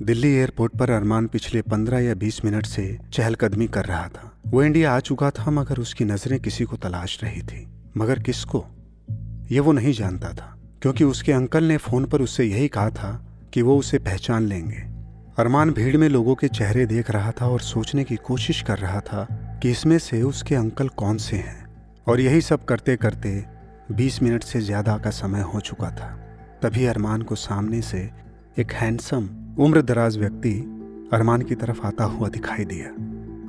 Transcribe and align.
Delhi 0.00 0.28
airport 0.28 0.76
पर 0.76 0.90
अरमान 0.90 1.26
पिछले 1.26 1.60
पंद्रह 1.62 1.98
या 1.98 2.14
बीस 2.14 2.44
मिनट 2.44 2.66
से 2.66 2.98
चहलकदमी 3.12 3.66
कर 3.66 3.84
रहा 3.84 4.06
था। 4.08 4.30
वो 4.46 4.62
इंडिया 4.62 4.92
आ 4.92 5.00
चुका 5.00 5.30
था, 5.30 5.50
मगर 5.50 5.78
उसकी 5.78 6.04
नज़रें 6.04 6.38
किसी 6.40 6.64
को 6.64 6.76
तलाश 6.76 7.18
रही 7.22 7.42
थी। 7.42 7.66
मगर 7.96 8.18
किसको? 8.18 8.64
ये 9.50 9.60
वो 9.60 9.72
नहीं 9.72 9.92
जानता 9.92 10.32
था, 10.32 10.56
क्योंकि 10.82 11.04
उसके 11.04 11.32
अंकल 11.32 11.64
ने 11.64 11.76
फ़ोन 11.76 12.04
पर 12.04 12.22
उससे 12.22 12.44
यही 12.44 12.68
कहा 12.68 12.90
था 12.90 13.12
कि 13.54 13.62
वो 13.62 13.76
उसे 13.78 13.98
पहचान 13.98 14.46
लेंगे। 14.46 14.80
अरमान 15.38 15.70
भीड़ 15.70 15.96
में 15.96 16.08
लोगों 16.08 16.34
के 16.34 16.48
चेहरे 16.48 16.86
देख 16.86 17.10
रहा 17.10 17.32
था 17.32 17.48
और 17.48 17.60
सोचने 17.60 18.04
की 18.04 18.16
कोशिश 18.16 18.62
कर 18.62 18.78
रहा 18.78 19.00
था 19.00 19.26
कि 19.62 19.70
इसमें 19.70 19.98
से 19.98 20.22
उसके 20.22 20.54
अंकल 20.54 20.88
कौन 20.88 21.18
से 21.18 21.36
हैं। 21.36 21.66
और 22.06 22.20
यही 22.20 22.40
सब 22.40 22.64
करते 22.64 22.96
करते 22.96 23.44
बीस 23.92 24.22
मिनट 24.22 24.44
से 24.44 24.60
ज़्यादा 24.60 24.96
का 24.98 25.10
समय 25.10 25.42
हो 25.44 25.60
चुका 25.60 25.90
था। 25.90 26.10
तभी 26.62 26.86
अरमान 26.86 27.22
को 27.22 27.34
सामने 27.34 27.82
से 27.82 28.10
एक 28.58 28.72
हैंडसम 28.72 29.28
उम्र 29.60 29.82
दराज 29.82 30.18
व्यक्ति 30.18 30.52
अरमान 31.12 31.42
की 31.42 31.54
तरफ़ 31.54 31.80
आता 31.86 32.04
हुआ 32.04 32.28
दिखाई 32.28 32.64
दिया। 32.64 32.88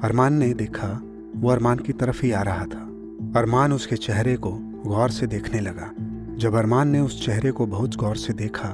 अरमान 0.04 0.34
ने 0.34 0.54
देखा, 0.54 1.02
वो 1.36 1.50
अरमान 1.50 1.78
की 1.78 1.94
तरफ़ 1.94 2.26
ही 2.26 2.32
आ 2.32 2.42
रहा 2.42 2.66
था। 2.66 2.80
अरमान 3.40 3.74
उसके 3.74 3.96
चेहरे 3.96 4.36
को 4.36 4.52
गौर 4.86 5.10
से 5.10 5.28
देखने 5.28 5.60
लगा। 5.60 5.92
जब 6.38 6.54
अरमान 6.54 6.90
ने 6.90 7.00
उस 7.00 7.26
चेहरे 7.26 7.52
को 7.52 7.66
बहुत 7.66 7.96
गौर 7.96 8.16
से 8.16 8.34
देखा 8.34 8.68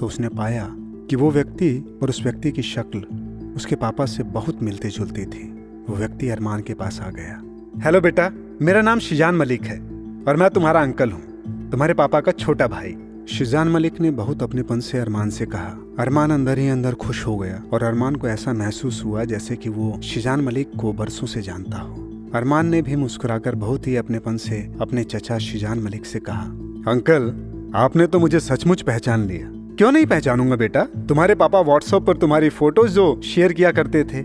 तो 0.00 0.06
उसने 0.06 0.28
पाया 0.28 0.68
कि 0.78 1.16
वो 1.16 1.30
व्यक्ति 1.30 1.98
और 2.02 2.08
उस 2.08 2.22
व्यक्ति 2.22 2.52
की 2.52 2.62
शक्ल 2.62 2.98
उसके 3.56 3.76
पापा 3.76 4.06
से 4.06 4.22
बहुत 4.22 4.62
मिलती 4.62 4.88
जुलती 4.88 5.24
थी। 5.24 5.48
वो 5.88 5.96
व्यक्ति 5.96 6.28
अरमान 6.28 6.62
के 6.62 6.74
पास 6.74 7.00
आ 7.00 7.10
गया। 7.10 7.42
हेलो 7.80 8.00
बेटा, 8.00 8.30
मेरा 8.62 8.82
नाम 8.82 8.98
शिजान 8.98 9.34
मलिक 9.34 9.62
है 9.62 9.78
और 10.28 10.36
मैं 10.36 10.50
तुम्हारा 10.50 10.82
अंकल 10.82 11.10
हूँ। 11.10 11.70
तुम्हारे 11.70 11.94
पापा 11.94 12.20
का 12.20 12.32
छोटा 12.32 12.66
भाई। 12.66 12.96
शिजान 13.28 13.68
मलिक 13.68 14.00
ने 14.00 14.10
बहुत 14.10 14.42
अपनेपन 14.42 14.80
से 14.80 14.98
अरमान 14.98 15.30
से 15.30 15.44
कहा। 15.46 15.68
अरमान 15.98 16.30
अंदर 16.30 16.58
ही 16.58 16.68
अंदर 16.68 16.94
खुश 16.94 17.26
हो 17.26 17.36
गया 17.38 17.62
और 17.72 17.82
अरमान 17.82 18.16
को 18.16 18.28
ऐसा 18.28 18.52
महसूस 18.52 19.02
हुआ 19.04 19.24
जैसे 19.24 19.56
कि 19.56 19.68
वो 19.68 20.00
शिजान 20.02 20.40
मलिक 20.40 20.70
को 20.80 20.92
बरसों 20.92 21.26
से 21.26 21.42
जानता 21.42 21.78
हो। 21.78 21.94
अरमान 22.34 22.66
ने 22.66 22.82
भी 22.82 22.96
मुस्कुराकर 22.96 23.54
बहुत 23.54 23.86
ही 23.86 23.96
अपनेपन 23.96 24.36
से 24.36 24.60
अपने 24.80 25.04
चचा 25.04 25.38
शिजान 25.38 25.78
मलिक 25.78 26.06
से 26.06 26.20
कहा, 26.20 26.44
अंकल, 26.92 27.32
आपने 27.74 28.06
तो 28.06 28.18
मुझे 28.18 28.40
सचमुच 28.40 28.82
पहचान 28.82 29.26
लिया। 29.26 29.50
क्यों 29.76 29.92
नहीं 29.92 30.06
पहचानूँगा 30.06 30.56
बेटा? 30.56 30.84
तुम्हारे 31.08 31.34
पापा 31.34 31.60
व्हाट्सएप 31.60 32.02
पर 32.02 32.16
तुम्हारी 32.16 32.48
फ़ोटोज़ 32.50 32.94
जो 32.94 33.20
शेयर 33.24 33.52
किया 33.52 33.72
करते 33.72 34.04
थे। 34.04 34.22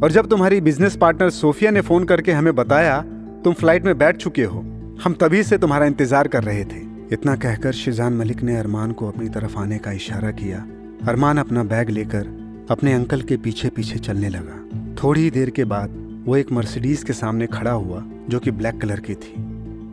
और 0.00 0.12
जब 0.12 0.26
तुम्हारी 0.26 0.60
बिज़नेस 0.60 0.96
पार्टनर 0.96 1.30
सोफिया 1.32 1.70
ने 1.70 1.80
फ़ोन 1.80 2.04
करके 2.04 2.32
हमें 2.32 2.54
बताया, 2.54 3.00
तुम 3.44 3.54
फ़्लाइट 3.54 3.84
में 3.84 3.96
बैठ 3.98 4.16
चुके 4.16 4.44
हो। 4.44 4.64
हम 5.04 5.16
तभी 5.20 5.42
से 5.42 5.58
तुम्हारा 5.58 5.86
इंतज़ार 5.86 6.28
कर 6.28 6.44
रहे 6.44 6.64
थे। 6.64 6.85
इतना 7.12 7.36
कहकर 7.36 7.72
शिजान 7.72 8.12
मलिक 8.12 8.42
ने 8.42 8.56
अरमान 8.56 8.92
को 8.92 9.08
अपनी 9.08 9.28
तरफ़ 9.28 9.56
आने 9.58 9.78
का 9.78 9.92
इशारा 9.92 10.30
किया। 10.30 10.66
अरमान 11.08 11.38
अपना 11.38 11.64
बैग 11.64 11.90
लेकर 11.90 12.26
अपने 12.70 12.92
अंकल 12.92 13.22
के 13.22 13.36
पीछे 13.36 13.68
पीछे 13.68 13.98
चलने 13.98 14.28
लगा। 14.28 14.86
थोड़ी 15.02 15.20
ही 15.20 15.30
देर 15.30 15.50
के 15.50 15.64
बाद 15.64 16.22
वो 16.24 16.36
एक 16.36 16.52
मर्सिडीज 16.52 17.02
के 17.02 17.12
सामने 17.12 17.46
खड़ा 17.46 17.70
हुआ, 17.70 18.04
जो 18.28 18.38
कि 18.38 18.50
ब्लैक 18.50 18.80
कलर 18.80 19.00
की 19.00 19.14
थी। 19.14 19.32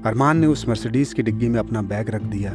अरमान 0.06 0.38
ने 0.38 0.48
उस 0.48 0.70
मर्सिडीज 0.70 1.14
की 1.14 1.24
डिग्गी 1.24 1.50
में 1.50 1.60
अपना 1.60 1.82
बैग 1.82 2.10
रख 2.10 2.22
दिया 2.22 2.52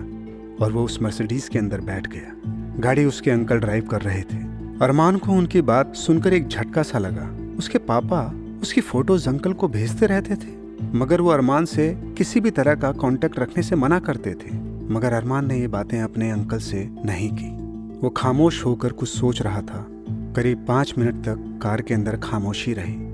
और 0.65 0.73
वो 0.73 0.85
उस 0.85 1.03
मर्सिडीज 1.03 1.49
के 1.49 1.59
अंदर 1.59 1.81
बैठ 1.81 2.07
गया। 2.07 2.43
गाड़ी 2.81 3.05
उसके 3.05 3.31
अंकल 3.31 3.59
ड्राइव 3.59 3.87
कर 3.87 4.01
रहे 4.01 4.23
थे। 4.23 4.37
अरमान 4.83 5.19
को 5.19 5.33
उनकी 5.33 5.63
बात 5.63 5.95
सुनकर 5.95 6.33
एक 6.33 6.49
झटका 6.49 6.83
सा 6.83 6.99
लगा। 6.99 7.57
उसके 7.59 7.79
पापा 7.79 8.35
उसकी 8.63 8.81
फ़ोटोज़ 8.81 9.29
अंकल 9.29 9.53
को 9.53 9.69
भेजते 9.69 10.07
रहते 10.07 10.35
थे। 10.35 10.58
मगर 10.83 11.21
वो 11.21 11.31
अरमान 11.31 11.65
से 11.65 12.15
किसी 12.19 12.41
भी 12.41 12.51
तरह 12.51 12.75
का 12.75 12.93
कांटेक्ट 12.93 13.39
रखने 13.39 13.63
से 13.63 13.77
मना 13.77 13.99
करते 13.99 14.31
थे। 14.31 14.55
मगर 14.91 15.13
अरमान 15.13 15.49
ने 15.49 15.59
ये 15.61 15.69
बातें 15.69 16.01
अपने 16.01 16.31
अंकल 16.31 16.59
से 16.59 16.89
नहीं 17.05 17.31
की। 17.33 17.59
वो 18.03 18.11
खामोश 18.11 18.65
होकर 18.67 18.93
कुछ 18.93 19.09
सोच 19.09 19.43
रहा 19.43 19.61
था। 19.61 19.87
करीब 20.11 20.65
पाँच 20.69 20.95
मिनट 20.99 21.15
तक 21.15 21.61
कार 21.63 21.81
के 21.81 21.95
अंदर 21.95 22.17
खामोशी 22.17 22.75
रही। 22.79 23.09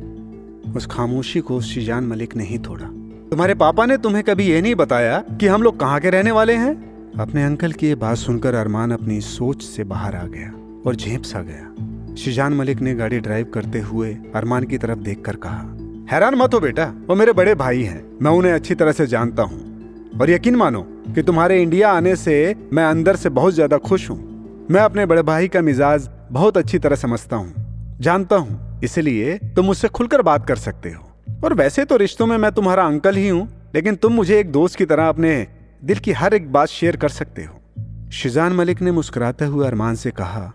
उस 0.73 0.87
खामोशी 0.87 1.41
को 1.41 1.61
शिजान 1.61 2.05
मलिक 2.05 2.37
ने 2.37 2.45
ही 2.45 2.59
तोड़ा। 2.59 2.87
तुम्हारे 3.31 3.55
पापा 3.55 3.87
ने 3.87 3.97
तुम्हें 3.97 4.25
कभी 4.25 4.45
ये 4.45 4.61
नहीं 4.61 4.75
बताया 4.75 5.21
कि 5.21 5.47
हम 5.47 5.63
लोग 5.63 5.81
कहाँ 5.81 6.01
के 6.01 6.11
रहने 6.11 6.31
वाले 6.31 6.53
हैं? 6.53 6.95
अपने 7.13 7.45
अंकल 7.45 7.73
की 7.73 7.87
ये 7.87 7.95
बात 7.95 8.17
सुनकर 8.17 8.55
अरमान 8.55 8.91
अपनी 8.91 9.21
सोच 9.21 9.63
से 9.63 9.85
बाहर 9.85 10.17
आ 10.17 10.27
गया 10.27 10.53
और 10.87 10.97
झेप 10.97 11.23
सा 11.23 11.43
गया। 11.43 11.71
शिजान 12.15 12.55
मलिक 12.55 12.81
ने 12.81 12.95
गाड़ी 12.95 13.21
ड्राइव 13.21 13.47
करते 13.55 13.81
हुए 13.81 14.17
अरमान 14.35 14.65
की 14.65 14.79
तरफ़ 14.79 14.99
देखकर 14.99 15.37
कहा 15.37 15.74
हैरान 16.05 16.35
मत 16.35 16.55
हो 16.55 16.59
बेटा, 16.61 16.85
वो 17.09 17.15
मेरे 17.15 17.33
बड़े 17.33 17.55
भाई 17.55 17.83
हैं, 17.83 18.03
मैं 18.23 18.31
उन्हें 18.31 18.53
अच्छी 18.53 18.75
तरह 18.75 18.93
से 18.93 19.07
जानता 19.07 19.43
हूँ। 19.43 20.19
और 20.21 20.31
यकीन 20.31 20.57
मानो 20.57 20.83
कि 21.15 21.23
तुम्हारे 21.23 21.61
इंडिया 21.63 21.93
आने 21.93 22.15
से 22.17 22.35
मैं 22.73 22.85
अंदर 22.85 23.17
से 23.17 23.29
बहुत 23.31 23.55
ज़्यादा 23.55 23.79
खुश 23.79 24.09
हूँ। 24.11 24.67
मैं 24.71 24.81
अपने 24.81 25.07
बड़े 25.07 25.23
भाई 25.23 25.49
का 25.49 25.63
मिजाज 25.63 26.09
बहुत 26.33 26.57
अच्छी 26.57 26.79
तरह 26.79 26.97
समझता 26.97 27.37
हूँ, 27.37 27.97
जानता 28.01 28.37
हूँ, 28.37 28.81
इसलिए 28.85 29.39
तुम 29.57 29.67
मुझसे 29.67 29.89
खुलकर 29.91 30.23
बात 30.23 30.47
कर 30.47 30.57
सकते 30.59 30.91
हो। 30.91 31.41
और 31.45 31.55
वैसे 31.55 31.85
तो 31.85 31.97
रिश्तों 31.97 32.27
में 32.27 32.37
मैं 32.39 32.53
तुम्हारा 32.53 32.87
अंकल 32.87 33.17
ही 33.17 33.29
हूँ, 33.29 33.49
लेकिन 33.75 33.95
तुम 33.97 34.13
मुझे 34.13 34.39
एक 34.41 34.53
दोस्त 34.53 34.77
की 34.77 34.85
तरह 34.85 35.09
अपने 35.09 35.47
दिल 35.83 35.99
की 35.99 36.13
हर 36.13 36.35
एक 36.35 36.53
बात 36.53 36.69
शेयर 36.69 36.97
कर 36.97 37.09
सकते 37.11 37.45
हो। 37.45 38.11
शिजान 38.13 38.53
मलिक 38.53 38.83
ने 38.83 38.91
मुस्कुराते 38.93 39.45
हुए 39.45 39.67
अरमान 39.67 39.95
से 39.97 40.11
कहा, 40.13 40.51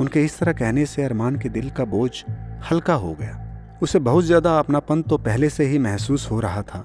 उनके 0.00 0.24
इस 0.24 0.38
तरह 0.38 0.52
कहने 0.54 0.86
से 0.86 1.04
अरमान 1.04 1.36
के 1.36 1.48
दिल 1.50 1.70
का 1.70 1.84
बोझ 1.86 2.10
हल्का 2.70 2.94
हो 2.94 3.16
गया। 3.20 3.44
उसे 3.82 3.98
बहुत 4.00 4.24
ज़्यादा 4.24 4.58
अपनापन 4.58 5.02
तो 5.02 5.16
पहले 5.18 5.48
से 5.50 5.64
ही 5.64 5.78
महसूस 5.78 6.30
हो 6.30 6.40
रहा 6.40 6.62
था, 6.62 6.84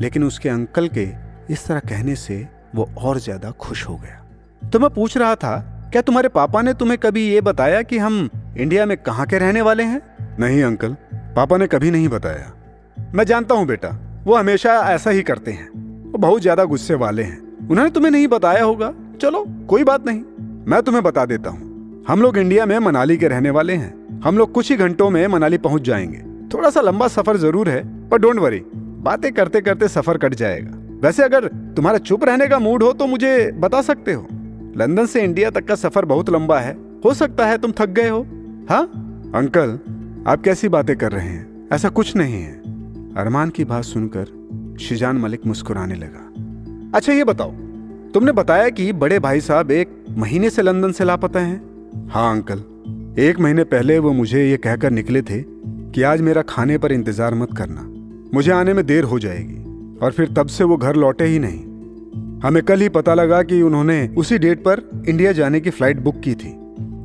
लेकिन 0.00 0.24
उसके 0.24 0.48
अंकल 0.48 0.88
के 0.88 1.08
इस 1.50 1.66
तरह 1.66 1.80
कहने 1.80 2.14
से 2.16 2.46
वो 2.74 2.88
और 2.98 3.18
ज़्यादा 3.18 3.50
खुश 3.50 3.86
हो 3.88 3.96
गया। 3.96 4.20
तो 4.62 4.78
मैं 4.78 4.90
पूछ 4.90 5.16
रहा 5.16 5.34
था, 5.34 5.58
क्या 5.92 6.02
तुम्हारे 6.02 6.28
पापा 6.30 6.62
ने 6.62 6.74
तुम्हें 6.74 6.98
कभी 6.98 7.26
ये 7.28 7.40
बताया 7.40 7.82
कि 7.82 7.98
हम 7.98 8.28
इंडिया 8.58 8.86
में 8.86 8.96
कहाँ 8.98 9.26
के 9.26 9.38
रहने 9.38 9.62
वाले 9.62 9.82
हैं? 9.84 10.00
नहीं 10.40 10.62
अंकल, 10.62 10.96
पापा 11.36 11.56
ने 11.56 11.66
कभी 11.66 11.90
नहीं 11.90 12.08
बताया। 12.08 12.52
मैं 13.14 13.24
जानता 13.24 13.54
हूँ 13.54 13.66
बेटा, 13.66 13.88
वो 14.24 14.36
हमेशा 14.36 14.80
ऐसा 14.90 15.10
ही 15.10 15.22
करते 15.22 15.52
हैं। 15.52 15.68
वो 16.12 16.18
बहुत 16.18 16.42
ज़्यादा 16.42 16.64
गुस्से 16.64 16.94
वाले 16.96 17.22
हैं। 17.22 17.38
उन्होंने 17.62 17.90
तुम्हें 17.90 18.10
नहीं 18.12 18.28
बताया 18.28 18.64
होगा? 18.64 18.92
चलो, 19.20 19.44
कोई 19.68 19.84
बात 19.84 20.06
नहीं, 20.06 20.22
मैं 20.66 20.82
तुम्हें 20.82 21.02
बता 21.04 21.24
देता 21.26 21.50
हूँ। 21.50 22.04
हम 22.08 22.22
लोग 22.22 22.38
इंडिया 22.38 22.66
में 22.66 22.78
मनाली 22.78 23.16
के 23.16 23.28
रहने 23.28 23.50
वाले 23.50 23.74
हैं। 23.74 23.94
हम 24.22 24.38
लोग 24.38 24.52
कुछ 24.52 24.70
ही 24.70 24.76
घंटों 24.76 25.10
में 25.10 25.26
मनाली 25.26 25.58
पहुँच 25.58 25.82
जाएँगे। 25.82 26.18
थोड़ा 26.54 26.70
सा 26.70 26.80
लंबा 26.80 27.08
सफ़र 27.08 27.36
ज़रूर 27.36 27.68
है, 27.68 28.08
पर 28.08 28.18
डोंट 28.18 28.38
वरी 28.38 28.62
बातें 28.74 29.32
करते 29.32 29.60
करते 29.60 29.88
सफ़र 29.88 30.18
कट 30.18 30.34
जाएगा। 30.34 30.78
वैसे 31.00 31.22
अगर 31.22 31.46
तुम्हारा 31.76 31.98
चुप 31.98 32.24
रहने 32.24 32.46
का 32.48 32.58
मूड 32.58 32.82
हो 32.82 32.92
तो 32.92 33.06
मुझे 33.06 33.50
बता 33.52 33.82
सकते 33.82 34.12
हो। 34.12 34.26
लंदन 34.76 35.06
से 35.06 35.22
इंडिया 35.22 35.50
तक 35.50 35.64
का 35.64 35.74
सफ़र 35.74 36.04
बहुत 36.04 36.30
लंबा 36.30 36.58
है। 36.58 36.76
हो 37.04 37.14
सकता 37.14 37.46
है 37.46 37.58
तुम 37.58 37.72
थक 37.72 37.88
गए 37.88 38.08
हो। 38.08 38.20
हाँ? 38.70 38.84
अंकल, 39.34 39.78
आप 40.26 40.42
कैसी 40.44 40.68
बातें 40.68 40.96
कर 40.96 41.12
रहे 41.12 41.28
हैं? 41.28 41.68
ऐसा 41.72 41.88
कुछ 41.88 42.16
नहीं 42.16 42.42
है। 42.42 42.52
अरमान 43.16 43.50
की 43.50 43.64
बात 43.64 43.84
सुनकर 43.84 44.76
शिजान 44.80 45.16
मलिक 45.16 45.46
मुस्कुराने 45.46 45.94
लगा। 45.94 46.98
अच्छा 46.98 47.12
ये 47.12 47.24
बताओ, 47.24 47.50
तुमने 48.14 48.32
बताया 48.32 48.68
कि 48.68 48.92
बड़े 48.92 49.18
भाई 49.18 49.40
साहब 49.40 49.70
एक 49.70 50.04
महीने 50.18 50.50
से 50.50 50.62
लंदन 50.62 50.92
से 50.92 51.04
लापता 51.04 51.40
हैं? 51.40 52.08
हाँ 52.08 52.32
अंकल। 52.34 52.62
एक 53.18 53.40
महीने 53.40 53.64
पहले 53.64 53.98
वो 53.98 54.12
मुझे 54.12 54.50
ये 54.50 54.56
कहकर 54.56 54.90
निकले 54.90 55.22
थे 55.22 55.42
कि 55.92 56.02
आज 56.02 56.20
मेरा 56.20 56.42
खाने 56.42 56.78
पर 56.78 56.92
इंतज़ार 56.92 57.34
मत 57.34 57.48
करना। 57.56 57.82
मुझे 58.34 58.52
आने 58.52 58.74
में 58.74 58.86
देर 58.86 59.04
हो 59.04 59.18
जाएगी, 59.18 59.98
और 59.98 60.12
फिर 60.12 60.32
तब 60.36 60.46
से 60.46 60.64
वो 60.64 60.76
घर 60.76 60.96
लौटे 60.96 61.24
ही 61.24 61.38
नहीं। 61.38 62.40
हमें 62.40 62.62
कल 62.62 62.80
ही 62.80 62.88
पता 62.88 63.14
लगा 63.14 63.42
कि 63.42 63.60
उन्होंने 63.62 64.08
उसी 64.08 64.38
डेट 64.38 64.58
पर 64.58 65.04
इंडिया 65.08 65.32
जाने 65.32 65.60
की 65.60 65.70
फ़्लाइट 65.70 66.00
बुक 66.00 66.20
की 66.20 66.34
थी, 66.34 66.52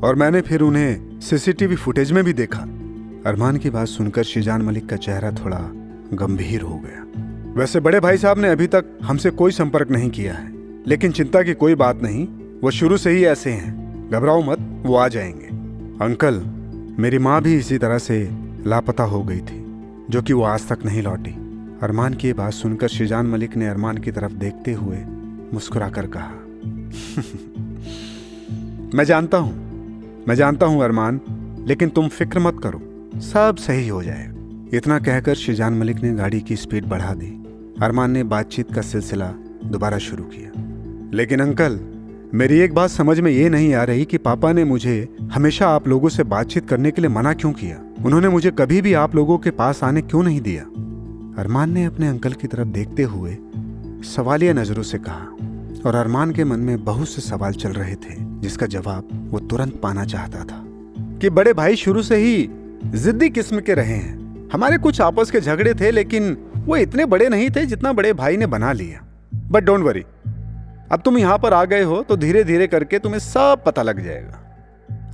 और 0.04 0.16
मैंने 0.16 0.42
फिर 0.42 0.62
उन्हें 0.62 1.20
सीसीटीवी 1.20 1.76
फुटेज 1.76 2.12
में 2.12 2.24
भी 2.24 2.34
देखा। 2.34 2.62
अरमान 3.26 3.58
की 3.58 3.70
बात 3.70 3.88
सुनकर 3.88 4.24
शिजान 4.24 4.62
मलिक 4.62 4.90
का 4.90 4.96
चेहरा 4.96 5.32
थोड़ा 5.32 5.60
गंभीर 6.14 6.62
हो 6.62 6.82
गया। 6.86 7.06
वैसे 7.56 7.80
बड़े 7.80 8.00
भाई 8.00 8.18
साहब 8.18 8.40
ने 8.40 8.50
अभी 8.50 8.68
तक 8.68 8.98
हमसे 9.04 9.30
कोई 9.32 9.52
संपर्क 9.52 9.92
नहीं 9.92 10.10
किया 10.10 10.34
है, 10.34 10.54
लेकिन 10.88 11.12
चिंता 11.12 11.44
की 11.44 11.54
कोई 11.54 11.76
बात 11.76 12.02
नहीं, 12.04 12.28
वो 12.64 12.72
शुरू 12.72 12.98
से 12.98 13.12
ही 13.12 13.26
ऐसे 13.26 13.50
हैं। 13.50 14.10
घबराओ 14.12 14.42
मत, 14.42 14.84
वो 14.86 14.96
आ 14.96 15.08
जाएँगे। 15.08 15.57
अंकल, 16.02 16.36
मेरी 17.00 17.18
माँ 17.18 17.42
भी 17.42 17.56
इसी 17.56 17.78
तरह 17.78 17.98
से 17.98 18.18
लापता 18.68 19.04
हो 19.04 19.24
गई 19.24 19.40
थी, 19.40 19.64
जो 20.10 20.22
कि 20.22 20.34
वो 20.34 20.44
आज 20.44 20.68
तक 20.70 20.86
नहीं 20.86 21.02
लौटी। 21.04 21.32
अरमान 21.84 22.14
की 22.14 22.34
बात 22.34 22.54
सुनकर 22.54 22.88
शिजान 22.88 23.28
मलिक 23.28 23.56
ने 23.58 23.68
अरमान 23.68 23.98
की 23.98 24.12
तरफ़ 24.12 24.34
देखते 24.34 24.74
हुए 24.74 24.98
मुस्कुराकर 25.54 26.08
कहा 26.08 26.30
मैं 28.94 29.04
जानता 29.04 29.38
हूँ, 29.38 30.26
मैं 30.28 30.36
जानता 30.36 30.66
हूँ 30.66 30.84
अरमान, 30.84 31.20
लेकिन 31.68 31.90
तुम 31.90 32.08
फ़िक्र 32.08 32.40
मत 32.40 32.60
करो, 32.64 32.82
सब 33.22 33.56
सही 33.56 33.88
हो 33.88 34.04
जाए। 34.04 34.32
इतना 34.74 35.00
कहकर 35.00 35.36
शिजान 35.36 35.74
मलिक 35.74 35.98
ने 35.98 36.14
गाड़ी 36.14 36.42
की 36.42 36.56
स्पीड 36.56 36.86
बढ़ा 36.86 37.14
दी। 37.14 37.34
अरमान 37.82 38.12
ने 38.12 38.24
बातचीत 38.24 38.74
का 38.74 38.82
सिलसिला 38.82 39.34
दोबारा 39.66 39.98
शुरू 39.98 40.24
किया। 40.24 40.52
लेकिन 41.14 41.40
अंकल 41.40 41.80
मेरी 42.34 42.60
एक 42.60 42.74
बात 42.74 42.90
समझ 42.90 43.20
में 43.20 43.32
ये 43.32 43.50
नहीं 43.50 43.74
आ 43.74 43.84
रही 43.84 44.06
कि 44.06 44.18
पापा 44.18 44.54
ने 44.54 44.64
मुझे 44.64 45.18
हमेशा 45.34 45.70
आप 45.70 45.88
लोगों 45.88 46.10
से 46.10 46.24
बातचीत 46.24 46.70
करने 46.70 46.92
के 46.92 47.02
लिए 47.02 47.10
मना 47.10 47.34
क्यों 47.34 47.52
किया? 47.52 48.06
उन्होंने 48.06 48.30
मुझे 48.30 48.52
कभी 48.52 48.82
भी 48.82 48.94
आप 48.94 49.16
लोगों 49.16 49.38
के 49.38 49.52
पास 49.52 49.84
आने 49.84 50.02
क्यों 50.02 50.24
नहीं 50.24 50.42
दिया? 50.42 50.64
अरमान 51.42 51.72
ने 51.72 51.86
अपने 51.86 52.08
अंकल 52.08 52.34
की 52.34 52.48
तरफ़ 52.48 52.68
देखते 52.68 53.04
हुए 53.04 53.38
सवालिया 54.04 54.54
नज़रों 54.54 54.84
से 54.84 54.98
कहा, 54.98 55.28
और 55.86 55.96
अरमान 55.96 56.32
के 56.32 56.44
मन 56.44 56.60
में 56.60 56.84
बहुत 56.84 57.10
से 57.10 57.22
सवाल 57.22 57.54
चल 57.54 57.70
रहे 57.70 57.96
थे, 57.96 58.16
जिसका 58.20 58.66
जवाब 58.66 59.30
वो 59.32 59.40
तुरंत 59.40 59.80
पाना 59.84 60.06
चाहता 60.06 60.44
था। 60.44 60.66
कि 61.22 61.30
बड़े 61.30 61.54
भाई 61.54 61.76
शुरू 61.76 62.02
से 62.02 62.16
ही 62.16 62.50
जिद्दी 62.86 63.30
किस्म 63.30 63.60
के 63.60 63.74
रहे 63.74 63.96
हैं। 63.96 64.50
हमारे 64.54 64.78
कुछ 64.78 65.02
आपस 65.02 65.32
के 65.32 65.40
झगड़े 65.40 65.74
थे, 65.74 65.92
लेकिन 65.92 66.38
वो 66.58 66.78
इतने 66.78 67.06
बड़े 67.06 67.30
नहीं 67.30 67.50
थे 67.50 67.66
जितना 67.66 67.94
बड़े 67.94 68.14
भाई 68.14 68.38
ने 68.38 68.46
बना 68.46 68.72
लिया। 68.72 69.04
बट 69.52 69.64
डोंट 69.64 69.82
वरी 69.82 70.04
अब 70.92 71.02
तुम 71.02 71.18
यहाँ 71.18 71.38
पर 71.38 71.54
आ 71.54 71.64
गए 71.66 71.84
हो 71.84 72.02
तो 72.04 72.16
धीरे 72.18 72.44
धीरे 72.44 72.68
करके 72.68 73.00
तुम्हें 73.00 73.20
सब 73.20 73.64
पता 73.66 73.82
लग 73.82 74.04
जाएगा। 74.04 74.44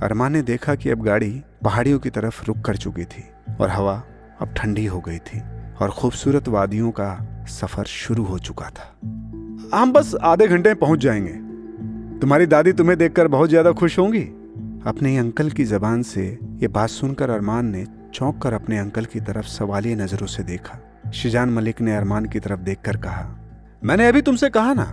अरमान 0.02 0.32
ने 0.32 0.42
देखा 0.42 0.74
कि 0.74 0.90
अब 0.90 1.02
गाड़ी 1.02 1.30
पहाड़ियों 1.64 1.98
की 1.98 2.10
तरफ़ 2.10 2.44
रुक 2.44 2.60
कर 2.60 2.76
चुकी 2.76 3.04
थी 3.04 3.24
और 3.60 3.70
हवा 3.70 4.02
अब 4.40 4.54
ठंडी 4.56 4.84
हो 4.86 5.00
गई 5.00 5.18
थी 5.18 5.40
और 5.80 5.90
खूबसूरत 5.90 6.48
वादियों 6.48 6.90
का 6.90 7.10
सफ़र 7.50 7.84
शुरू 7.84 8.24
हो 8.24 8.38
चुका 8.38 8.68
था। 8.68 8.88
हम 9.74 9.92
बस 9.92 10.14
आधे 10.22 10.46
घंटे 10.48 10.68
में 10.68 10.78
पहुँच 10.78 11.00
जाएँगे। 11.00 11.32
तुम्हारी 12.20 12.46
दादी 12.46 12.72
तुम्हें 12.72 12.98
देखकर 12.98 13.28
बहुत 13.28 13.48
ज़्यादा 13.48 13.72
खुश 13.72 13.98
होंगी। 13.98 14.24
अपने 14.86 15.16
अंकल 15.18 15.50
की 15.50 15.64
जबान 15.64 16.02
से 16.02 16.26
ये 16.56 16.68
बात 16.68 16.88
सुनकर 16.88 17.30
अरमान 17.30 17.66
ने 17.66 17.86
चौंक 18.14 18.42
कर 18.42 18.52
अपने 18.52 18.78
अंकल 18.78 19.04
की 19.04 19.20
तरफ़ 19.20 19.46
सवालिया 19.48 19.96
नज़रों 19.96 20.26
से 20.26 20.42
देखा। 20.42 20.78
शिजान 21.14 21.50
मलिक 21.50 21.80
ने 21.80 21.96
अरमान 21.96 22.26
की 22.26 22.40
तरफ़ 22.40 22.60
देखकर 22.60 22.96
कहा, 22.96 23.24
मैंने 23.84 24.06
अभी 24.08 24.22
तुमसे 24.22 24.50
कहा 24.50 24.74
ना 24.74 24.84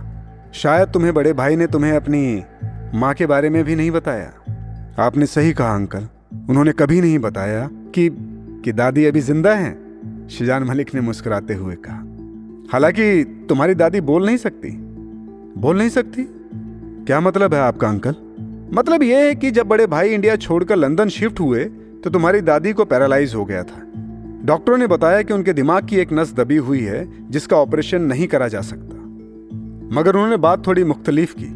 शायद 0.54 0.88
तुम्हें 0.88 1.14
बड़े 1.14 1.32
भाई 1.32 1.56
ने 1.56 1.66
तुम्हें 1.66 1.92
अपनी 1.92 2.42
माँ 2.94 3.14
के 3.14 3.26
बारे 3.26 3.50
में 3.50 3.64
भी 3.64 3.74
नहीं 3.74 3.90
बताया। 3.90 4.32
आपने 4.98 5.26
सही 5.26 5.52
कहा, 5.52 5.74
अंकल। 5.74 6.08
उन्होंने 6.50 6.72
कभी 6.72 7.00
नहीं 7.00 7.18
बताया 7.18 7.68
कि 7.72 8.08
कि 8.64 8.72
दादी 8.72 9.04
अभी 9.04 9.20
ज़िंदा 9.20 9.54
हैं, 9.54 10.28
शिजान 10.28 10.64
मलिक 10.64 10.94
ने 10.94 11.00
मुस्कुराते 11.00 11.54
हुए 11.54 11.74
कहा। 11.74 12.68
हालाँकि 12.72 13.24
तुम्हारी 13.48 13.74
दादी 13.74 14.00
बोल 14.00 14.26
नहीं 14.26 14.36
सकती। 14.36 14.70
बोल 15.60 15.78
नहीं 15.78 15.88
सकती? 15.88 16.26
क्या 17.06 17.20
मतलब 17.20 17.54
है 17.54 17.60
आपका, 17.60 17.88
अंकल? 17.88 18.14
मतलब 18.74 19.02
यह 19.02 19.18
है 19.18 19.34
कि 19.34 19.50
जब 19.50 19.66
बड़े 19.66 19.86
भाई 19.86 20.10
इंडिया 20.10 20.36
छोड़कर 20.36 20.76
लंदन 20.76 21.08
शिफ्ट 21.08 21.40
हुए 21.40 21.64
तो 22.04 22.10
तुम्हारी 22.10 22.40
दादी 22.40 22.72
को 22.72 22.84
पैरालाइज 22.84 23.34
हो 23.34 23.44
गया 23.44 23.62
था। 23.62 23.82
डॉक्टरों 24.44 24.78
ने 24.78 24.86
बताया 24.86 25.22
कि 25.22 25.34
उनके 25.34 25.52
दिमाग 25.52 25.86
की 25.86 25.96
एक 25.96 26.12
नस 26.12 26.34
दबी 26.34 26.56
हुई 26.56 26.80
है, 26.80 27.30
जिसका 27.30 27.56
ऑपरेशन 27.56 28.02
नहीं 28.02 28.26
करा 28.26 28.48
जा 28.48 28.60
सकता। 28.60 29.01
मगर 29.92 30.16
उन्होंने 30.16 30.36
बात 30.36 30.66
थोड़ी 30.66 30.84
मुख्तलिफ़ 30.84 31.34
की। 31.38 31.48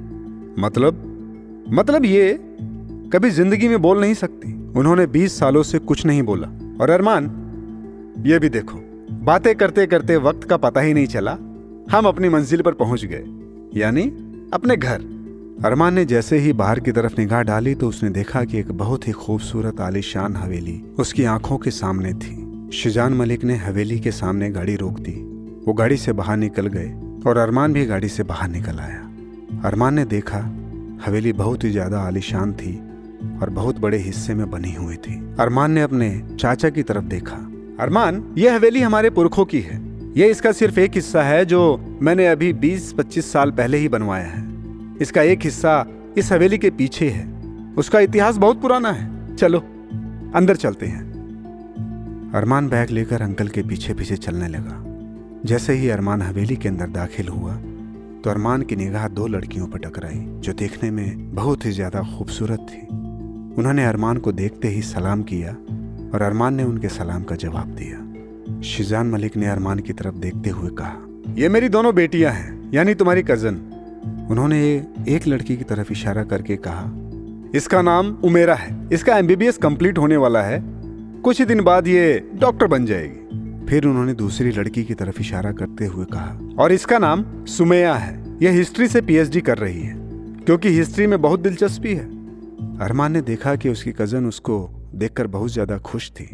मतलब? 0.63 1.13
मतलब 1.69 2.05
ये, 2.05 2.39
कभी 3.13 3.31
ज़िंदगी 3.31 3.69
में 3.69 3.83
बोल 3.83 4.01
नहीं 4.01 4.15
सकती। 4.15 4.73
उन्होंने 4.73 5.07
20 5.07 5.39
सालों 5.39 5.63
से 5.63 5.79
कुछ 5.79 6.07
नहीं 6.07 6.23
बोला। 6.23 6.49
और 6.81 6.91
अरमान, 6.91 7.25
ये 8.27 8.39
भी 8.39 8.49
देखो, 8.49 8.79
बातें 9.25 9.55
करते 9.55 9.87
करते 9.87 10.17
वक्त 10.17 10.45
का 10.45 10.57
पता 10.57 10.81
ही 10.81 10.95
नहीं 10.95 11.07
चला, 11.07 11.33
हम 11.91 12.05
अपनी 12.07 12.29
मंजिल 12.29 12.63
पर 12.63 12.73
पहुँच 12.73 13.05
गए। 13.05 13.25
यानी, 13.81 14.03
अपने 14.53 14.77
घर। 14.77 15.01
अरमान 15.65 15.95
ने 15.95 16.05
जैसे 16.05 16.39
ही 16.39 16.53
बाहर 16.53 16.81
की 16.81 16.93
तरफ़ 16.93 17.15
निगाह 17.19 17.43
डाली 17.43 17.75
तो 17.75 17.89
उसने 17.89 18.11
देखा 18.11 18.45
कि 18.45 18.59
एक 18.59 18.73
बहुत 18.73 19.09
ही 19.09 19.13
खूबसूरत 19.13 19.81
आलिशान 19.81 20.37
हवेली 20.37 20.83
उसकी 20.99 21.25
आँखों 21.25 21.59
के 21.59 21.71
सामने 21.71 22.13
थी। 22.15 22.71
शिजान 22.73 23.15
मलिक 23.15 23.45
ने 23.45 23.57
हवेली 23.57 24.01
के 24.01 24.11
सामने 24.11 24.51
गाड़ी 24.51 24.77
रोक 24.77 25.01
दी। 25.01 25.23
वो 25.67 25.73
गाड़ी 25.73 25.97
से 25.97 26.13
बाहर 26.13 26.37
निकल 26.37 26.67
गए। 26.67 27.06
और 27.27 27.39
अरमान 27.39 27.73
भी 27.73 27.87
गाड़ी 27.87 28.09
से 28.09 28.23
बाहर 28.23 28.49
निकल 28.49 28.79
आया। 28.79 29.01
अरमान 29.65 29.95
ने 29.95 30.05
देखा, 30.05 30.39
हवेली 31.07 31.33
बहुत 31.33 31.65
ही 31.65 31.71
ज़्यादा 31.71 32.01
आलिशान 32.01 32.53
थी 32.53 32.77
और 33.43 33.51
बहुत 33.51 33.79
बड़े 33.79 33.99
हिस्से 33.99 34.35
में 34.35 34.51
बनी 34.51 34.75
हुई 34.75 34.97
थी। 34.97 35.15
अरमान 35.41 35.71
ने 35.71 35.83
अपने 35.83 36.23
चाचा 36.41 36.71
की 36.71 36.83
तरफ़ 36.83 37.05
देखा। 37.05 37.37
अरमान 37.81 38.35
ये 38.39 38.51
हवेली 38.51 38.81
हमारे 38.81 39.11
पुरखों 39.11 39.45
की 39.45 39.61
है। 39.61 39.81
ये 40.17 40.27
इसका 40.27 40.53
सिर्फ़ 40.53 40.81
एक 40.81 40.95
हिस्सा 40.95 41.23
है 41.23 41.45
जो 41.45 41.61
मैंने 42.03 42.27
अभी 42.27 42.53
20-25 42.53 43.33
साल 43.33 43.51
पहले 43.51 43.79
ही 43.79 43.89
बनवाया 43.89 44.27
है। 44.27 44.45
इसका 45.01 45.23
एक 45.23 45.41
हिस्सा 45.45 45.87
इस 46.19 46.33
हवेली 46.33 46.59
के 46.59 46.71
पीछे 46.71 47.09
है। 47.09 47.27
उसका 47.79 48.01
इतिहास 48.01 48.37
बहुत 48.37 48.63
पुराना 48.63 48.91
है। 48.91 49.37
चलो, 49.37 49.59
अंदर 50.35 50.57
चलते 50.57 50.87
हैं। 50.87 51.05
अरमान 52.35 52.69
बैग 52.69 52.91
लेकर 52.91 53.23
अंकल 53.23 53.49
के 53.49 53.63
पीछे 53.63 53.95
पीछे 53.95 54.17
चलने 54.17 54.49
लगा। 54.49 54.83
जैसे 55.47 55.73
ही 55.73 55.89
अरमान 55.89 56.23
हवेली 56.23 56.55
के 56.57 56.69
अंदर 56.69 56.87
दाखिल 56.91 57.29
हुआ 57.29 57.53
तो 58.21 58.31
अरमान 58.31 58.63
की 58.63 58.77
निगाह 58.77 59.07
दो 59.09 59.27
लड़कियों 59.27 59.67
पर 59.67 59.79
टकराई, 59.79 60.17
जो 60.17 60.53
देखने 60.53 60.91
में 60.91 61.35
बहुत 61.35 61.67
ही 61.67 61.71
ज़्यादा 61.71 62.01
खूबसूरत 62.09 62.67
थी। 62.71 62.81
उन्होंने 63.57 63.85
अरमान 63.85 64.19
को 64.19 64.33
देखते 64.33 64.69
ही 64.69 64.83
सलाम 64.83 65.23
किया, 65.23 65.51
और 66.15 66.23
अरमान 66.23 66.55
ने 66.55 66.65
उनके 66.65 66.89
सलाम 66.89 67.25
का 67.25 67.37
जवाब 67.37 67.75
दिया। 67.75 68.61
शिजान 68.63 69.11
मलिक 69.11 69.37
ने 69.37 69.47
अरमान 69.47 69.79
की 69.79 69.93
तरफ़ 69.93 70.15
देखते 70.17 70.51
हुए 70.51 70.71
कहा, 70.73 70.97
ये 71.35 71.49
मेरी 71.49 71.69
दोनों 71.69 71.95
बेटियाँ 71.95 72.33
हैं, 72.33 72.71
यानी 72.75 72.95
तुम्हारी 72.95 73.23
कज़न 73.23 73.61
उन्होंने 74.31 74.61
एक 75.09 75.27
लड़की 75.29 75.57
की 75.57 75.65
तरफ़ 75.65 75.93
इशारा 75.93 76.25
करके 76.25 76.57
कहा, 76.59 76.91
इसका 77.55 77.83
नाम 77.83 78.17
उमेरा 78.25 78.55
है। 78.55 78.89
इसका 78.93 79.19
एमबीबीएस 79.19 79.59
कंप्लीट 79.59 79.99
होने 79.99 80.17
वाला 80.17 80.43
है। 80.43 80.63
कुछ 81.23 81.39
ही 81.39 81.45
दिन 81.47 81.61
बाद 81.61 81.87
ये 81.89 82.31
डॉक्टर 82.35 82.67
बन 82.67 82.87
जाएगी। 82.87 83.45
फिर 83.69 83.87
उन्होंने 83.87 84.13
दूसरी 84.15 84.51
लड़की 84.51 84.85
की 84.85 84.95
तरफ़ 84.95 85.21
इशारा 85.21 85.53
करते 85.53 85.87
हुए 85.87 86.05
कहा, 86.05 86.39
और 86.59 86.73
इसका 86.73 86.99
नाम 86.99 87.25
सुमैया 87.47 87.95
है। 87.95 88.39
यह 88.43 88.53
हिस्ट्री 88.53 88.89
से 88.89 89.01
पीएचडी 89.03 89.41
कर 89.41 89.59
रही 89.59 89.81
है, 89.81 89.95
क्योंकि 90.47 90.69
हिस्ट्री 90.71 91.07
में 91.07 91.21
बहुत 91.23 91.41
दिलचस्पी 91.41 91.95
है। 91.95 92.05
अरमान 92.81 93.13
ने 93.13 93.21
देखा 93.23 93.55
कि 93.57 93.69
उसकी 93.69 93.93
कज़न 93.93 94.27
उसको 94.27 94.59
देखकर 94.95 95.27
बहुत 95.29 95.51
ज़्यादा 95.53 95.79
खुश 95.81 96.11
थी। 96.11 96.25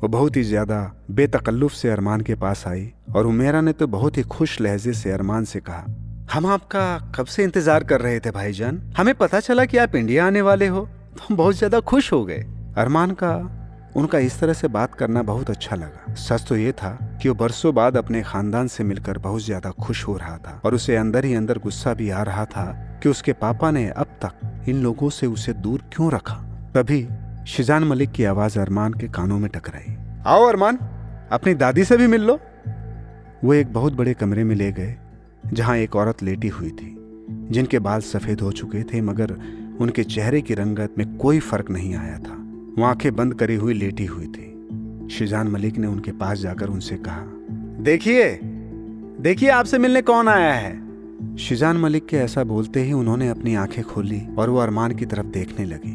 वो 0.00 0.08
बहुत 0.08 0.36
ही 0.36 0.42
ज़्यादा 0.42 0.80
बेतकल्लुफ 1.10 1.72
से 1.72 1.90
अरमान 1.90 2.20
के 2.20 2.34
पास 2.36 2.64
आई, 2.66 2.86
और 3.14 3.26
उमेरा 3.26 3.60
ने 3.60 3.72
तो 3.72 3.86
बहुत 3.88 4.18
ही 4.18 4.22
खुश 4.28 4.60
लहजे 4.60 4.92
से 4.92 5.10
अरमान 5.10 5.44
से 5.44 5.60
कहा, 5.60 5.84
हम 6.32 6.46
आपका 6.46 7.12
कब 7.14 7.26
से 7.26 7.44
इंतज़ार 7.44 7.84
कर 7.84 8.00
रहे 8.00 8.20
थे 8.20 8.30
भाईजान? 8.30 8.80
हमें 8.96 9.14
पता 9.14 9.40
चला 9.40 9.64
कि 9.64 9.78
आप 9.78 9.94
इंडिया 9.96 10.26
आने 10.26 10.42
वाले 10.42 10.66
हो। 10.66 10.80
तो 11.10 11.24
हम 11.24 11.36
बहुत 11.36 11.56
ज़्यादा 11.56 11.80
खुश 11.82 12.12
हो 12.12 12.24
गए। 12.24 12.44
अरमान 12.78 13.10
का 13.12 13.32
उनका 13.96 14.18
इस 14.18 14.38
तरह 14.40 14.52
से 14.52 14.68
बात 14.68 14.94
करना 14.94 15.22
बहुत 15.22 15.50
अच्छा 15.50 15.76
लगा। 15.76 16.14
सच 16.16 16.46
तो 16.48 16.56
ये 16.56 16.72
था 16.72 16.90
कि 17.22 17.28
वो 17.28 17.34
बरसों 17.34 17.74
बाद 17.74 17.96
अपने 17.96 18.22
खानदान 18.22 18.68
से 18.68 18.84
मिलकर 18.84 19.18
बहुत 19.18 19.42
ज़्यादा 19.42 19.70
खुश 19.80 20.06
हो 20.08 20.16
रहा 20.16 20.36
था 20.38 20.60
और 20.64 20.74
उसे 20.74 20.96
अंदर 20.96 21.24
ही 21.24 21.34
अंदर 21.34 21.58
गुस्सा 21.58 21.94
भी 21.94 22.10
आ 22.10 22.22
रहा 22.22 22.44
था 22.46 22.64
कि 23.02 23.08
उसके 23.08 23.32
पापा 23.32 23.70
ने 23.70 23.88
अब 23.88 24.18
तक 24.24 24.64
इन 24.68 24.82
लोगों 24.82 25.10
से 25.10 25.26
उसे 25.26 25.52
दूर 25.54 25.82
क्यों 25.92 26.10
रखा। 26.12 26.36
तभी 26.74 27.06
शिजान 27.46 27.84
मलिक 27.84 28.12
की 28.12 28.24
आवाज़ 28.24 28.58
अरमान 28.58 28.94
के 28.94 29.08
कानों 29.08 29.38
में 29.38 29.50
टकराई। 29.50 29.96
आओ 30.26 30.44
अरमान, 30.44 30.78
अपनी 31.32 31.54
दादी 31.54 31.84
से 31.84 31.96
भी 31.96 32.06
मिल 32.06 32.22
लो। 32.22 32.38
वो 33.44 33.54
एक 33.54 33.72
बहुत 33.72 33.92
बड़े 33.92 34.14
कमरे 34.14 34.44
में 34.44 34.54
ले 34.56 34.72
गए, 34.72 34.96
जहाँ 35.52 35.76
एक 35.76 35.96
औरत 35.96 36.22
लेटी 36.22 36.48
हुई 36.48 36.70
थी, 36.70 36.96
जिनके 37.50 37.78
बाल 37.78 38.00
सफ़ेद 38.02 38.40
हो 38.40 38.52
चुके 38.52 38.82
थे, 38.84 39.00
मगर 39.00 39.32
उनके 39.80 40.04
चेहरे 40.04 40.40
की 40.40 40.54
रंगत 40.54 40.94
में 40.98 41.16
कोई 41.16 41.40
फ़र्क 41.40 41.70
नहीं 41.70 41.94
आया 41.94 42.18
था। 42.18 42.36
वो 42.80 42.86
आँखें 42.86 43.16
बंद 43.16 43.34
करी 43.34 43.54
हुई 43.54 43.74
लेटी 43.74 44.04
हुई 44.04 44.26
थी। 44.26 44.68
शिजान 45.10 45.48
मलिक 45.48 45.78
ने 45.78 45.86
उनके 45.86 46.12
पास 46.12 46.38
जाकर 46.38 46.66
उनसे 46.66 46.96
कहा, 46.96 47.24
देखिए 47.82 48.40
देखिए 49.20 49.48
आपसे 49.48 49.78
मिलने 49.78 50.02
कौन 50.02 50.28
आया 50.28 50.52
है? 50.52 50.90
शिजान 51.36 51.76
मलिक 51.76 52.06
के 52.06 52.16
ऐसा 52.16 52.44
बोलते 52.44 52.82
ही 52.82 52.92
उन्होंने 52.92 53.28
अपनी 53.28 53.54
आँखें 53.54 53.84
खोली 53.84 54.22
और 54.38 54.50
वो 54.50 54.58
अरमान 54.58 54.92
की 54.92 55.06
तरफ़ 55.06 55.26
देखने 55.26 55.66
लगी। 55.66 55.92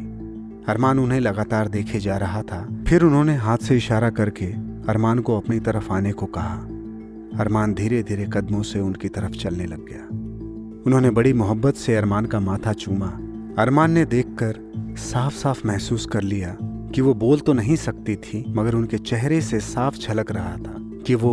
अरमान 0.68 0.98
उन्हें 0.98 1.20
लगातार 1.20 1.68
देखे 1.68 2.00
जा 2.00 2.16
रहा 2.16 2.42
था। 2.42 2.84
फिर 2.88 3.02
उन्होंने 3.02 3.34
हाथ 3.34 3.58
से 3.58 3.76
इशारा 3.76 4.10
करके 4.10 4.46
अरमान 4.88 5.18
को 5.18 5.36
अपनी 5.36 5.60
तरफ़ 5.60 5.92
आने 5.92 6.12
को 6.12 6.26
कहा। 6.26 6.56
अरमान 7.40 7.74
धीरे 7.74 8.02
धीरे 8.02 8.26
कदमों 8.32 8.62
से 8.62 8.80
उनकी 8.80 9.08
तरफ़ 9.08 9.32
चलने 9.32 9.66
लग 9.66 9.86
गया। 9.86 10.02
उन्होंने 10.86 11.10
बड़ी 11.10 11.32
मोहब्बत 11.32 11.74
से 11.74 11.96
अरमान 11.96 12.26
का 12.26 12.40
माथा 12.40 12.72
चूमा। 12.72 13.18
अरमान 13.58 13.90
ने 13.90 14.04
देखकर 14.04 14.66
साफ़ 14.98 15.34
साफ़ 15.34 15.66
महसूस 15.66 16.06
कर 16.06 16.22
लिया 16.22 16.56
कि 16.96 17.02
वो 17.02 17.12
बोल 17.14 17.40
तो 17.40 17.52
नहीं 17.52 17.74
सकती 17.76 18.14
थी, 18.16 18.44
मगर 18.48 18.74
उनके 18.74 18.98
चेहरे 18.98 19.40
से 19.40 19.58
साफ़ 19.60 19.96
झलक 19.96 20.30
रहा 20.32 20.56
था 20.56 20.74
कि 21.06 21.14
वो 21.14 21.32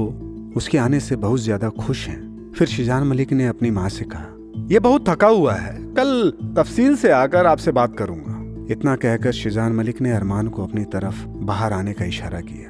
उसके 0.57 0.77
आने 0.77 0.99
से 0.99 1.15
बहुत 1.15 1.39
ज़्यादा 1.39 1.69
खुश 1.77 2.07
हैं। 2.07 2.51
फिर 2.51 2.67
शिजान 2.67 3.03
मलिक 3.03 3.31
ने 3.33 3.47
अपनी 3.47 3.71
माँ 3.71 3.87
से 3.89 4.05
कहा 4.05 4.65
यह 4.71 4.79
बहुत 4.79 5.09
थका 5.09 5.27
हुआ 5.27 5.53
है। 5.53 5.73
कल 5.93 6.31
तफसील 6.57 6.95
से 6.95 7.11
आकर 7.11 7.45
आपसे 7.45 7.71
बात 7.71 7.95
करूँगा। 7.97 8.73
इतना 8.73 8.95
कहकर 8.95 9.31
शिजान 9.31 9.73
मलिक 9.73 10.01
ने 10.01 10.11
अरमान 10.11 10.47
को 10.47 10.63
अपनी 10.63 10.83
तरफ़ 10.85 11.25
बाहर 11.45 11.73
आने 11.73 11.93
का 11.93 12.05
इशारा 12.05 12.41
किया। 12.41 12.69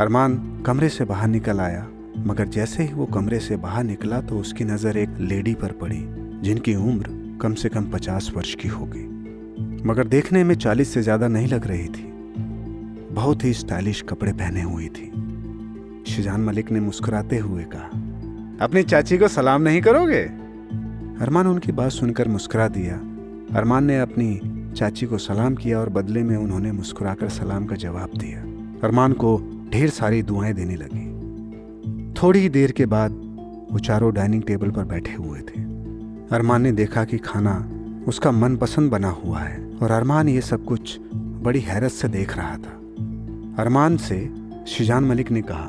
अरमान 0.00 0.36
कमरे 0.66 0.88
से 0.88 1.04
बाहर 1.04 1.28
निकल 1.28 1.60
आया, 1.60 1.86
मगर 2.26 2.48
जैसे 2.48 2.82
ही 2.82 2.92
वो 2.94 3.06
कमरे 3.06 3.40
से 3.40 3.56
बाहर 3.58 3.84
निकला 3.84 4.20
तो 4.20 4.38
उसकी 4.38 4.64
नज़र 4.64 4.96
एक 4.96 5.16
लेडी 5.20 5.54
पर 5.54 5.72
पड़ी, 5.72 6.02
जिनकी 6.42 6.74
उम्र 6.74 7.38
कम 7.42 7.54
से 7.54 7.68
कम 7.68 7.90
पचास 7.90 8.32
वर्ष 8.36 8.54
की 8.54 8.68
होगी। 8.68 9.06
मगर 9.86 10.06
देखने 10.06 10.44
में 10.44 10.54
चालीस 10.54 10.92
से 10.94 11.02
ज़्यादा 11.02 11.28
नहीं 11.28 11.48
लग 11.48 11.66
रही 11.66 11.88
थी। 11.88 12.10
बहुत 13.12 13.44
ही 13.44 13.52
स्टाइलिश 13.52 14.02
कपड़े 14.02 14.32
पहने 14.32 14.62
हुई 14.62 14.88
थी। 14.88 15.06
शिजान 16.06 16.40
मलिक 16.40 16.70
ने 16.70 16.80
मुस्कुराते 16.80 17.38
हुए 17.38 17.64
कहा, 17.64 17.88
अपनी 18.64 18.82
चाची 18.82 19.18
को 19.18 19.28
सलाम 19.28 19.62
नहीं 19.62 19.80
करोगे? 19.82 20.22
अरमान 21.20 21.46
उनकी 21.46 21.72
बात 21.72 21.92
सुनकर 21.92 22.28
मुस्कुरा 22.28 22.68
दिया। 22.68 22.94
अरमान 23.58 23.84
ने 23.84 23.98
अपनी 24.00 24.40
चाची 24.76 25.06
को 25.06 25.18
सलाम 25.18 25.54
किया 25.54 25.78
और 25.80 25.88
बदले 25.88 26.22
में 26.22 26.36
उन्होंने 26.36 26.72
मुस्कुराकर 26.72 27.28
सलाम 27.28 27.66
का 27.66 27.76
जवाब 27.76 28.10
दिया। 28.18 28.40
अरमान 28.84 29.12
को 29.12 29.36
ढेर 29.72 29.90
सारी 29.90 30.22
दुआएँ 30.22 30.52
देने 30.54 30.76
लगी। 30.76 31.08
थोड़ी 32.22 32.40
ही 32.40 32.48
देर 32.48 32.72
के 32.72 32.86
बाद 32.86 33.12
वो 33.72 33.78
चारों 33.78 34.14
डाइनिंग 34.14 34.42
टेबल 34.42 34.70
पर 34.70 34.84
बैठे 34.84 35.12
हुए 35.12 35.40
थे। 35.40 35.62
अरमान 36.36 36.62
ने 36.62 36.72
देखा 36.72 37.04
कि 37.04 37.18
खाना 37.18 37.56
उसका 38.08 38.30
मनपसंद 38.32 38.90
बना 38.90 39.10
हुआ 39.10 39.40
है। 39.40 39.69
और 39.80 39.90
अरमान 39.90 40.28
ये 40.28 40.40
सब 40.40 40.64
कुछ 40.64 40.98
बड़ी 41.14 41.60
हैरत 41.60 41.90
से 41.90 42.08
देख 42.08 42.36
रहा 42.36 42.56
था। 42.56 42.76
अरमान 43.62 43.96
से 43.96 44.30
शिजान 44.66 45.04
मलिक 45.04 45.30
ने 45.30 45.42
कहा, 45.42 45.68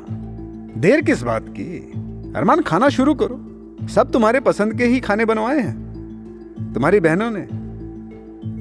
देर 0.80 1.00
किस 1.00 1.22
बात 1.22 1.46
की? 1.48 1.92
अरमान, 2.36 2.60
खाना 2.60 2.88
शुरू 2.88 3.14
करो। 3.14 3.48
सब 3.88 4.10
तुम्हारे 4.10 4.40
पसंद 4.40 4.74
के 4.78 4.84
ही 4.84 5.00
खाने 5.00 5.24
बनवाए 5.24 5.60
हैं। 5.60 6.72
तुम्हारी 6.74 7.00
बहनों 7.00 7.30
ने? 7.30 7.62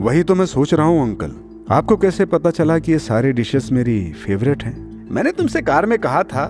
वही 0.03 0.24
तो 0.24 0.36
मैं 0.36 0.46
सोच 0.46 0.74
रहा 0.74 0.86
हूँ, 0.86 1.01
अंकल। 1.03 1.31
आपको 1.72 1.98
कैसे 1.98 2.25
पता 2.25 2.51
चला 2.51 2.79
कि 2.79 2.91
ये 2.91 3.00
सारे 3.00 3.31
डिशेस 3.31 3.70
मेरी 3.72 4.13
फेवरेट 4.13 4.63
हैं? 4.63 5.08
मैंने 5.12 5.31
तुमसे 5.31 5.62
कार 5.62 5.86
में 5.86 6.00
कहा 6.00 6.24
था। 6.24 6.48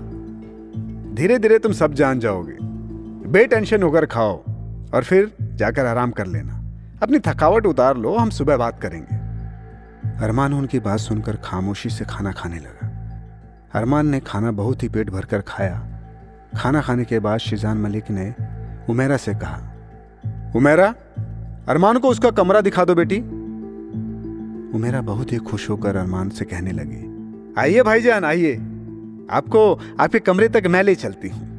धीरे 1.14 1.40
धीरे 1.40 1.60
तुम 1.60 1.72
सब 1.72 1.94
जान 1.94 2.20
जाओगे। 2.20 2.58
बेटेंशन 3.30 3.84
होकर 3.84 4.06
खाओ 4.06 4.44
और 4.94 5.04
फिर 5.04 5.32
जाकर 5.42 5.86
आराम 5.86 6.12
कर 6.12 6.28
लेना। 6.28 6.61
अपनी 7.02 7.20
थकावट 7.20 7.66
उतार 7.66 7.98
लो, 7.98 8.16
हम 8.16 8.30
सुबह 8.30 8.58
बात 8.58 8.82
करेंगे। 8.82 9.16
अरमान 10.24 10.54
उनकी 10.54 10.80
बात 10.80 11.00
सुनकर 11.00 11.36
खामोशी 11.36 11.90
से 11.90 12.06
खाना 12.06 12.32
खाने 12.32 12.60
लगा। 12.60 12.88
अरमान 13.74 14.08
ने 14.08 14.20
खाना 14.20 14.52
बहुत 14.52 14.84
ही 14.84 14.90
पेट 14.90 15.10
भरकर 15.10 15.42
खाया। 15.42 15.88
खाना 16.58 16.82
खाने 16.82 17.06
के 17.06 17.20
बाद 17.20 17.40
शिजान 17.40 17.78
मलिक 17.78 18.12
ने 18.12 18.34
उमेरा 18.90 19.18
से 19.18 19.34
कहा, 19.34 19.58
उमेरा, 20.56 20.94
अरमान 21.70 21.98
को 21.98 22.10
उसका 22.10 22.32
कमरा 22.32 22.62
दिखा 22.62 22.86
दो 22.86 22.96
बेटी। 22.96 23.20
उमेरा 24.76 25.02
बहुत 25.02 25.32
ही 25.32 25.38
खुश 25.38 25.70
होकर 25.70 25.96
अरमान 25.96 26.30
से 26.30 26.46
कहने 26.46 26.72
लगी, 26.72 27.54
आइए 27.60 27.84
भाईजान, 27.84 28.26
आइए। 28.26 28.56
आपको, 29.32 29.80
आपके 30.00 30.20
कमरे 30.20 30.50
तक 30.50 30.64
मैं 30.68 30.84
ले 30.84 30.96
चलती 30.96 31.30
हूँ। 31.30 31.50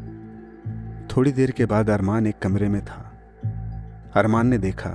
थोड़ी 1.08 1.32
देर 1.32 1.50
के 1.50 1.66
बाद 1.66 1.90
अरमान 1.90 2.26
एक 2.26 2.38
कमरे 2.42 2.68
में 2.68 2.84
था। 2.84 3.08
अरमान 4.16 4.46
ने 4.46 4.58
देखा 4.58 4.90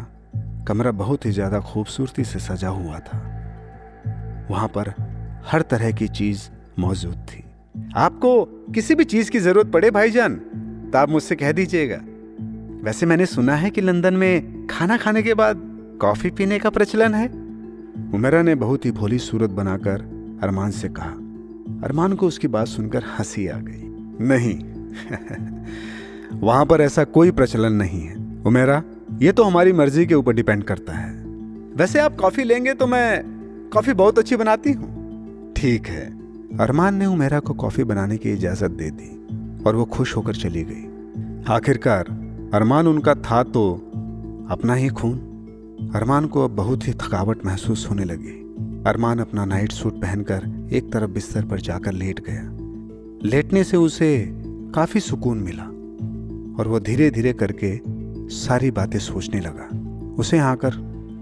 कमरा 0.67 0.91
बहुत 0.91 1.25
ही 1.25 1.31
ज़्यादा 1.31 1.59
खूबसूरती 1.59 2.23
से 2.23 2.39
सजा 2.39 2.69
हुआ 2.69 2.99
था। 2.99 3.17
वहाँ 4.51 4.67
पर 4.67 4.93
हर 5.45 5.61
तरह 5.61 5.91
की 5.91 6.07
चीज़ 6.07 6.49
मौजूद 6.79 7.13
थी। 7.13 7.43
आपको 7.95 8.45
किसी 8.45 8.95
भी 8.95 9.03
चीज़ 9.03 9.31
की 9.31 9.39
ज़रूरत 9.39 9.67
पड़े, 9.67 9.91
भाईजान? 9.91 10.35
तो 10.93 10.97
आप 10.97 11.09
मुझसे 11.09 11.35
कह 11.35 11.51
दीजिएगा। 11.51 12.01
वैसे 12.83 13.05
मैंने 13.05 13.25
सुना 13.25 13.55
है 13.55 13.69
कि 13.69 13.81
लंदन 13.81 14.13
में 14.13 14.67
खाना 14.67 14.97
खाने 14.97 15.23
के 15.23 15.33
बाद 15.33 15.57
कॉफ़ी 16.01 16.29
पीने 16.29 16.59
का 16.59 16.69
प्रचलन 16.69 17.15
है। 17.15 17.27
उमेरा 18.13 18.41
ने 18.41 18.55
बहुत 18.55 18.85
ही 18.85 18.91
भोली 18.91 19.19
सूरत 19.19 19.49
बनाकर 19.49 20.01
अरमान 20.43 20.71
से 20.71 20.89
कहा। 20.89 21.11
अरमान 21.87 22.13
को 22.13 22.27
उसकी 22.27 22.47
बात 22.47 22.67
सुनकर 22.67 23.03
हँसी 23.03 23.47
आ 23.47 23.57
गई। 23.57 23.83
नहीं। 24.25 24.59
वहाँ 26.39 26.65
पर 26.65 26.81
ऐसा 26.81 27.03
कोई 27.03 27.31
प्रचलन 27.31 27.73
नहीं 27.73 28.01
है। 28.01 28.15
उमेरा 28.45 28.83
ये 29.11 29.31
तो 29.31 29.43
हमारी 29.43 29.73
मर्ज़ी 29.73 30.05
के 30.05 30.15
ऊपर 30.15 30.33
डिपेंड 30.33 30.63
करता 30.63 30.93
है। 30.93 31.11
वैसे 31.75 31.99
आप 31.99 32.15
कॉफ़ी 32.15 32.43
लेंगे 32.43 32.73
तो 32.73 32.87
मैं 32.87 33.23
कॉफ़ी 33.73 33.93
बहुत 33.93 34.19
अच्छी 34.19 34.35
बनाती 34.35 34.71
हूँ। 34.71 35.53
ठीक 35.53 35.87
है, 35.87 36.05
अरमान 36.59 36.95
ने 36.95 37.05
उमेरा 37.05 37.39
को 37.39 37.53
कॉफ़ी 37.53 37.83
बनाने 37.83 38.17
की 38.17 38.31
इजाज़त 38.31 38.71
दे 38.71 38.89
दी 38.91 39.63
और 39.63 39.75
वो 39.75 39.85
खुश 39.85 40.15
होकर 40.17 40.35
चली 40.35 40.63
गई। 40.63 41.53
आखिरकार, 41.53 42.05
अरमान 42.53 42.87
उनका 42.87 43.15
था 43.15 43.43
तो 43.43 43.73
अपना 44.51 44.73
ही 44.73 44.87
खून। 44.89 45.91
अरमान 45.95 46.25
को 46.25 46.43
अब 46.43 46.51
बहुत 46.51 46.87
ही 46.87 46.93
थकावट 46.93 47.45
महसूस 47.45 47.89
होने 47.89 48.03
लगी। 48.03 48.37
अरमान 48.87 49.19
अपना 49.19 49.45
नाइट 49.45 49.71
सूट 49.71 49.93
पहनकर 49.93 50.69
एक 50.73 50.93
तरफ़ 50.93 51.11
बिस्तर 51.11 51.45
पर 51.45 51.59
जाकर 51.59 51.91
लेट 51.91 52.19
गया। 52.29 53.29
लेटने 53.29 53.63
से 53.63 53.77
उसे 53.77 54.27
काफ़ी 54.75 54.99
सुकून 54.99 55.37
मिला 55.37 55.63
और 56.59 56.67
वो 56.67 56.79
धीरे 56.79 57.09
धीरे 57.11 57.33
करके 57.33 57.96
सारी 58.29 58.71
बातें 58.71 58.99
सोचने 58.99 59.39
लगा। 59.39 59.67
उसे 60.15 60.39
आकर 60.39 60.75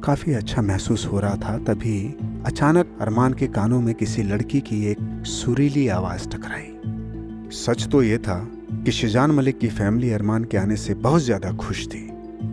काफ़ी 0.06 0.34
अच्छा 0.34 0.62
महसूस 0.62 1.06
हो 1.06 1.20
रहा 1.20 1.36
था, 1.36 1.58
तभी 1.58 2.16
अचानक 2.46 2.98
अरमान 3.02 3.34
के 3.34 3.48
कानों 3.48 3.82
में 3.82 3.94
किसी 3.96 4.24
लड़की 4.24 4.60
की 4.62 4.86
एक 4.86 5.24
सुरीली 5.26 5.88
आवाज़ 5.88 6.28
टकराई। 6.30 7.50
सच 7.56 7.88
तो 7.88 8.02
ये 8.04 8.18
था 8.18 8.38
कि 8.86 8.92
शिजान 8.92 9.32
मलिक 9.32 9.60
की 9.60 9.68
फैमिली 9.70 10.12
अरमान 10.12 10.44
के 10.44 10.58
आने 10.58 10.76
से 10.76 10.94
बहुत 10.94 11.22
ज़्यादा 11.22 11.52
खुश 11.52 11.86
थी। 11.88 12.08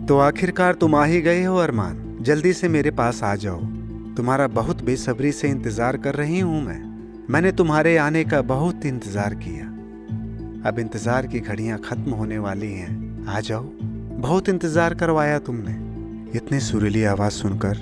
तो 0.07 0.17
आखिरकार 0.17 0.73
तुम 0.73 0.95
आ 0.95 1.03
ही 1.05 1.21
गए 1.21 1.43
हो 1.43 1.55
अरमान। 1.57 2.17
जल्दी 2.21 2.53
से 2.53 2.67
मेरे 2.69 2.91
पास 2.91 3.23
आ 3.23 3.35
जाओ। 3.35 3.59
तुम्हारा 4.15 4.47
बहुत 4.47 4.83
बेसब्री 4.83 5.31
से 5.31 5.49
इंतज़ार 5.49 5.97
कर 5.97 6.15
रही 6.15 6.39
हूँ 6.39 6.61
मैं। 6.61 6.81
मैंने 7.29 7.51
तुम्हारे 7.51 7.97
आने 7.97 8.23
का 8.23 8.41
बहुत 8.41 8.85
इंतज़ार 8.85 9.35
किया। 9.35 9.65
अब 10.69 10.79
इंतज़ार 10.79 11.27
की 11.27 11.39
घड़ियाँ 11.39 11.79
खत्म 11.79 12.11
होने 12.11 12.37
वाली 12.37 12.71
हैं। 12.71 13.25
आ 13.27 13.39
जाओ। 13.39 13.63
बहुत 14.13 14.49
इंतज़ार 14.49 14.93
करवाया 14.93 15.39
तुमने। 15.39 15.71
इतनी 16.37 16.59
सुरीली 16.59 17.03
आवाज़ 17.03 17.33
सुनकर 17.33 17.77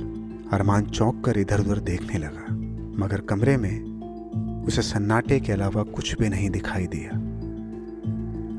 अरमान 0.53 0.85
चौंक 0.85 1.23
कर 1.25 1.37
इधर 1.37 1.59
उधर 1.59 1.79
देखने 1.79 2.19
लगा, 2.19 2.53
मगर 2.97 3.21
कमरे 3.21 3.57
में 3.57 4.63
उसे 4.67 4.81
सन्नाटे 4.81 5.39
के 5.39 5.51
अलावा 5.53 5.83
कुछ 5.83 6.15
भी 6.19 6.29
नहीं 6.29 6.49
दिखाई 6.49 6.87
दिया। 6.87 7.11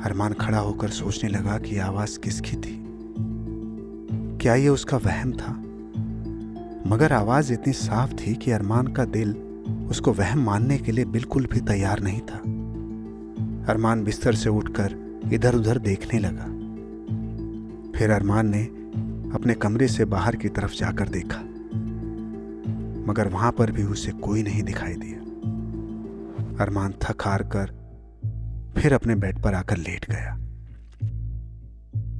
अरमान 0.04 0.32
खड़ा 0.32 0.58
होकर 0.58 0.88
सोचने 0.88 1.30
लगा 1.30 1.58
कि 1.58 1.78
आवाज़ 1.78 2.18
किसकी 2.18 2.56
थी। 2.56 2.78
क्या 4.42 4.54
ये 4.54 4.68
उसका 4.68 4.96
वहम 4.96 5.32
था? 5.32 5.52
मगर 6.90 7.12
आवाज़ 7.12 7.52
इतनी 7.52 7.72
साफ़ 7.72 8.14
थी 8.14 8.34
कि 8.34 8.50
अरमान 8.50 8.86
का 8.86 9.04
दिल 9.04 9.34
उसको 9.90 10.12
वहम 10.12 10.44
मानने 10.44 10.78
के 10.78 10.92
लिए 10.92 11.04
बिल्कुल 11.04 11.46
भी 11.46 11.60
तैयार 11.60 12.00
नहीं 12.00 12.20
था। 12.20 12.38
अरमान 13.72 14.04
बिस्तर 14.04 14.34
से 14.34 14.48
उठकर 14.48 15.20
इधर 15.32 15.54
उधर 15.54 15.78
देखने 15.78 16.18
लगा। 16.18 16.58
फिर 17.96 18.10
अरमान 18.10 18.48
ने 18.48 18.64
अपने 19.34 19.54
कमरे 19.54 19.88
से 19.88 20.04
बाहर 20.04 20.36
की 20.36 20.48
तरफ़ 20.48 20.74
जाकर 20.74 21.08
देखा। 21.08 21.40
मगर 23.12 23.28
वहाँ 23.28 23.52
पर 23.52 23.72
भी 23.72 23.82
उसे 23.82 24.12
कोई 24.12 24.42
नहीं 24.42 24.62
दिखाई 24.62 24.94
दिया। 24.94 25.18
अरमान 26.64 26.92
थक 26.92 27.22
हार 27.22 27.42
कर 27.42 27.82
फिर 28.78 28.94
अपने 28.94 29.14
बेड 29.14 29.42
पर 29.42 29.54
आकर 29.54 29.76
लेट 29.76 30.06
गया। 30.10 30.38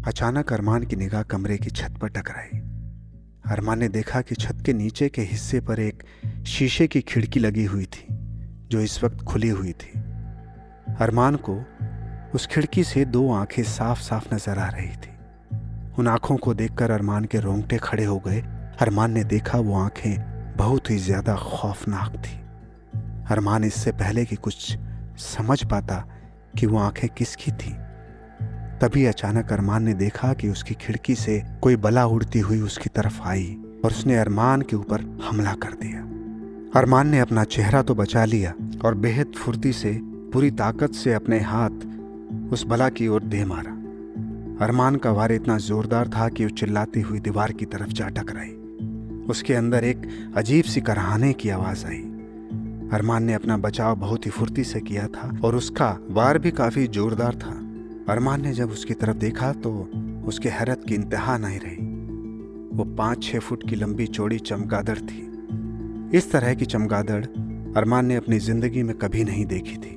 अचानक 0.07 0.53
अरमान 0.53 0.85
की 0.85 0.97
निगाह 0.97 1.23
कमरे 1.23 1.59
की 1.59 1.71
छत 1.71 1.95
पर 2.03 2.09
टकराई। 2.09 2.59
अरमान 3.53 3.79
ने 3.79 3.89
देखा 3.89 4.21
कि 4.21 4.35
छत 4.35 4.63
के 4.67 4.73
नीचे 4.73 5.09
के 5.09 5.23
हिस्से 5.23 5.61
पर 5.61 5.81
एक 5.81 6.03
शीशे 6.47 6.87
की 6.87 7.01
खिड़की 7.01 7.41
लगी 7.41 7.65
हुई 7.65 7.85
थी, 7.85 8.07
जो 8.69 8.81
इस 8.81 9.05
वक्त 9.05 9.19
खुली 9.19 9.49
हुई 9.49 9.73
थी। 9.73 10.01
अरमान 11.01 11.37
को 11.37 11.65
उस 12.35 12.47
खिड़की 12.47 12.85
से 12.85 13.05
दो 13.05 13.33
आँखें 13.33 13.63
साफ़ 13.63 14.01
साफ़ 14.01 14.35
नज़र 14.35 14.59
आ 14.59 14.69
रही 14.69 14.89
थी। 14.89 15.12
उन 15.99 16.09
आँखों 16.09 16.37
को 16.37 16.55
देखकर 16.55 16.91
अरमान 16.91 17.25
के 17.25 17.39
रोंगटे 17.39 17.79
खड़े 17.79 18.05
हो 18.05 18.19
गए। 18.19 18.41
अरमान 18.81 19.11
ने 19.11 19.25
देखा 19.25 19.59
वो 19.59 19.75
आँखें 19.75 20.57
बहुत 20.57 20.91
ही 20.91 20.97
ज़्यादा 20.99 21.35
खौफनाक 21.37 22.17
थी। 22.17 22.39
अरमान 23.31 23.65
इससे 23.65 23.93
पहले 23.93 24.25
कि 24.25 24.37
कुछ 24.37 24.77
समझ 25.19 25.63
पाता 25.65 26.05
कि 26.59 26.67
वो 26.67 26.79
आँखें 26.79 27.09
किसकी 27.09 27.53
थी। 27.53 27.73
तभी 28.81 29.05
अचानक 29.07 29.53
अरमान 29.53 29.83
ने 29.83 29.95
देखा 29.95 30.33
कि 30.33 30.49
उसकी 30.49 30.75
खिड़की 30.75 31.15
से 31.15 31.43
कोई 31.63 31.77
बला 31.77 32.07
उड़ती 32.07 32.39
हुई 32.39 32.61
उसकी 32.61 32.89
तरफ़ 32.89 33.21
आई 33.23 33.47
और 33.85 33.91
उसने 33.91 34.17
अरमान 34.17 34.63
के 34.63 34.77
ऊपर 34.77 35.01
हमला 35.25 35.53
कर 35.55 35.73
दिया। 35.73 36.01
अरमान 36.81 37.09
ने 37.09 37.19
अपना 37.19 37.45
चेहरा 37.45 37.83
तो 37.83 37.95
बचा 37.95 38.25
लिया 38.25 38.55
और 38.85 38.95
बेहद 38.95 39.33
फुर्ती 39.37 39.73
से, 39.73 39.93
पूरी 40.33 40.51
ताकत 40.51 40.95
से 40.95 41.13
अपने 41.13 41.41
हाथ 41.41 42.51
उस 42.53 42.65
बला 42.67 42.89
की 42.89 43.09
ओर 43.09 43.23
दे 43.25 43.45
मारा। 43.45 43.79
अरमान 44.63 44.97
का 44.97 45.11
वार 45.13 45.33
इतना 45.33 45.59
जोरदार 45.59 46.09
था 46.09 46.29
कि 46.29 46.45
वो 46.45 46.51
चिल्लाती 46.51 47.01
हुई 47.01 47.21
दीवार 47.21 47.53
की 47.53 47.65
तरफ़ 47.65 47.89
जा 47.89 48.09
टकराई। 48.09 48.51
उसके 49.27 49.55
अंदर 49.55 49.85
एक 49.85 50.03
अजीब 50.37 50.65
सी 50.65 50.81
कराहने 50.81 51.33
की 51.33 51.49
आवाज़ 51.49 51.87
आई। 51.87 51.99
अरमान 52.93 53.25
ने 53.25 53.35
अपना 53.35 53.57
बचाव 53.57 53.97
बहुत 53.97 54.27
ही 54.27 54.31
फुर्ती 54.31 54.65
से 54.65 54.81
किया 54.81 55.07
था 55.07 55.41
और 55.45 55.57
उसका 55.57 55.99
वार 56.11 56.39
भी 56.39 56.51
काफ़ी 56.51 56.87
जोरदार 56.87 57.35
था। 57.35 57.51
अरमान 58.13 58.43
ने 58.43 58.53
जब 58.53 58.71
उसकी 58.71 58.95
तरफ़ 58.95 59.17
देखा 59.17 59.53
तो 59.53 59.91
उसके 60.27 60.49
हैरत 60.49 60.85
की 60.89 60.95
इंतहा 60.95 61.37
नहीं 61.39 61.59
रही। 61.59 61.77
वो 62.77 62.85
पाँच 62.85 63.25
छह 63.25 63.39
फुट 63.39 63.69
की 63.71 63.77
लंबी 63.77 64.07
चौड़ी 64.07 64.39
चमगादड़ 64.39 64.99
थी। 64.99 65.23
इस 66.19 66.33
तरह 66.33 66.55
की 66.55 66.65
चमगादड़ 66.65 67.25
अरमान 67.77 68.07
ने 68.07 68.17
अपनी 68.17 68.39
ज़िंदगी 68.39 68.83
में 68.83 68.97
कभी 68.99 69.25
नहीं 69.25 69.47
देखी 69.47 69.77
थी। 69.77 69.97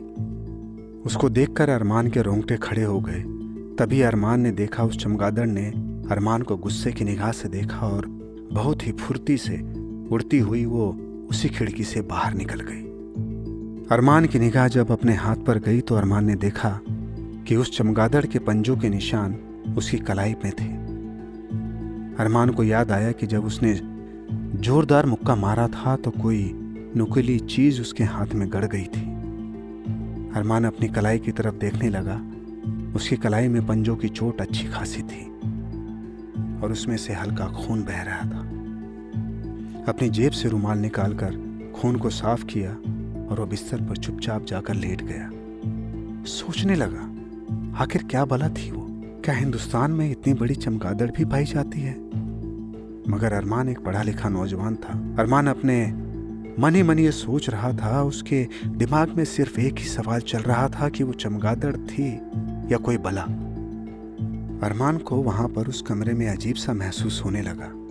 उसको 1.05 1.29
देखकर 1.29 1.69
अरमान 1.69 2.09
के 2.09 2.21
रोंगटे 2.21 2.57
खड़े 2.57 2.83
हो 2.83 2.99
गए। 2.99 3.44
तभी 3.79 4.01
अरमान 4.01 4.41
ने 4.41 4.51
देखा 4.51 4.83
उस 4.83 4.97
चमगादड़ 4.97 5.45
ने 5.45 5.65
अरमान 6.11 6.41
को 6.41 6.57
गुस्से 6.57 6.91
की 6.91 7.05
निगाह 7.05 7.31
से 7.31 7.49
देखा 7.49 7.87
और 7.87 8.05
बहुत 8.51 8.87
ही 8.87 8.91
फुर्ती 8.91 9.37
से 9.37 9.57
उड़ती 10.11 10.39
हुई 10.39 10.65
वो 10.65 10.85
उसी 11.29 11.49
खिड़की 11.49 11.83
से 11.83 12.01
बाहर 12.01 12.33
निकल 12.33 12.59
गई। 12.59 12.81
अरमान 13.91 14.25
की 14.25 14.39
निगाह 14.39 14.67
जब 14.67 14.91
अपने 14.91 15.13
हाथ 15.13 15.35
पर 15.35 15.59
गई 15.59 15.81
तो 15.81 15.95
अरमान 15.95 16.25
ने 16.25 16.35
देखा 16.35 16.79
कि 17.47 17.55
उस 17.55 17.77
चमगादड़ 17.77 18.25
के 18.25 18.39
पंजों 18.39 18.77
के 18.77 18.89
निशान 18.89 19.33
उसकी 19.77 19.97
कलाई 19.97 20.35
में 20.43 20.51
थे। 20.51 20.67
अरमान 22.23 22.49
को 22.49 22.63
याद 22.63 22.91
आया 22.91 23.11
कि 23.11 23.27
जब 23.27 23.45
उसने 23.45 23.79
जोरदार 24.59 25.05
मुक्का 25.05 25.35
मारा 25.35 25.67
था 25.67 25.95
तो 25.95 26.11
कोई 26.11 26.51
नुकीली 26.95 27.39
चीज़ 27.39 27.81
उसके 27.81 28.03
हाथ 28.03 28.27
में 28.27 28.53
गड़ 28.53 28.65
गई 28.65 28.85
थी। 28.85 29.01
अरमान 30.35 30.65
अपनी 30.65 30.87
कलाई 30.87 31.19
की 31.19 31.31
तरफ़ 31.31 31.55
देखने 31.55 31.89
लगा 31.89 32.21
उसकी 32.95 33.15
कलाई 33.15 33.47
में 33.47 33.67
पंजों 33.67 33.95
की 33.95 34.09
चोट 34.09 34.41
अच्छी 34.41 34.67
खासी 34.67 35.01
थी 35.01 35.25
और 36.63 36.71
उसमें 36.71 36.97
से 36.97 37.13
हल्का 37.13 37.45
खून 37.45 37.83
बह 37.83 38.01
रहा 38.01 38.21
था। 38.21 38.39
अपनी 39.87 40.09
जेब 40.09 40.31
से 40.31 40.49
रुमाल 40.49 40.77
निकालकर 40.77 41.61
खून 41.75 41.95
को 41.95 42.09
साफ़ 42.09 42.45
किया 42.45 42.71
और 43.29 43.35
वो 43.39 43.45
बिस्तर 43.45 43.77
पर 43.77 43.97
चुपचाप 43.97 44.45
जाकर 44.45 44.73
लेट 44.73 45.01
गया। 45.01 45.31
सोचने 46.23 46.75
लगा, 46.75 47.11
आखिर 47.83 48.03
क्या 48.03 48.25
बला 48.25 48.49
थी 48.49 48.71
वो? 48.71 48.87
क्या 49.23 49.35
हिंदुस्तान 49.35 49.91
में 49.91 50.11
इतनी 50.11 50.33
बड़ी 50.33 50.55
चमगादड़ 50.55 51.11
भी 51.11 51.25
पाई 51.25 51.45
जाती 51.45 51.81
है? 51.81 51.93
मगर 53.09 53.33
अरमान 53.33 53.69
एक 53.69 53.79
पढ़ा 53.79 54.01
लिखा 54.01 54.29
नौजवान 54.29 54.75
था। 54.75 55.15
अरमान 55.19 55.47
अपने 55.47 55.93
मन 56.59 56.75
ही 56.75 56.83
मन 56.83 56.99
ये 56.99 57.11
सोच 57.11 57.49
रहा 57.49 57.73
था, 57.73 58.03
उसके 58.03 58.47
दिमाग 58.67 59.09
में 59.09 59.25
सिर्फ़ 59.25 59.59
एक 59.59 59.79
ही 59.79 59.85
सवाल 59.85 60.19
चल 60.19 60.39
रहा 60.39 60.67
था 60.67 60.89
कि 60.89 61.03
वो 61.03 61.13
चमगादड़ 61.13 61.75
थी। 61.75 62.21
या 62.71 62.77
कोई 62.77 62.97
बला। 62.97 63.21
अरमान 64.67 64.97
को 64.97 65.15
वहाँ 65.15 65.47
पर 65.47 65.67
उस 65.67 65.81
कमरे 65.81 66.13
में 66.13 66.29
अजीब 66.29 66.55
सा 66.55 66.73
महसूस 66.73 67.21
होने 67.25 67.41
लगा। 67.41 67.85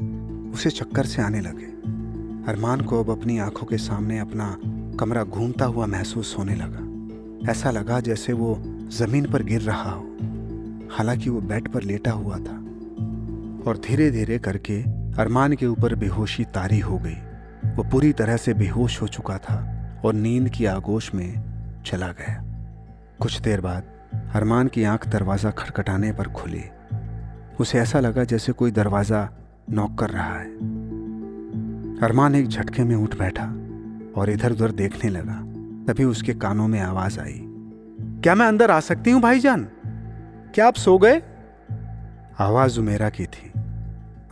उसे 0.52 0.70
चक्कर 0.70 1.06
से 1.06 1.22
आने 1.22 1.40
लगे। 1.40 1.66
अरमान 2.52 2.80
को 2.80 3.04
अब 3.04 3.10
अपनी 3.10 3.38
आँखों 3.38 3.66
के 3.66 3.78
सामने 3.78 4.18
अपना 4.18 4.58
कमरा 4.96 5.24
घूमता 5.24 5.64
हुआ 5.64 5.86
महसूस 5.86 6.36
होने 6.38 6.54
लगा। 6.54 6.94
ऐसा 7.52 7.70
लगा 7.70 8.00
जैसे 8.00 8.32
वो 8.32 8.62
ज़मीन 8.66 9.32
पर 9.32 9.42
गिर 9.42 9.60
रहा 9.60 9.90
हो। 9.90 10.02
हालाँकि 10.90 11.30
वो 11.30 11.40
बेड 11.40 11.68
पर 11.68 11.82
लेटा 11.82 12.10
हुआ 12.10 12.36
था। 12.36 12.56
और 13.66 13.80
धीरे 13.88 14.10
धीरे 14.10 14.38
करके 14.38 14.82
अरमान 15.20 15.52
के 15.52 15.66
ऊपर 15.66 15.94
बेहोशी 15.94 16.44
तारी 16.44 16.78
हो 16.78 16.98
गई। 16.98 17.16
वो 17.76 17.82
पूरी 17.82 18.12
तरह 18.12 18.36
से 18.36 18.54
बेहोश 18.54 19.02
हो 19.02 19.06
चुका 19.08 19.38
था 19.38 19.84
और 20.04 20.14
नींद 20.14 20.48
की 20.48 20.64
आगोश 20.64 21.14
में 21.14 21.44
चला 21.86 22.08
गया। 22.08 22.44
कुछ 23.20 23.40
देर 23.40 23.60
बाद 23.60 23.93
अरमान 24.34 24.68
की 24.68 24.84
आँख 24.84 25.08
दरवाज़ा 25.08 25.50
खटखटाने 25.50 26.12
पर 26.12 26.28
खुली। 26.28 26.64
उसे 27.60 27.78
ऐसा 27.78 28.00
लगा 28.00 28.24
जैसे 28.24 28.52
कोई 28.52 28.70
दरवाज़ा 28.70 29.30
नॉक 29.70 29.98
कर 29.98 30.10
रहा 30.10 30.38
है। 30.38 30.50
अरमान 31.98 32.34
एक 32.34 32.48
झटके 32.48 32.84
में 32.84 32.96
उठ 32.96 33.18
बैठा 33.18 33.44
और 34.20 34.30
इधर 34.30 34.52
उधर 34.52 34.70
देखने 34.70 35.10
लगा। 35.10 35.34
तभी 35.86 36.04
उसके 36.04 36.34
कानों 36.34 36.68
में 36.68 36.80
आवाज़ 36.80 37.20
आई। 37.20 37.40
क्या 38.22 38.34
मैं 38.34 38.46
अंदर 38.46 38.70
आ 38.70 38.80
सकती 38.80 39.10
हूँ 39.10 39.20
भाईजान? 39.20 39.68
क्या 40.54 40.66
आप 40.66 40.74
सो 40.74 40.98
गए? 40.98 41.22
आवाज़ 42.38 42.80
उमेरा 42.80 43.10
की 43.10 43.26
थी। 43.26 43.52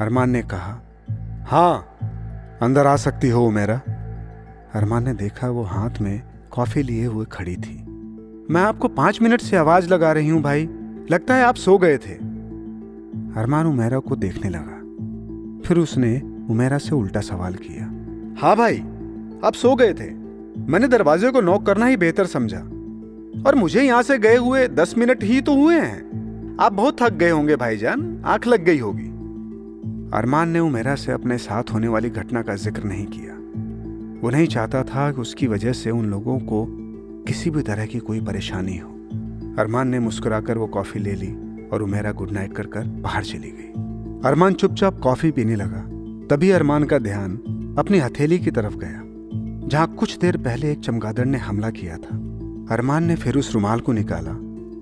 अरमान 0.00 0.30
ने 0.30 0.42
कहा 0.42 0.80
हाँ 1.46 1.98
अंदर 2.62 2.86
आ 2.86 2.96
सकती 2.96 3.28
हो 3.28 3.46
उमेरा। 3.46 3.80
अरमान 4.74 5.04
ने 5.04 5.14
देखा 5.14 5.48
वो 5.48 5.62
हाथ 5.62 6.00
में 6.00 6.22
कॉफ़ी 6.50 6.82
लिए 6.82 7.06
हुए 7.06 7.26
खड़ी 7.32 7.56
थी। 7.56 7.81
मैं 8.50 8.62
आपको 8.62 8.88
पाँच 8.88 9.22
मिनट 9.22 9.40
से 9.40 9.56
आवाज़ 9.56 9.88
लगा 9.88 10.12
रही 10.12 10.28
हूँ, 10.28 10.42
भाई। 10.42 10.64
लगता 11.10 11.34
है 11.34 11.44
आप 11.44 11.54
सो 11.54 11.78
गए 11.78 11.98
थे। 11.98 12.14
अरमान 13.40 13.66
उमेरा 13.66 13.98
को 13.98 14.16
देखने 14.16 14.50
लगा। 14.50 14.78
फिर 15.68 15.78
उसने 15.78 16.22
उमेरा 16.50 16.78
से 16.78 16.94
उल्टा 16.94 17.20
सवाल 17.20 17.54
किया। 17.54 17.84
हाँ 18.40 18.56
भाई, 18.56 18.78
आप 19.44 19.52
सो 19.54 19.74
गए 19.74 19.94
थे। 19.94 20.10
मैंने 20.68 20.88
दरवाजे 20.88 21.30
को 21.30 21.40
नॉक 21.40 21.66
करना 21.66 21.86
ही 21.86 21.96
बेहतर 21.96 22.26
समझा। 22.26 22.58
और 23.46 23.54
मुझे 23.54 23.82
यहाँ 23.82 24.02
से 24.02 24.18
गए 24.18 24.36
हुए 24.36 24.68
दस 24.68 24.94
मिनट 24.98 25.24
ही 25.24 25.40
तो 25.40 25.54
हुए 25.54 25.80
हैं। 25.80 26.12
आप 26.60 26.72
बहुत 26.72 27.02
थक 27.02 27.12
गए 27.12 27.30
होंगे, 27.30 27.56
भाईजान। 27.56 28.22
आँख 28.24 28.46
लग 28.46 28.64
गई 28.64 28.78
होगी। 28.78 29.06
अरमान 30.18 30.48
ने 30.48 30.58
उमेरा 30.58 30.94
से 30.94 31.12
अपने 31.12 31.38
साथ 31.38 31.62
होने 31.74 31.88
वाली 31.88 32.10
घटना 32.10 32.42
का 32.42 32.54
ज़िक्र 32.56 32.82
नहीं 32.84 33.06
किया। 33.06 33.34
वो 34.20 34.30
नहीं 34.30 34.46
चाहता 34.46 34.82
था 34.82 35.12
कि 35.12 35.20
उसकी 35.20 35.46
वजह 35.46 35.72
से 35.72 35.90
उन 35.90 36.06
लोगों 36.06 36.38
को 36.38 36.81
किसी 37.26 37.50
भी 37.50 37.62
तरह 37.62 37.86
की 37.86 37.98
कोई 37.98 38.20
परेशानी 38.20 38.76
हो। 38.76 38.88
अरमान 39.58 39.88
ने 39.88 39.98
मुस्कुराकर 39.98 40.58
वो 40.58 40.66
कॉफ़ी 40.66 41.00
ले 41.00 41.12
ली 41.12 41.34
और 41.68 41.82
उमेरा 41.82 42.12
गुड 42.12 42.30
नाइट 42.30 42.52
कर 42.52 42.66
कर 42.66 42.84
बाहर 42.84 43.24
चली 43.24 43.50
गई। 43.50 43.68
अरमान 44.28 44.54
चुपचाप 44.54 44.98
कॉफ़ी 44.98 45.30
पीने 45.30 45.56
लगा। 45.56 45.80
तभी 46.26 46.50
अरमान 46.50 46.84
का 46.84 46.98
ध्यान 46.98 47.36
अपनी 47.78 47.98
हथेली 47.98 48.38
की 48.38 48.50
तरफ़ 48.50 48.76
गया, 48.76 49.02
जहाँ 49.68 49.94
कुछ 49.94 50.18
देर 50.18 50.36
पहले 50.36 50.72
एक 50.72 50.78
चमगादड़ 50.78 51.24
ने 51.24 51.38
हमला 51.38 51.70
किया 51.70 51.96
था। 51.96 52.16
अरमान 52.70 53.04
ने 53.04 53.16
फिर 53.16 53.36
उस 53.36 53.54
रुमाल 53.54 53.80
को 53.80 53.92
निकाला, 53.92 54.36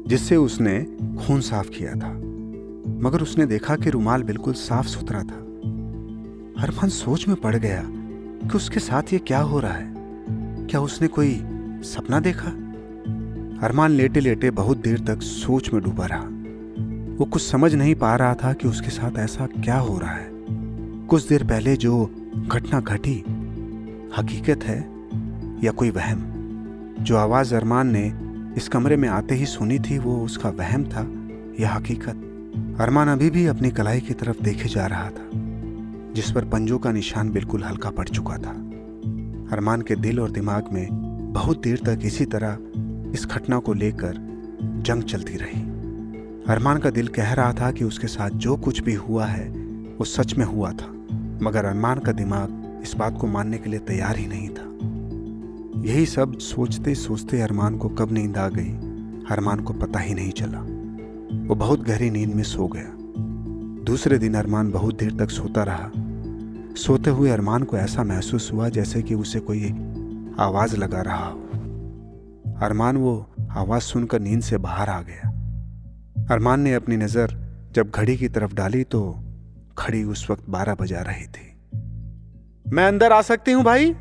जिससे 0.06 0.36
उसने 0.36 0.86
खून 1.26 1.40
साफ़ 1.40 1.70
किया 1.70 1.92
था। 1.92 2.12
मगर 3.00 3.22
उसने 3.22 3.46
देखा 3.46 3.76
कि 3.76 3.90
रुमाल 3.90 4.22
बिल्कुल 4.22 4.52
साफ़ 4.52 4.86
सुथरा 4.86 5.18
था। 5.18 5.38
अरमान 6.62 6.88
सोच 6.88 7.28
में 7.28 7.36
पड़ 7.36 7.56
गया 7.56 7.82
कि 8.48 8.56
उसके 8.56 8.80
साथ 8.80 9.02
ये 9.12 9.18
क्या 9.18 9.40
हो 9.40 9.60
रहा 9.60 9.72
है? 9.72 9.94
क्या 10.66 10.80
उसने 10.80 11.08
कोई 11.08 11.42
सपना 11.82 12.20
देखा? 12.20 12.48
अरमान 13.66 13.90
लेटे 13.90 14.20
लेटे 14.20 14.50
बहुत 14.50 14.78
देर 14.78 14.98
तक 14.98 15.22
सोच 15.22 15.72
में 15.72 15.82
डूबा 15.82 16.06
रहा। 16.06 16.28
वो 17.16 17.24
कुछ 17.24 17.42
समझ 17.42 17.74
नहीं 17.74 17.94
पा 17.94 18.16
रहा 18.16 18.34
था 18.34 18.52
कि 18.52 18.68
उसके 18.68 18.90
साथ 18.90 19.18
ऐसा 19.18 19.46
क्या 19.46 19.78
हो 19.78 19.98
रहा 19.98 20.12
है। 20.12 20.30
कुछ 21.06 21.28
देर 21.28 21.44
पहले 21.44 21.76
जो 21.76 22.10
घटना 22.48 22.80
घटी, 22.80 23.24
हकीकत 24.16 24.64
है 24.64 24.90
या 25.64 25.70
कोई 25.70 25.90
वहम? 25.90 26.24
जो 27.00 27.16
आवाज़ 27.16 27.54
अरमान 27.54 27.90
ने 27.96 28.12
इस 28.56 28.68
कमरे 28.68 28.96
में 28.96 29.08
आते 29.08 29.34
ही 29.34 29.46
सुनी 29.46 29.78
थी, 29.78 29.98
वो 29.98 30.24
उसका 30.24 30.48
वहम 30.48 30.84
था 30.84 31.10
या 31.60 31.70
हकीकत? 31.70 32.26
अरमान 32.80 33.08
अभी 33.08 33.30
भी 33.30 33.46
अपनी 33.46 33.70
कलाई 33.70 34.00
की 34.00 34.14
तरफ़ 34.14 34.42
देखे 34.42 34.68
जा 34.68 34.86
रहा 34.86 35.10
था, 35.10 35.30
जिस 36.14 36.30
पर 36.30 36.44
पंजों 36.44 36.78
का 36.78 36.92
निशान 36.92 37.30
बिल्कुल 37.30 37.64
हल्का 37.64 37.90
पड़ 37.90 38.08
चुका 38.08 38.36
था। 38.36 38.66
अरमान 39.52 39.82
के 39.82 39.96
दिल 39.96 40.20
और 40.20 40.30
दिमाग 40.30 40.64
में 40.72 40.99
बहुत 41.30 41.62
देर 41.62 41.80
तक 41.86 41.98
इसी 42.02 42.24
तरह 42.24 42.58
इस 43.14 43.26
घटना 43.30 43.58
को 43.58 43.72
लेकर 43.72 44.14
जंग 44.62 45.02
चलती 45.02 45.32
रही। 45.36 45.62
अरमान 46.48 46.78
का 46.78 46.90
दिल 46.90 47.08
कह 47.08 47.32
रहा 47.32 47.52
था 47.52 47.70
कि 47.70 47.84
उसके 47.84 48.06
साथ 48.06 48.30
जो 48.30 48.56
कुछ 48.56 48.82
भी 48.82 48.94
हुआ 48.94 49.26
है, 49.26 49.48
वो 49.98 50.04
सच 50.04 50.34
में 50.34 50.46
हुआ 50.46 50.72
था, 50.72 50.86
मगर 51.42 51.64
अरमान 51.64 51.98
का 51.98 52.12
दिमाग 52.12 52.80
इस 52.82 52.94
बात 52.94 53.18
को 53.20 53.26
मानने 53.26 53.58
के 53.58 53.70
लिए 53.70 53.78
तैयार 53.78 54.16
ही 54.16 54.26
नहीं 54.26 54.48
था। 54.48 54.70
यही 55.90 56.06
सब 56.06 56.38
सोचते 56.38 56.94
सोचते 56.94 57.40
अरमान 57.40 57.76
को 57.76 57.88
कब 57.88 58.12
नींद 58.12 58.36
आ 58.36 58.48
गई, 58.48 58.70
अरमान 59.30 59.60
को 59.60 59.72
पता 59.72 59.98
ही 59.98 60.14
नहीं 60.14 60.30
चला। 60.30 60.58
वो 61.48 61.54
बहुत 61.54 61.82
गहरी 61.82 62.10
नींद 62.10 62.34
में 62.34 62.42
सो 62.42 62.66
गया। 62.66 62.94
दूसरे 63.84 64.18
दिन 64.18 64.34
अरमान 64.34 64.70
बहुत 64.70 64.98
देर 64.98 65.16
तक 65.16 65.30
सोता 65.30 65.62
रहा। 65.62 65.90
सोते 66.74 67.10
हुए 67.10 67.30
अरमान 67.30 67.62
को 67.62 67.76
ऐसा 67.76 68.04
महसूस 68.04 68.52
हुआ 68.52 68.68
जैसे 68.68 69.02
कि 69.02 69.14
उसे 69.14 69.40
कोई 69.40 69.74
आवाज़ 70.38 70.76
लगा 70.76 71.00
रहा 71.00 71.26
हो। 71.26 71.40
अरमान 72.62 72.96
वो 72.96 73.26
आवाज़ 73.50 73.82
सुनकर 73.82 74.20
नींद 74.20 74.42
से 74.42 74.58
बाहर 74.58 74.88
आ 74.88 75.02
गया। 75.02 75.28
अरमान 76.34 76.60
ने 76.60 76.74
अपनी 76.74 76.96
नज़र 76.96 77.38
जब 77.72 77.90
घड़ी 77.90 78.16
की 78.16 78.28
तरफ़ 78.28 78.54
डाली 78.54 78.84
तो 78.84 79.20
घड़ी 79.78 80.04
उस 80.04 80.30
वक्त 80.30 80.44
बारह 80.48 80.74
बजा 80.74 81.00
रही 81.00 81.26
थी। 81.26 81.60
मैं 82.72 82.88
अंदर 82.88 83.12
आ 83.12 83.22
सकती 83.22 83.52
हूँ 83.52 83.64
भाई? 83.64 83.96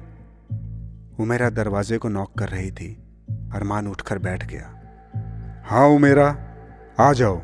उमेरा 1.20 1.50
दरवाजे 1.50 1.98
को 1.98 2.10
नॉक 2.10 2.40
कर 2.40 2.50
रही 2.50 2.72
थी। 2.72 3.04
अरमान 3.54 3.88
उठकर 3.88 4.18
बैठ 4.18 4.46
गया। 4.46 4.76
हाँ 5.66 5.88
उमेरा, 5.88 6.38
आ 7.00 7.14
जाओ। 7.14 7.38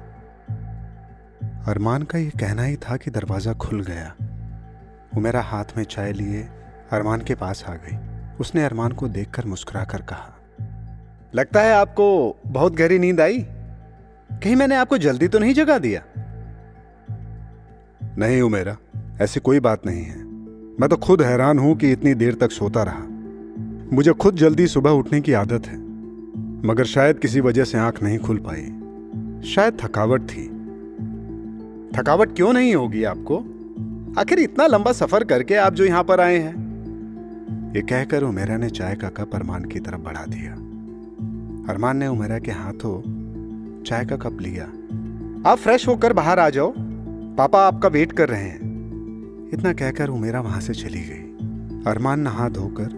अरमान 1.68 2.04
का 2.04 2.20
यह 2.20 2.30
कहना 2.30 2.64
ही 2.64 2.76
था 2.76 2.98
कि 2.98 3.12
दरवाज़ा 3.12 3.54
खुल 3.54 3.82
गया। 3.82 4.16
उमेरा 5.18 5.42
हाथ 5.42 5.66
में 5.78 5.84
चाय 5.84 6.14
लिए 6.14 6.44
अरमान 6.92 7.22
के 7.22 7.36
पास 7.36 7.66
आ 7.68 7.74
गई। 7.74 8.15
उसने 8.40 8.64
अरमान 8.66 8.92
को 8.92 9.08
देखकर 9.08 9.46
मुस्कुराकर 9.46 10.02
कहा 10.02 10.32
लगता 11.36 11.62
है 11.62 11.74
आपको 11.74 12.36
बहुत 12.48 12.76
गहरी 12.76 13.00
नींद 13.00 13.22
आई? 13.22 13.46
कहीं 14.32 14.56
मैंने 14.56 14.76
आपको 14.76 14.98
जल्दी 14.98 15.28
तो 15.28 15.40
नहीं 15.40 15.54
जगा 15.54 15.78
दिया? 15.78 16.02
नहीं 18.18 18.42
उमेरा 18.42 18.78
ऐसी 19.22 19.40
कोई 19.40 19.60
बात 19.60 19.86
नहीं 19.86 20.04
है। 20.04 20.24
मैं 20.80 20.88
तो 20.90 20.98
खुद 20.98 21.22
हैरान 21.22 21.60
हूँ 21.60 21.76
कि 21.76 21.92
इतनी 21.92 22.14
देर 22.14 22.34
तक 22.34 22.52
सोता 22.52 22.84
रहा। 22.84 23.04
मुझे 23.96 24.14
खुद 24.14 24.36
जल्दी 24.36 24.68
सुबह 24.68 24.90
उठने 24.90 25.22
की 25.22 25.34
आदत 25.34 25.68
है 25.68 25.78
मगर 26.68 26.84
शायद 26.84 27.20
किसी 27.20 27.40
वजह 27.40 27.64
से 27.64 27.78
आँख 27.78 28.04
नहीं 28.04 28.20
खुल 28.20 28.38
पाई। 28.38 28.62
शायद 29.50 29.78
थकावट 29.82 30.22
थी। 30.22 30.48
थकावट 31.98 32.36
क्यों 32.36 32.54
नहीं 32.54 32.76
होगी 32.76 33.04
आपको? 33.04 33.38
आखिर 34.22 34.40
इतना 34.40 34.68
लंबा 34.68 34.92
सफ़र 34.92 35.24
करके 35.24 35.56
आप 35.56 35.74
जो 35.74 35.86
यहाँ 35.86 36.04
पर 36.04 36.20
आए 36.20 36.38
हैं 36.38 36.65
ये 37.76 37.82
कहकर 37.82 38.24
उमेरा 38.24 38.58
ने 38.58 38.70
चाय 38.70 38.96
का 38.96 39.08
कप 39.10 39.36
अरमान 39.36 39.64
की 39.66 39.80
तरफ़ 39.80 40.02
बढ़ा 40.02 40.26
दिया। 40.26 40.52
अरमान 41.70 41.98
ने 41.98 42.08
उमेरा 42.08 42.40
के 42.40 42.52
हाथों 42.52 43.02
चाय 43.84 44.06
का 44.06 44.16
कप 44.16 44.38
लिया। 44.42 44.66
आप 45.52 45.58
फ्रेश 45.58 45.88
होकर 45.88 46.14
बाहर 46.14 46.40
आ 46.40 46.50
जाओ। 46.50 46.74
पापा 47.38 47.68
आपका 47.68 47.90
वेट 47.90 48.12
कर 48.12 48.30
रहे 48.30 48.44
हैं। 48.44 49.50
इतना 49.54 49.74
कहकर 49.74 50.10
उमेरा 50.10 50.42
वहाँ 50.42 50.62
से 50.62 50.74
चली 50.74 51.02
गई। 51.02 51.92
अरमान 51.92 52.20
नहा 52.20 52.50
धोकर 52.50 52.90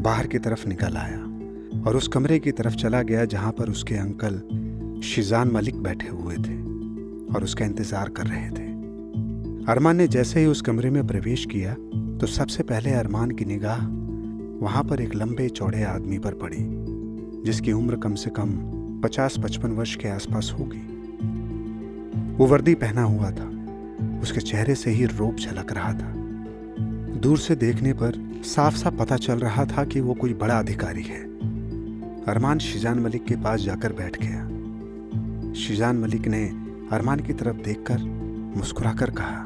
बाहर 0.00 0.26
की 0.26 0.38
तरफ़ 0.38 0.68
निकल 0.68 0.96
आया 0.96 1.82
और 1.82 1.96
उस 1.96 2.08
कमरे 2.08 2.38
की 2.38 2.52
तरफ़ 2.52 2.74
चला 2.74 3.02
गया 3.02 3.24
जहाँ 3.24 3.52
पर 3.52 3.70
उसके 3.70 3.94
अंकल 3.94 4.40
शिजान 5.04 5.50
मलिक 5.50 5.82
बैठे 5.82 6.08
हुए 6.08 6.36
थे 6.36 6.62
और 7.34 7.44
उसका 7.44 7.64
इंतज़ार 7.64 8.08
कर 8.08 8.26
रहे 8.26 8.48
थे। 8.50 8.68
अरमान 9.72 9.96
ने 9.96 10.08
जैसे 10.08 10.40
ही 10.40 10.46
उस 10.46 10.60
कमरे 10.60 10.90
में 10.90 11.06
प्रवेश 11.06 11.44
किया 11.44 11.74
तो 12.18 12.26
सबसे 12.26 12.62
पहले 12.62 12.90
अरमान 12.90 13.30
की 13.30 13.44
निगाह 13.44 13.86
वहाँ 14.62 14.84
पर 14.84 15.00
एक 15.00 15.14
लंबे 15.14 15.48
चौड़े 15.48 15.82
आदमी 15.82 16.18
पर 16.18 16.34
पड़ी, 16.34 16.58
जिसकी 17.44 17.72
उम्र 17.72 17.96
कम 17.96 18.14
से 18.14 18.30
कम 18.30 18.52
पचास 19.04 19.38
पचपन 19.38 19.70
वर्ष 19.70 19.96
के 19.96 20.08
आसपास 20.08 20.54
होगी। 20.58 20.82
वो 22.36 22.46
वर्दी 22.46 22.74
पहना 22.74 23.02
हुआ 23.02 23.30
था। 23.30 23.50
उसके 24.22 24.40
चेहरे 24.40 24.74
से 24.74 24.90
ही 24.90 25.04
रोप 25.04 25.36
झलक 25.36 25.72
रहा 25.72 25.92
था। 25.92 26.12
दूर 27.20 27.38
से 27.38 27.54
देखने 27.54 27.92
पर 27.92 28.42
साफ़ 28.44 28.76
साफ़ 28.76 28.94
पता 28.94 29.16
चल 29.16 29.38
रहा 29.38 29.64
था 29.64 29.84
कि 29.84 30.00
वो 30.00 30.14
कोई 30.14 30.34
बड़ा 30.34 30.58
अधिकारी 30.58 31.02
है। 31.02 31.22
अरमान 32.24 32.58
शिजान 32.58 32.98
मलिक 32.98 33.24
के 33.24 33.34
पास 33.34 33.60
जाकर 33.60 33.92
बैठ 33.92 34.16
गया। 34.22 34.46
शिजान 35.54 35.96
मलिक 35.96 36.28
ने 36.28 36.44
अरमान 36.92 37.20
की 37.20 37.32
तरफ़ 37.32 37.56
देखकर 37.56 37.98
मुस्कुराकर 38.56 39.10
कहा, 39.10 39.42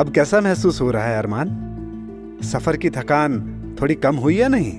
अब 0.00 0.12
कैसा 0.14 0.40
महसूस 0.40 0.80
हो 0.80 0.90
रहा 0.90 1.04
है 1.04 1.18
अरमान? 1.18 1.65
सफ़र 2.42 2.76
की 2.76 2.90
थकान 2.90 3.40
थोड़ी 3.82 3.94
कम 3.94 4.16
हुई 4.16 4.36
या 4.36 4.48
नहीं? 4.48 4.72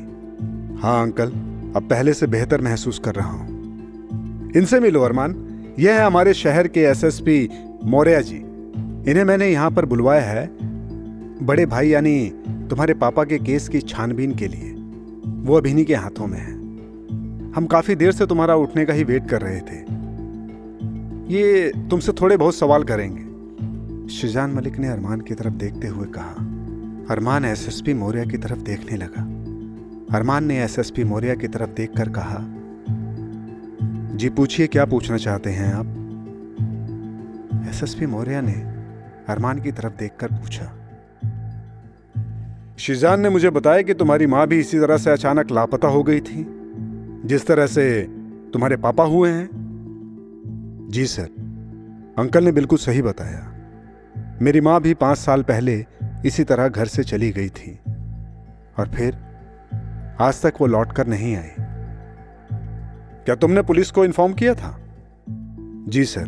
हाँ 0.77 1.03
अंकल, 1.03 1.29
अब 1.75 1.87
पहले 1.89 2.13
से 2.13 2.27
बेहतर 2.27 2.61
महसूस 2.61 2.99
कर 2.99 3.15
रहा 3.15 3.29
हूँ। 3.29 3.57
इनसे 4.55 4.79
मिलो, 4.79 5.01
अरमान। 5.01 5.35
यह 5.79 5.99
है 5.99 6.05
हमारे 6.05 6.33
शहर 6.33 6.67
के 6.67 6.79
एसएसपी 6.79 7.49
मौर्या 7.83 8.21
जी। 8.21 8.37
इन्हें 9.11 9.23
मैंने 9.23 9.47
यहाँ 9.47 9.71
पर 9.71 9.85
बुलवाया 9.85 10.21
है, 10.21 10.49
बड़े 11.41 11.65
भाई 11.65 11.89
यानी 11.89 12.29
तुम्हारे 12.69 12.93
पापा 12.93 13.23
के 13.23 13.37
केस 13.37 13.69
की 13.69 13.79
छानबीन 13.79 14.35
के 14.35 14.47
लिए। 14.47 14.73
वो 15.43 15.57
अभिनी 15.57 15.83
के 15.85 15.95
हाथों 15.95 16.27
में 16.27 16.39
है। 16.39 16.53
हम 17.53 17.65
काफ़ी 17.65 17.95
देर 17.95 18.11
से 18.11 18.25
तुम्हारा 18.25 18.55
उठने 18.55 18.85
का 18.85 18.93
ही 18.93 19.03
वेट 19.03 19.29
कर 19.29 19.41
रहे 19.41 19.59
थे। 19.59 19.79
ये 21.33 21.71
तुमसे 21.89 22.11
थोड़े 22.11 22.37
बहुत 22.37 22.55
सवाल 22.55 22.83
करेंगे। 22.83 23.27
शिजान 24.09 24.51
मलिक 24.51 24.77
ने 24.77 24.87
अरमान 24.87 25.21
की 25.21 25.33
तरफ़ 25.33 25.53
देखते 25.53 25.87
हुए 25.87 26.05
कहा 26.05 26.35
अरमान 27.11 27.45
एसएसपी 27.45 27.93
मौर्या 27.93 28.23
की 28.25 28.37
तरफ़ 28.37 28.59
देखने 28.59 28.97
लगा। 28.97 29.21
अरमान 30.17 30.43
ने 30.43 30.57
एसएसपी 30.63 31.03
मौर्या 31.03 31.35
की 31.35 31.47
तरफ़ 31.47 31.69
देखकर 31.69 32.09
कहा, 32.09 32.39
जी 34.17 34.29
पूछिए, 34.29 34.67
क्या 34.67 34.85
पूछना 34.85 35.17
चाहते 35.17 35.49
हैं 35.49 35.73
आप? 35.73 35.93
एसएसपी 37.69 38.05
मौर्या 38.05 38.41
ने 38.41 38.53
अरमान 39.29 39.61
की 39.61 39.71
तरफ़ 39.71 39.93
देखकर 39.93 40.31
पूछा, 40.31 40.65
शिजान 42.79 43.21
ने 43.21 43.29
मुझे 43.29 43.49
बताया 43.49 43.81
कि 43.81 43.93
तुम्हारी 43.93 44.27
माँ 44.27 44.47
भी 44.47 44.59
इसी 44.59 44.79
तरह 44.79 44.97
से 44.97 45.11
अचानक 45.11 45.51
लापता 45.51 45.87
हो 45.87 46.03
गई 46.03 46.19
थी, 46.19 46.45
जिस 47.25 47.47
तरह 47.47 47.67
से 47.67 48.01
तुम्हारे 48.53 48.77
पापा 48.77 49.03
हुए 49.03 49.29
हैं? 49.29 49.49
जी 50.91 51.05
सर, 51.05 51.29
अंकल 52.19 52.43
ने 52.43 52.51
बिल्कुल 52.51 52.79
सही 52.79 53.01
बताया। 53.01 53.53
मेरी 54.41 54.61
माँ 54.61 54.81
भी 54.81 54.93
पाँच 54.93 55.17
साल 55.17 55.43
पहले 55.43 55.85
इसी 56.25 56.43
तरह 56.43 56.67
घर 56.67 56.85
से 56.85 57.03
चली 57.03 57.31
गई 57.31 57.49
थी 57.49 57.79
और 58.79 58.87
फिर 58.87 59.17
आज 60.19 60.41
तक 60.41 60.53
वो 60.61 60.67
लौट 60.67 60.91
कर 60.91 61.07
नहीं 61.07 61.35
आई। 61.35 61.49
क्या 63.25 63.35
तुमने 63.35 63.61
पुलिस 63.61 63.91
को 63.91 64.05
इन्फॉर्म 64.05 64.33
किया 64.33 64.53
था? 64.53 64.79
जी 65.89 66.05
सर। 66.05 66.27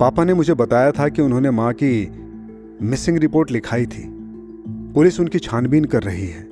पापा 0.00 0.24
ने 0.24 0.34
मुझे 0.34 0.54
बताया 0.54 0.90
था 0.90 1.08
कि 1.08 1.22
उन्होंने 1.22 1.50
माँ 1.50 1.72
की 1.72 2.10
मिसिंग 2.82 3.18
रिपोर्ट 3.18 3.50
लिखाई 3.50 3.86
थी। 3.86 4.04
पुलिस 4.68 5.20
उनकी 5.20 5.38
छानबीन 5.38 5.84
कर 5.84 6.02
रही 6.02 6.26
है। 6.26 6.46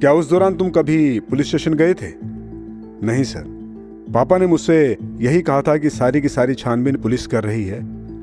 क्या 0.00 0.12
उस 0.12 0.30
दौरान 0.30 0.54
तुम 0.54 0.70
कभी 0.70 1.20
पुलिस 1.20 1.48
स्टेशन 1.48 1.74
गए 1.74 1.94
थे? 1.94 2.12
नहीं 3.06 3.24
सर। 3.24 3.44
पापा 4.14 4.38
ने 4.38 4.46
मुझसे 4.46 4.98
यही 5.20 5.42
कहा 5.42 5.62
था 5.62 5.76
कि 5.76 5.90
सारी 5.90 6.20
की 6.20 6.28
सारी 6.28 6.54
छानबीन 6.54 6.96
पुलिस 6.96 7.26
कर 7.26 7.44
रही 7.44 7.64
है 7.64 7.80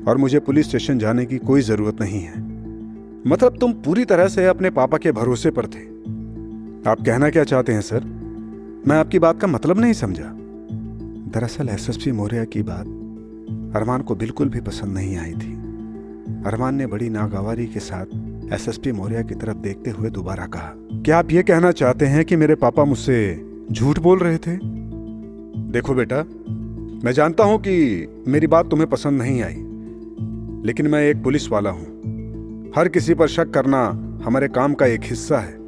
और 0.08 0.16
मुझे 0.16 0.38
पुलिस 0.38 0.66
स्टेशन 0.68 0.98
जाने 0.98 1.26
की 1.26 1.38
कोई 1.38 1.60
ज़रूरत 1.60 2.00
नहीं 2.00 2.22
है। 2.22 2.45
मतलब 3.26 3.56
तुम 3.58 3.72
पूरी 3.72 4.04
तरह 4.04 4.28
से 4.28 4.44
अपने 4.46 4.70
पापा 4.70 4.98
के 4.98 5.12
भरोसे 5.12 5.50
पर 5.50 5.66
थे। 5.66 5.80
आप 6.90 7.00
कहना 7.00 7.30
क्या 7.30 7.44
चाहते 7.44 7.72
हैं, 7.72 7.80
सर? 7.80 8.04
मैं 8.88 8.96
आपकी 8.96 9.18
बात 9.18 9.40
का 9.40 9.46
मतलब 9.46 9.78
नहीं 9.78 9.92
समझा। 9.92 10.30
दरअसल 11.32 11.68
एसएसपी 11.68 12.12
मौर्या 12.12 12.44
की 12.44 12.62
बात 12.62 12.86
अरमान 13.76 14.02
को 14.02 14.14
बिल्कुल 14.14 14.48
भी 14.48 14.60
पसंद 14.60 14.94
नहीं 14.94 15.16
आई 15.16 15.32
थी। 15.32 15.52
अरमान 16.46 16.74
ने 16.74 16.86
बड़ी 16.86 17.08
नागवारी 17.08 17.66
के 17.66 17.80
साथ 17.80 18.52
एसएसपी 18.52 18.92
मौर्या 18.92 19.22
की 19.22 19.34
तरफ़ 19.34 19.56
देखते 19.56 19.90
हुए 19.90 20.10
दोबारा 20.10 20.46
कहा, 20.46 20.72
क्या 20.76 21.18
आप 21.18 21.32
ये 21.32 21.42
कहना 21.42 21.72
चाहते 21.72 22.06
हैं 22.06 22.24
कि 22.24 22.36
मेरे 22.36 22.54
पापा 22.54 22.84
मुझसे 22.84 23.18
झूठ 23.72 23.98
बोल 23.98 24.18
रहे 24.18 24.38
थे? 24.38 24.56
देखो 25.72 25.94
बेटा, 25.94 26.22
मैं 27.04 27.12
जानता 27.12 27.44
हूँ 27.44 27.58
कि 27.58 28.06
मेरी 28.28 28.46
बात 28.46 28.70
तुम्हें 28.70 28.88
पसंद 28.90 29.22
नहीं 29.22 29.42
आई, 29.42 29.56
लेकिन 30.66 30.86
मैं 30.86 31.02
एक 31.02 31.22
पुलिस 31.24 31.50
वाला 31.50 31.70
हूँ। 31.70 31.95
हर 32.76 32.88
किसी 32.88 33.14
पर 33.14 33.28
शक 33.28 33.50
करना 33.50 33.88
हमारे 34.24 34.48
काम 34.48 34.74
का 34.74 34.86
एक 34.86 35.00
हिस्सा 35.04 35.38
है। 35.38 35.58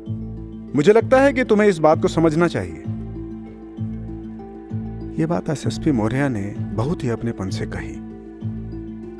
मुझे 0.77 0.93
लगता 0.93 1.21
है 1.21 1.33
कि 1.33 1.45
तुम्हें 1.45 1.69
इस 1.69 1.79
बात 1.79 2.03
को 2.03 2.09
समझना 2.09 2.47
चाहिए। 2.49 2.83
यह 5.21 5.27
बात 5.27 5.51
एसएसपी 5.51 5.93
मौर्या 5.93 6.29
ने 6.29 6.55
बहुत 6.59 7.05
ही 7.05 7.09
अपनेपन 7.09 7.51
से 7.51 7.67
कही। 7.67 7.95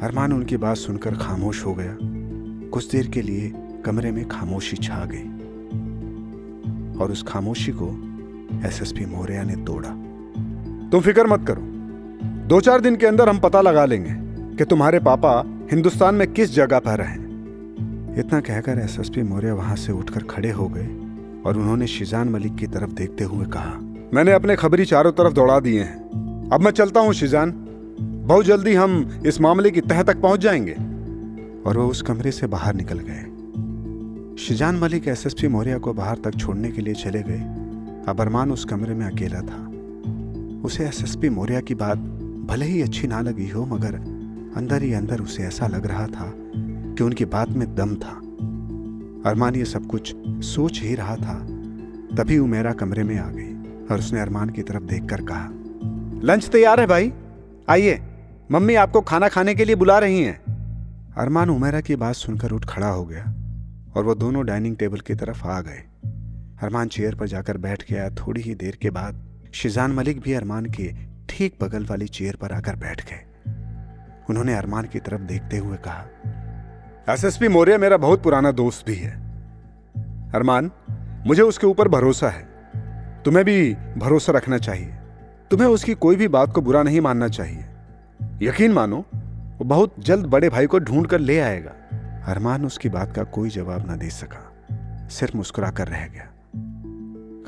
अरमान 0.07 0.33
उनकी 0.33 0.57
बात 0.57 0.77
सुनकर 0.77 1.15
खामोश 1.15 1.67
हो 1.67 1.75
गया। 1.75 1.97
कुछ 2.71 2.91
देर 2.91 3.07
के 3.07 3.23
लिए 3.23 3.53
कमरे 3.85 4.11
में 4.11 4.29
खामोशी 4.29 4.77
छा 4.77 5.09
गई। 5.13 5.25
और 6.99 7.11
उस 7.11 7.23
खामोशी 7.23 7.73
को 7.73 7.89
एसएसपी 8.67 9.07
मौर्या 9.07 9.43
ने 9.43 9.57
तोड़ा। 9.57 9.89
तुम 10.89 11.01
फ़िक्र 11.01 11.27
मत 11.27 11.47
करो। 11.49 11.63
दो 12.49 12.61
चार 12.61 12.81
दिन 12.81 12.97
के 12.97 13.07
अंदर 13.07 13.29
हम 13.29 13.39
पता 13.39 13.61
लगा 13.61 13.85
लेंगे 13.85 14.15
कि 14.57 14.65
तुम्हारे 14.65 14.99
पापा 14.99 15.45
हिंदुस्तान 15.73 16.15
में 16.15 16.33
किस 16.33 16.55
जगह 16.55 16.79
पर 16.79 17.01
हैं। 17.01 17.28
इतना 18.19 18.41
कहकर 18.41 18.79
एसएसपी 18.79 19.23
मौर्य 19.23 19.53
वहाँ 19.53 19.77
से 19.77 19.93
उठकर 19.93 20.21
खड़े 20.21 20.51
हो 20.51 20.69
गए 20.69 20.87
और 21.47 21.57
उन्होंने 21.57 21.87
शिजान 21.87 22.29
मलिक 22.29 22.57
की 22.57 22.67
तरफ़ 22.67 22.91
देखते 22.91 23.25
हुए 23.25 23.47
कहा, 23.47 23.79
मैंने 24.15 24.33
अपने 24.33 24.57
खबरी 24.57 24.85
चारों 24.85 25.13
तरफ़ 25.13 25.33
दौड़ा 25.33 25.61
दिए 25.61 25.81
हैं। 25.81 25.97
अब 26.53 26.61
मैं 26.61 26.71
चलता 26.71 27.01
हूँ, 27.01 27.13
शिजान। 27.13 27.51
बहुत 28.01 28.47
जल्दी 28.47 28.75
हम 28.75 29.23
इस 29.27 29.41
मामले 29.41 29.71
की 29.71 29.81
तह 29.81 30.03
तक 30.03 30.21
पहुँच 30.21 30.41
जाएँगे। 30.41 30.73
और 31.67 31.79
वो 31.79 31.87
उस 31.87 32.03
कमरे 32.03 32.33
से 32.33 32.47
बाहर 32.47 32.75
निकल 32.75 32.99
गए। 32.99 33.23
शिजान 34.37 34.77
मलिक 34.77 35.09
एसएसपी 35.09 35.49
मौर्य 35.49 35.79
को 35.79 35.93
बाहर 35.93 36.17
तक 36.25 36.35
छोड़ने 36.35 36.71
के 36.71 36.83
लिए 36.83 36.95
चले 36.95 37.23
गए। 37.23 37.41
अब 38.09 38.17
अरमान 38.21 38.53
उस 38.53 38.65
कमरे 38.65 38.95
में 38.95 39.07
अकेला 39.07 39.41
था। 39.41 39.69
उसे 40.65 40.85
एसएसपी 40.85 41.29
मौर्य 41.29 41.61
की 41.61 41.75
बात 41.75 41.99
भले 42.49 42.67
ही 42.67 42.83
अच्छी 42.83 43.07
ना 43.07 43.21
लगी 43.21 43.49
हो, 43.49 43.67
मगर 43.67 43.95
अंदर 44.57 44.83
ही 44.83 44.93
अंदर 44.93 45.21
उसे 45.21 45.43
ऐसा 45.43 45.67
लग 45.67 45.87
रहा 45.87 46.07
था 46.07 46.35
कि 46.99 47.05
उनकी 47.05 47.25
बात 47.25 47.49
में 47.49 47.75
दम 47.75 47.95
था। 47.95 48.13
अरमान 49.31 49.55
ये 49.55 49.65
सब 49.65 49.87
कुछ 49.87 50.15
सोच 50.29 50.81
ही 50.81 50.95
रहा 50.95 51.17
था। 51.17 51.35
तभी 52.17 52.39
उमेरा 52.39 52.73
कमरे 52.73 53.03
में 53.03 53.19
आ 53.19 53.31
गई 53.31 53.55
और 53.87 53.99
उसने 53.99 54.21
अरमान 54.21 54.51
की 54.51 54.63
तरफ़ 54.63 54.83
देखकर 54.83 55.21
कहा, 55.21 55.49
लंच 56.25 56.49
तैयार 56.49 56.81
है 56.81 56.87
भाई। 56.87 57.13
आइए। 57.69 58.01
मम्मी 58.51 58.75
आपको 58.75 59.01
खाना 59.01 59.29
खाने 59.29 59.55
के 59.55 59.65
लिए 59.65 59.75
बुला 59.75 59.99
रही 59.99 60.23
हैं। 60.23 60.41
अरमान 61.19 61.51
उमेरा 61.51 61.81
की 61.81 61.97
बात 61.97 62.15
सुनकर 62.15 62.51
उठ 62.51 62.65
खड़ा 62.65 62.89
हो 62.89 63.05
गया 63.05 63.25
और 63.97 64.05
वो 64.05 64.15
दोनों 64.15 64.47
डाइनिंग 64.47 64.77
टेबल 64.77 64.99
की 64.99 65.15
तरफ़ 65.15 65.47
आ 65.47 65.61
गए। 65.61 65.85
अरमान 66.63 66.89
चेयर 66.89 67.15
पर 67.15 67.27
जाकर 67.27 67.57
बैठ 67.57 67.93
गया। 67.93 68.11
थोड़ी 68.11 68.41
ही 68.41 68.55
देर 68.55 68.79
के 68.83 68.91
बाद 68.91 69.25
शिजान 69.53 69.93
मलिक 69.93 70.21
भी 70.21 70.33
अरमान 70.33 70.67
के 70.67 70.93
ठीक 71.29 71.55
बगल 71.63 71.87
वाली 71.91 72.09
चेयर 72.09 72.37
पर 72.37 72.53
आकर 72.53 72.77
बैठ 72.77 73.05
गए। 73.07 73.25
उन्होंने 74.31 74.55
अरमान 74.55 74.85
की 74.85 74.99
तरफ़ 74.99 75.21
देखते 75.21 75.59
हुए 75.59 75.77
कहा 75.77 76.07
एसएसपी 77.09 77.49
मौर्य 77.49 77.79
मेरा 77.79 77.97
बहुत 77.97 78.23
पुराना 78.23 78.53
दोस्त 78.53 78.87
भी 78.87 78.95
है। 78.95 79.11
अरमान, 80.35 80.71
मुझे 81.27 81.43
उसके 81.43 81.67
ऊपर 81.67 81.89
भरोसा 81.89 82.29
है। 82.29 82.49
तुम्हें 83.25 83.45
भी 83.45 83.75
भरोसा 83.75 84.33
रखना 84.33 84.59
चाहिए। 84.59 84.95
तुम्हें 85.51 85.69
उसकी 85.69 85.95
कोई 85.95 86.17
भी 86.17 86.29
बात 86.29 86.53
को 86.53 86.61
बुरा 86.61 86.83
नहीं 86.83 87.01
मानना 87.01 87.29
चाहिए। 87.29 87.65
यकीन 88.43 88.73
मानो, 88.73 89.05
वो 89.59 89.65
बहुत 89.65 89.95
जल्द 89.99 90.27
बड़े 90.27 90.49
भाई 90.49 90.67
को 90.67 90.79
ढूंढ 90.79 91.07
कर 91.07 91.19
ले 91.19 91.41
आएगा। 91.41 91.71
अरमान 92.27 92.65
उसकी 92.65 92.89
बात 92.89 93.17
का 93.17 93.25
कोई 93.25 93.49
जवाब 93.49 93.87
ना 93.87 93.97
दे 93.97 94.11
सका। 94.11 94.53
सिर्फ़ 95.09 95.37
मुस्कुरा 95.37 95.71
कर 95.71 95.89
रह 95.89 96.07
गया। 96.07 96.25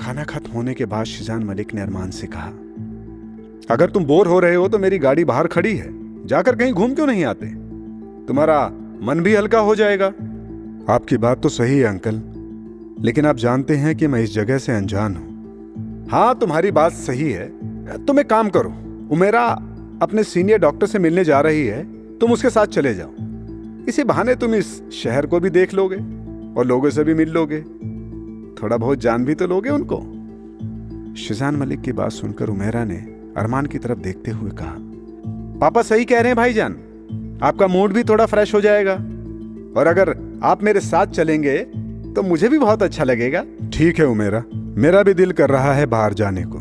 खाना 0.05 0.25
खत्म 0.25 0.53
होने 0.53 0.75
के 0.75 0.85
बाद 0.85 1.05
शिजान 1.05 1.45
मलिक 1.45 1.75
ने 1.75 1.81
अरमान 1.81 2.11
से 2.11 2.27
कहा, 2.27 2.49
अगर 3.75 3.91
तुम 3.91 4.05
बोर 4.05 4.27
हो 4.27 4.41
रहे 4.41 4.55
हो 4.55 4.69
तो 4.69 4.79
मेरी 4.79 4.99
गाड़ी 4.99 5.25
बाहर 5.25 5.47
खड़ी 5.47 5.77
है। 5.77 5.89
जाकर 6.27 6.57
कहीं 6.57 6.73
घूम 6.73 6.95
क्यों 6.95 7.07
नहीं 7.07 7.25
आते? 7.25 7.47
तुम्हारा 8.27 8.71
मन 9.03 9.21
भी 9.21 9.35
हल्का 9.35 9.59
हो 9.59 9.75
जाएगा। 9.75 10.07
आपकी 10.95 11.17
बात 11.17 11.43
तो 11.43 11.49
सही 11.49 11.79
है 11.79 11.85
अंकल। 11.85 12.23
लेकिन 13.05 13.27
आप 13.27 13.37
जानते 13.37 13.77
हैं 13.77 13.97
कि 13.97 14.07
मैं 14.07 14.23
इस 14.23 14.35
जगह 14.35 14.59
से 14.59 14.73
अनजान 14.73 15.17
हूँ। 15.17 15.31
हाँ 16.11 16.39
तुम्हारी 16.39 16.71
बात 16.71 16.93
सही 16.93 17.31
है। 17.31 17.49
तुम 18.07 18.21
एक 18.21 18.31
काम 18.31 18.49
करो। 18.49 18.69
उमेरा 19.11 19.45
अपने 20.03 20.25
सीनियर 20.25 20.59
डॉक्टर 20.59 20.87
से 20.87 20.99
मिलने 20.99 21.25
जा 21.25 21.41
रही 21.41 21.67
है। 21.67 21.85
तुम 22.19 22.33
उसके 22.33 22.51
साथ 22.51 22.67
चले 22.67 22.95
जाओ। 22.95 23.11
इसी 23.89 24.05
बहाने 24.05 24.35
तुम 24.35 24.55
इस 24.55 24.91
शहर 24.91 25.27
को 25.27 25.41
भी 25.41 25.51
देख 25.51 25.75
लोगे 25.75 25.97
और 26.55 26.67
लोगों 26.67 26.91
से 26.91 27.05
भी 27.05 27.15
मिल 27.15 27.31
लोगे। 27.31 27.61
थोड़ा 28.63 28.77
बहुत 28.77 28.99
जान 28.99 29.25
भी 29.25 29.35
तो 29.35 29.47
लोगे 29.47 29.71
उनको। 29.71 29.97
शिजान 31.17 31.57
मलिक 31.57 31.81
की 31.81 31.93
बात 31.93 32.11
सुनकर 32.11 32.49
उमेरा 32.49 32.85
ने 32.85 32.97
अरमान 33.37 33.67
की 33.67 33.79
तरफ़ 33.79 33.99
देखते 33.99 34.31
हुए 34.31 34.51
कहा 34.51 34.77
पापा 35.61 35.83
सही 35.83 36.05
कह 36.05 36.17
रहे 36.17 36.27
हैं 36.27 36.37
भाईजान। 36.37 36.77
आपका 37.43 37.67
मूड 37.67 37.93
भी 37.93 38.05
थोड़ा 38.05 38.27
फ्रेश 38.27 38.55
हो 38.55 38.61
जाएगा। 38.61 38.95
और 39.77 39.87
अगर 39.87 40.15
आप 40.45 40.63
मेरे 40.63 40.81
साथ 40.81 41.07
चलेंगे 41.09 41.59
तो 42.15 42.23
मुझे 42.23 42.49
भी 42.49 42.59
बहुत 42.59 42.83
अच्छा 42.83 43.05
लगेगा। 43.05 43.45
ठीक 43.73 43.99
है 43.99 44.07
उमेरा, 44.07 44.43
मेरा 44.53 45.03
भी 45.03 45.15
दिल 45.15 45.33
कर 45.33 45.51
रहा 45.51 45.73
है 45.75 45.87
बाहर 45.87 46.15
जाने 46.15 46.43
को। 46.47 46.59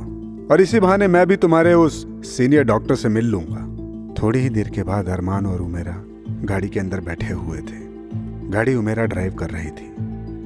और 0.48 0.62
इसी 0.62 0.80
बहाने 0.80 1.08
मैं 1.08 1.26
भी 1.28 1.36
तुम्हारे 1.38 1.74
उस 1.74 2.06
सीनियर 2.28 2.64
डॉक्टर 2.64 2.96
से 2.96 3.10
मिल 3.10 3.26
लूँगा। 3.26 3.66
थोड़ी 4.14 4.40
ही 4.40 4.50
देर 4.50 4.70
के 4.70 4.84
बाद 4.84 5.10
अरमान 5.10 5.46
और 5.46 5.62
उमेरा 5.62 5.96
गाड़ी 6.46 6.70
के 6.70 6.80
अंदर 6.80 7.00
बैठे 7.00 7.34
हुए 7.34 7.58
थे। 7.60 7.78
गाड़ी 8.52 8.76
उमेरा 8.76 9.06
ड्राइव 9.06 9.34
कर 9.34 9.50
रही 9.50 9.70
थी। 9.70 9.88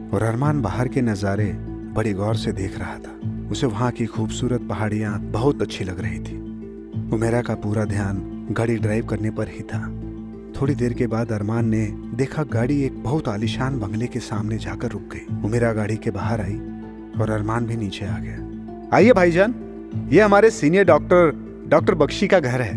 और 0.10 0.24
अरमान 0.24 0.62
बाहर 0.62 0.88
के 0.88 1.02
नज़ारे 1.02 1.52
बड़ी 1.96 2.14
गौर 2.14 2.36
से 2.36 2.52
देख 2.52 2.78
रहा 2.80 2.98
था। 2.98 3.20
उसे 3.52 3.68
वहाँ 3.68 3.92
की 3.92 4.06
खूबसूरत 4.06 4.62
पहाड़ियाँ 4.62 5.20
बहुत 5.32 5.62
अच्छी 5.62 5.84
लग 5.84 6.00
रही 6.00 6.20
थी। 6.20 6.38
उमेरा 7.16 7.42
का 7.42 7.56
पूरा 7.56 7.86
ध्यान 7.86 8.22
गाड़ी 8.52 8.76
ड्राइव 8.78 9.06
करने 9.06 9.32
पर 9.32 9.48
ही 9.48 9.62
था। 9.64 9.80
थोड़ी 10.62 10.76
देर 10.76 10.94
के 10.94 11.08
बाद 11.08 11.32
अरमान 11.32 11.66
ने 11.66 11.86
देखा 12.16 12.44
गाड़ी 12.44 12.82
एक 12.84 13.04
बहुत 13.04 13.28
आलिशान 13.28 13.80
बंगले 13.80 14.08
के 14.08 14.20
सामने 14.20 14.58
जाकर 14.58 14.92
रुक 14.92 15.02
गई। 15.02 15.42
उमेरा 15.44 15.74
गाड़ी 15.74 15.98
के 15.98 16.12
बाहर 16.12 16.42
आई 16.42 16.56
और 17.22 17.30
अरमान 17.30 17.66
भी 17.66 17.76
नीचे 17.76 18.06
आ 18.06 18.18
गया। 18.20 18.98
आइए 18.98 19.14
भाईजान, 19.14 19.56
ये 20.12 20.22
हमारे 20.22 20.50
सीनियर 20.50 20.86
डॉक्टर 20.86 21.32
डॉक्टर 21.68 21.96
बख्शी 21.96 22.28
का 22.28 22.40
घर 22.40 22.62
है। 22.62 22.76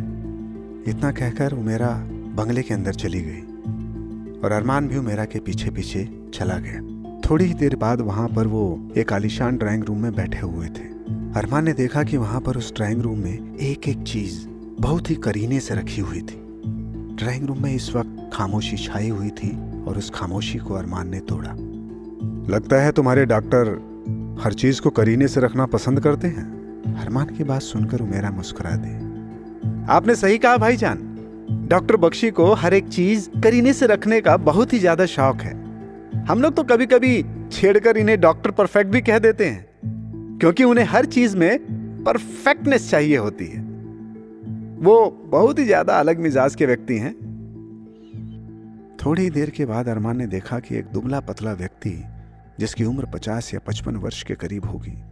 इतना 0.88 1.12
कहकर 1.12 1.52
उमेरा 1.52 1.88
बंगले 2.36 2.62
के 2.62 2.74
अंदर 2.74 2.94
चली 2.94 3.20
गई 3.20 3.40
और 4.40 4.52
अरमान 4.52 4.88
भी 4.88 4.96
उमेरा 4.96 5.24
के 5.24 5.38
पीछे 5.38 5.70
पीछे 5.70 6.08
चला 6.34 6.58
गया। 6.58 6.80
थोड़ी 7.20 7.44
ही 7.44 7.54
देर 7.54 7.76
बाद 7.76 8.00
वहाँ 8.00 8.28
पर 8.28 8.46
वो 8.46 8.88
एक 8.96 9.12
आलिशान 9.12 9.56
ड्राइंग 9.56 9.84
रूम 9.84 10.02
में 10.02 10.14
बैठे 10.14 10.38
हुए 10.38 10.66
थे। 10.66 10.88
अरमान 11.36 11.64
ने 11.64 11.72
देखा 11.72 12.02
कि 12.02 12.16
वहाँ 12.16 12.40
पर 12.40 12.56
उस 12.56 12.74
ड्राइंग 12.74 13.02
रूम 13.02 13.18
में 13.18 13.56
एक 13.56 13.88
एक 13.88 14.02
चीज़ 14.02 14.48
बहुत 14.80 15.10
ही 15.10 15.14
करीने 15.14 15.60
से 15.60 15.74
रखी 15.74 16.00
हुई 16.00 16.20
थी। 16.20 16.42
ड्राइंग 17.16 17.46
रूम 17.46 17.62
में 17.62 17.74
इस 17.74 17.94
वक्त 17.96 18.30
खामोशी 18.32 18.76
छाई 18.76 19.08
हुई 19.08 19.28
थी 19.30 19.50
और 19.84 19.98
उस 19.98 20.10
खामोशी 20.10 20.58
को 20.58 20.74
अरमान 20.74 21.08
ने 21.08 21.20
तोड़ा। 21.20 21.50
लगता 22.54 22.80
है 22.82 22.92
तुम्हारे 22.92 23.24
डॉक्टर 23.26 23.68
हर 24.44 24.52
चीज़ 24.52 24.80
को 24.80 24.90
करीने 24.90 25.28
से 25.28 25.40
रखना 25.40 25.66
पसंद 25.66 26.00
करते 26.00 26.28
हैं। 26.28 26.44
अरमान 27.00 27.26
की 27.26 27.44
बात 27.44 27.62
सुनकर 27.62 28.00
उमेरा 28.00 28.30
मुस्कुरा 28.30 28.76
दे। 28.76 28.94
आपने 29.92 30.14
सही 30.14 30.38
कहा 30.38 30.56
भाईजान। 30.56 30.98
डॉक्टर 31.70 31.96
बख्शी 31.96 32.30
को 32.30 32.52
हर 32.54 32.74
एक 32.74 32.88
चीज़ 32.88 33.28
करीने 33.42 33.72
से 33.72 33.86
रखने 33.86 34.20
का 34.20 34.36
बहुत 34.36 34.72
ही 34.72 34.78
ज़्यादा 34.78 35.06
शौक 35.06 35.40
है। 35.40 35.54
हम 36.24 36.42
लोग 36.42 36.54
तो 36.54 36.62
कभी 36.62 36.86
कभी 36.86 37.24
छेड़कर 37.52 37.96
इन्हें 37.96 38.20
डॉक्टर 38.20 38.50
परफेक्ट 38.50 38.90
भी 38.90 39.00
कह 39.00 39.18
देते 39.18 39.46
हैं 39.46 40.38
क्योंकि 40.38 40.64
उन्हें 40.64 40.84
हर 40.84 41.04
चीज़ 41.04 41.36
में 41.36 41.58
परफेक्टनेस 42.04 42.90
चाहिए 42.90 43.16
होती 43.16 43.46
है। 43.46 43.65
वो 44.78 45.10
बहुत 45.10 45.58
ही 45.58 45.64
ज़्यादा 45.64 45.98
अलग 45.98 46.18
मिजाज 46.18 46.54
के 46.54 46.66
व्यक्ति 46.66 46.98
हैं। 46.98 47.14
थोड़ी 49.06 49.30
देर 49.30 49.50
के 49.50 49.64
बाद 49.64 49.88
अरमान 49.88 50.16
ने 50.16 50.26
देखा 50.26 50.58
कि 50.58 50.76
एक 50.76 50.86
दुबला 50.86 51.20
पतला 51.20 51.52
व्यक्ति, 51.52 52.04
जिसकी 52.58 52.84
उम्र 52.84 53.06
पचास 53.06 53.54
या 53.54 53.60
पचपन 53.66 53.96
वर्ष 53.96 54.22
के 54.22 54.34
करीब 54.34 54.64
होगी, 54.64 55.02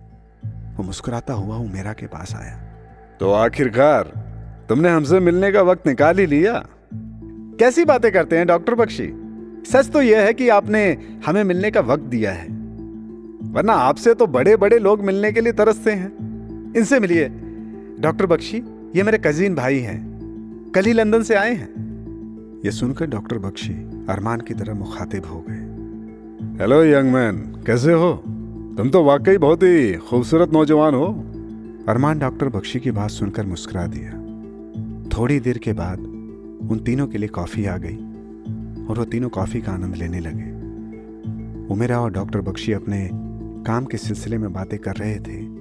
वो 0.77 0.83
मुस्कुराता 0.83 1.35
हुआ 1.35 1.57
उमेरा 1.57 1.93
के 1.93 2.07
पास 2.07 2.35
आया। 2.35 2.57
तो 3.21 3.33
आखिरकार, 3.33 4.03
तुमने 4.69 4.89
हमसे 4.89 5.21
मिलने 5.21 5.53
का 5.53 5.63
वक्त 5.63 5.87
निकाल 5.87 6.19
ही 6.19 6.27
लिया। 6.27 6.65
कैसी 7.59 7.85
बातें 7.85 8.13
करते 8.13 8.39
हैं, 8.39 8.47
डॉक्टर 8.47 8.75
बख्शी? 8.75 9.09
सच 9.73 9.89
तो 9.89 10.03
यह 10.03 10.21
है 10.21 10.35
कि 10.35 10.49
आपने 10.49 10.99
हमें 11.27 11.45
मिलने 11.45 11.71
का 11.71 11.81
वक्त 11.81 12.03
दिया 12.03 12.33
है। 12.33 12.47
वरना 13.53 13.73
आपसे 13.73 14.15
तो 14.15 14.27
बड़े 14.27 14.57
बड़े 14.57 14.79
लोग 14.79 15.01
मिलने 15.01 15.33
के 15.33 15.41
लिए 15.41 15.53
तरसते 15.53 15.91
हैं। 15.91 16.73
इनसे 16.77 17.01
मिलिए, 17.01 17.29
डॉक्टर 18.01 18.27
बख्शी। 18.27 18.63
ये 18.95 19.03
मेरे 19.03 19.19
कजीन 19.19 19.55
भाई 19.55 19.79
हैं। 19.79 20.73
कल 20.75 20.85
ही 20.85 20.93
लंदन 20.93 21.23
से 21.23 21.35
आए 21.35 21.55
हैं। 21.55 21.69
ये 22.65 22.71
सुनकर 22.71 23.07
डॉक्टर 23.07 23.39
बख्शी 23.39 23.73
अरमान 24.09 24.41
की 24.41 24.55
तरह 24.55 24.75
मुखातिब 24.75 25.27
हो 25.27 25.45
गए। 25.49 25.55
हेलो 26.63 26.85
यंग 26.85 27.13
मैन 27.13 27.37
कैसे 27.67 27.93
हो? 27.93 28.13
तुम 28.77 28.91
तो 28.91 29.05
वाकई 29.05 29.39
बहुत 29.39 29.63
ही 29.63 29.95
खूबसूरत 29.95 30.53
नौजवान 30.53 30.95
हो। 30.95 31.07
अरमान 31.89 32.19
डॉक्टर 32.19 32.49
बख्शी 32.49 32.81
की 32.81 32.91
बात 32.91 33.11
सुनकर 33.11 33.47
मुस्कुरा 33.47 33.87
दिया। 33.87 34.13
थोड़ी 35.19 35.41
देर 35.41 35.59
के 35.59 35.73
बाद 35.73 35.99
उन 36.71 36.83
तीनों 36.87 37.07
के 37.07 37.19
लिए 37.19 37.29
कॉफ़ी 37.29 37.67
आ 37.67 37.77
गई 37.77 37.97
और 38.87 38.99
वो 38.99 39.05
तीनों 39.05 39.29
कॉफ़ी 39.29 39.61
का 39.61 39.73
आनंद 39.73 39.95
लेने 39.95 40.21
लगे। 40.21 40.51
उमेरा 41.75 42.01
और 42.01 42.13
डॉक्टर 42.13 42.41
बख्शी 42.41 42.73
अपने 42.73 43.11
काम 43.67 43.85
के 43.85 43.97
सिलसिले 43.97 44.39
में 44.39 44.53
बातें 44.53 44.79
कर 44.79 44.95
रहे 44.95 45.17
थे। 45.17 45.54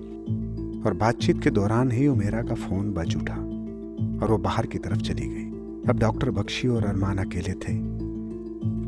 और 0.85 0.93
बातचीत 0.93 1.41
के 1.43 1.49
दौरान 1.49 1.91
ही 1.91 2.07
उमेरा 2.07 2.41
का 2.41 2.55
फ़ोन 2.55 2.93
बज 2.93 3.15
उठा 3.15 3.35
और 4.21 4.31
वो 4.31 4.37
बाहर 4.37 4.65
की 4.65 4.77
तरफ़ 4.77 4.99
चली 4.99 5.27
गई। 5.27 5.45
अब 5.89 5.99
डॉक्टर 5.99 6.29
बख्शी 6.29 6.67
और 6.67 6.85
अरमान 6.85 7.17
अकेले 7.17 7.53
थे। 7.53 7.73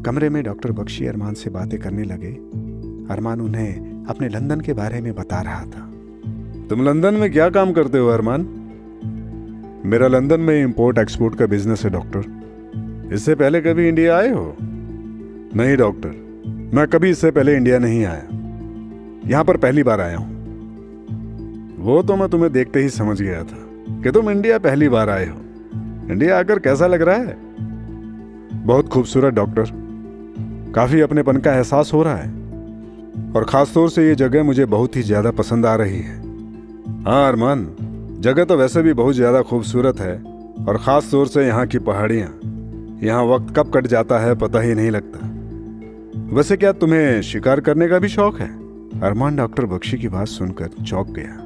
कमरे 0.04 0.30
में 0.30 0.44
डॉक्टर 0.44 0.72
बख्शी 0.72 1.06
अरमान 1.06 1.34
से 1.34 1.50
बातें 1.50 1.80
करने 1.80 2.04
लगे। 2.04 2.32
अरमान 3.14 3.42
उन्हें 3.42 4.06
अपने 4.06 4.30
लंदन 4.30 4.62
के 4.62 4.74
बारे 4.74 5.02
में 5.02 5.16
बता 5.16 5.42
रहा 5.42 5.66
था। 5.66 5.92
तुम 6.70 6.84
लंदन 6.84 7.14
में 7.14 7.32
क्या 7.32 7.50
काम 7.50 7.72
करते 7.74 7.98
हो, 7.98 8.08
अरमान? 8.08 8.42
मेरा 9.86 10.08
लंदन 10.08 10.40
में 10.40 10.64
इंपोर्ट 10.64 10.98
एक्सपोर्ट 10.98 11.36
का 11.36 11.46
बिज़नेस 11.46 11.84
है 11.86 11.90
डॉक्टर 11.90 13.10
इससे 13.14 13.36
पहले 13.36 13.62
कभी 13.62 13.88
इंडिया 13.88 14.18
आए 14.18 14.30
हो? 14.30 14.56
नहीं 15.56 15.78
डॉक्टर 15.78 16.10
मैं 16.74 16.88
कभी 16.88 17.10
इससे 17.10 17.32
पहले 17.32 17.56
इंडिया 17.56 17.80
नहीं 17.80 18.06
आया। 18.06 18.24
यहाँ 19.28 19.44
पर 19.44 19.58
पहली 19.58 19.84
बार 19.84 20.02
आया 20.02 20.18
हूँ। 20.18 20.35
वो 21.86 22.02
तो 22.02 22.16
मैं 22.16 22.28
तुम्हें 22.30 22.52
देखते 22.54 22.80
ही 22.80 22.90
समझ 22.90 23.22
गया 23.22 23.44
था 23.44 23.58
कि 24.04 24.12
तुम 24.12 24.30
इंडिया 24.30 24.58
पहली 24.60 24.88
बार 24.90 25.10
आए 25.10 25.26
हो। 25.26 25.36
इंडिया 26.12 26.40
आकर 26.40 26.60
कैसा 26.60 26.88
लग 26.88 27.02
रहा 27.02 27.16
है? 27.16 27.36
बहुत 28.66 28.90
खूबसूरत, 28.90 29.34
डॉक्टर। 29.34 29.72
काफ़ी 30.76 31.02
अपनेपन 31.02 31.38
का 31.38 31.54
एहसास 31.54 31.92
हो 31.94 32.02
रहा 32.04 32.16
है। 32.16 32.30
और 33.32 33.46
खास 33.50 33.74
तौर 33.74 33.90
से 33.90 34.08
ये 34.08 34.16
जगह 34.16 34.44
मुझे 34.44 34.66
बहुत 34.66 34.96
ही 34.96 35.02
ज़्यादा 35.02 35.32
पसंद 35.32 35.66
आ 35.66 35.76
रही 35.76 36.00
है। 36.00 36.18
हाँ 37.04 37.28
अरमान, 37.28 37.68
जगह 38.22 38.46
तो 38.46 38.58
वैसे 38.58 38.82
भी 38.82 38.94
बहुत 38.94 39.16
ज़्यादा 39.16 39.42
खूबसूरत 39.42 40.00
है 40.00 40.18
और 40.68 40.78
खास 40.78 41.12
तौर 41.12 41.28
से 41.28 41.48
यहाँ 41.48 41.68
की 41.68 41.80
पहाड़ियाँ। 41.84 42.30
यहाँ 43.04 43.24
वक्त 43.26 43.56
कब 43.58 43.72
कट 43.72 43.88
जाता 43.88 44.20
है 44.20 44.36
पता 44.36 44.60
ही 44.60 44.76
नहीं 44.76 44.92
लगता। 44.92 46.36
वैसे 46.36 46.58
क्या 46.58 46.72
तुम्हें 46.74 47.22
शिकार 47.22 47.60
करने 47.60 47.88
का 47.88 48.00
भी 48.00 48.08
शौक 48.10 48.40
है? 48.40 48.50
अरमान, 49.02 49.36
डॉक्टर 49.36 49.66
बख्शी 49.68 49.98
की 49.98 50.08
बात 50.08 50.28
सुनकर 50.28 50.84
चौंक 50.84 51.10
गया। 51.10 51.42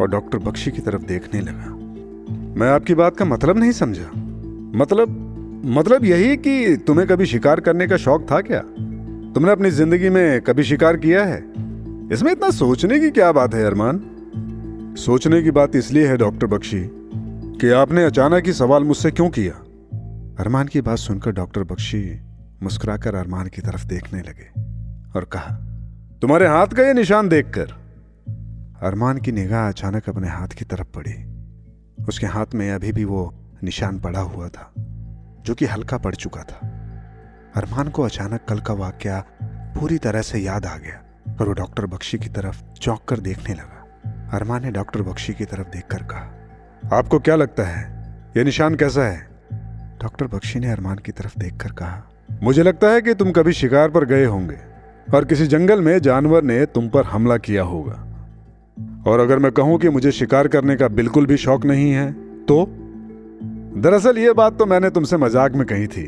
और 0.00 0.08
डॉक्टर 0.08 0.38
बख्शी 0.38 0.70
की 0.70 0.78
तरफ़ 0.78 1.02
देखने 1.02 1.40
लगा। 1.40 1.70
मैं 2.60 2.68
आपकी 2.70 2.94
बात 2.94 3.16
का 3.16 3.24
मतलब 3.24 3.58
नहीं 3.58 3.72
समझा। 3.72 4.10
मतलब 4.78 5.20
मतलब 5.66 6.04
यही 6.04 6.36
कि 6.36 6.76
तुम्हें 6.76 7.08
कभी 7.08 7.26
शिकार 7.26 7.60
करने 7.60 7.86
का 7.86 7.96
शौक 7.96 8.26
था 8.30 8.40
क्या? 8.40 8.60
तुमने 9.32 9.52
अपनी 9.52 9.70
ज़िंदगी 9.70 10.08
में 10.08 10.40
कभी 10.40 10.62
शिकार 10.62 10.96
किया 10.96 11.24
है? 11.24 11.38
इसमें 12.12 12.32
इतना 12.32 12.50
सोचने 12.50 13.00
की 13.00 13.10
क्या 13.10 13.32
बात 13.32 13.54
है, 13.54 13.64
अरमान? 13.64 14.02
सोचने 14.98 15.42
की 15.42 15.50
बात 15.50 15.76
इसलिए 15.76 16.06
है, 16.06 16.16
डॉक्टर 16.16 16.46
बख्शी, 16.46 16.82
कि 17.60 17.70
आपने 17.70 18.04
अचानक 18.04 18.46
ही 18.46 18.52
सवाल 18.52 18.84
मुझसे 18.84 19.10
क्यों 19.10 19.28
किया? 19.28 19.52
अरमान 20.38 20.66
की 20.66 20.80
बात 20.80 20.98
सुनकर 20.98 21.32
डॉक्टर 21.32 21.62
बख्शी 21.62 22.20
मुस्कुराकर 22.62 23.14
अरमान 23.14 23.46
की 23.46 23.62
तरफ़ 23.62 23.86
देखने 23.86 24.18
लगे 24.18 24.60
और 25.16 25.24
कहा, 25.24 25.54
तुम्हारे 26.22 26.46
हाथ 26.46 26.66
का 26.66 26.82
ये 26.82 26.92
निशान 26.92 27.28
देखकर 27.28 27.83
अरमान 28.84 29.18
की 29.18 29.32
निगाह 29.32 29.68
अचानक 29.68 30.08
अपने 30.08 30.28
हाथ 30.28 30.48
की 30.48 30.64
तरफ़ 30.64 30.88
पड़ी। 30.94 31.12
उसके 32.04 32.26
हाथ 32.26 32.46
में 32.54 32.70
अभी 32.72 32.92
भी 32.92 33.04
वो 33.04 33.34
निशान 33.62 34.00
पड़ा 34.00 34.20
हुआ 34.20 34.48
था, 34.48 34.74
जो 35.40 35.54
कि 35.54 35.66
हल्का 35.66 35.98
पड़ 35.98 36.14
चुका 36.14 36.42
था। 36.42 36.56
अरमान 37.56 37.88
को 37.88 38.02
अचानक 38.02 38.40
कल 38.48 38.60
का 38.60 38.74
वाक्य 38.74 39.22
पूरी 39.42 39.98
तरह 39.98 40.22
से 40.22 40.38
याद 40.38 40.66
आ 40.66 40.76
गया 40.76 41.36
और 41.40 41.46
वो 41.46 41.52
डॉक्टर 41.52 41.86
बख्शी 41.86 42.18
की 42.18 42.28
तरफ़ 42.28 42.62
चौंक 42.72 43.00
कर 43.08 43.18
देखने 43.18 43.54
लगा। 43.54 44.30
अरमान 44.32 44.62
ने 44.62 44.70
डॉक्टर 44.70 45.02
बख्शी 45.02 45.34
की 45.34 45.44
तरफ़ 45.44 45.68
देखकर 45.68 46.02
कहा, 46.02 46.98
आपको 46.98 47.18
क्या 47.18 47.36
लगता 47.36 47.62
है? 47.62 47.84
ये 48.36 48.44
निशान 48.44 48.74
कैसा 48.74 49.02
है? 49.02 49.28
डॉक्टर 50.02 50.26
बख्शी 50.26 50.58
ने 50.58 50.70
अरमान 50.70 50.98
की 50.98 51.12
तरफ़ 51.12 51.38
देखकर 51.38 51.72
कहा, 51.72 52.02
मुझे 52.42 52.62
लगता 52.62 52.90
है 52.90 53.00
कि 53.00 53.14
तुम 53.14 53.32
कभी 53.32 53.52
शिकार 53.52 53.90
पर 53.90 54.04
गए 54.04 54.24
होंगे 54.24 54.58
और 55.14 55.24
किसी 55.24 55.46
जंगल 55.46 55.80
में 55.80 55.98
जानवर 55.98 56.42
ने 56.42 56.66
तुम 56.66 56.88
पर 56.88 57.04
हमला 57.04 57.36
किया 57.36 57.62
होगा। 57.62 58.10
और 59.06 59.20
अगर 59.20 59.38
मैं 59.38 59.50
कहूँ 59.52 59.78
कि 59.78 59.88
मुझे 59.88 60.12
शिकार 60.12 60.48
करने 60.48 60.76
का 60.76 60.88
बिल्कुल 60.90 61.26
भी 61.26 61.36
शौक 61.36 61.64
नहीं 61.66 61.90
है 61.90 62.12
तो? 62.44 62.64
दरअसल 63.78 64.18
ये 64.18 64.32
बात 64.32 64.58
तो 64.58 64.66
मैंने 64.66 64.90
तुमसे 64.90 65.16
मज़ाक 65.16 65.54
में 65.54 65.66
कही 65.66 65.86
थी। 65.86 66.06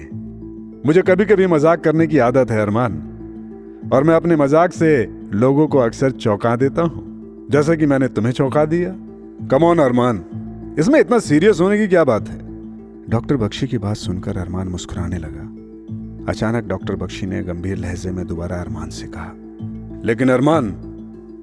मुझे 0.86 1.02
कभी 1.02 1.24
कभी 1.24 1.46
मज़ाक 1.46 1.80
करने 1.80 2.06
की 2.06 2.18
आदत 2.18 2.50
है, 2.50 2.60
अरमान। 2.62 3.02
और 3.92 4.04
मैं 4.04 4.14
अपने 4.14 4.36
मज़ाक 4.36 4.72
से 4.72 4.90
लोगों 5.34 5.66
को 5.68 5.78
अक्सर 5.78 6.10
चौंका 6.10 6.54
देता 6.56 6.82
हूँ, 6.82 7.46
जैसे 7.50 7.76
कि 7.76 7.86
मैंने 7.86 8.08
तुम्हें 8.08 8.32
चौंका 8.32 8.64
दिया। 8.64 8.90
Come on 9.50 9.78
Armaan. 9.78 10.24
इसमें 10.78 10.98
इतना 11.00 11.18
सीरियस 11.18 11.60
होने 11.60 11.78
की 11.78 11.88
क्या 11.88 12.04
बात 12.04 12.28
है? 12.28 12.38
डॉक्टर 13.10 13.36
बख्शी 13.36 13.66
की 13.66 13.78
बात 13.78 13.96
सुनकर 13.96 14.38
अरमान 14.38 14.68
मुस्कुराने 14.68 15.18
लगा। 15.18 16.32
अचानक 16.32 16.64
डॉक्टर 16.64 16.94
बख्शी 16.94 17.26
ने 17.26 17.42
गंभीर 17.42 17.76
लहजे 17.76 18.10
में 18.10 18.26
दोबारा 18.26 18.56
अरमान 18.56 18.90
से 18.90 19.06
कहा, 19.08 19.32
लेकिन 20.04 20.28
अरमान 20.28 20.70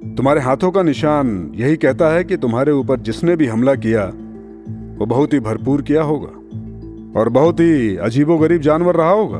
तुम्हारे 0.03 0.41
हाथों 0.41 0.71
का 0.71 0.81
निशान 0.83 1.51
यही 1.55 1.75
कहता 1.75 2.09
है 2.09 2.23
कि 2.23 2.37
तुम्हारे 2.37 2.71
ऊपर 2.71 2.99
जिसने 2.99 3.35
भी 3.35 3.47
हमला 3.47 3.75
किया, 3.75 4.05
वो 4.99 5.05
बहुत 5.05 5.33
ही 5.33 5.39
भरपूर 5.39 5.81
किया 5.81 6.01
होगा 6.01 7.19
और 7.19 7.29
बहुत 7.29 7.59
ही 7.59 7.97
अजीबो 7.97 8.37
गरीब 8.37 8.61
जानवर 8.61 8.95
रहा 8.95 9.09
होगा। 9.09 9.39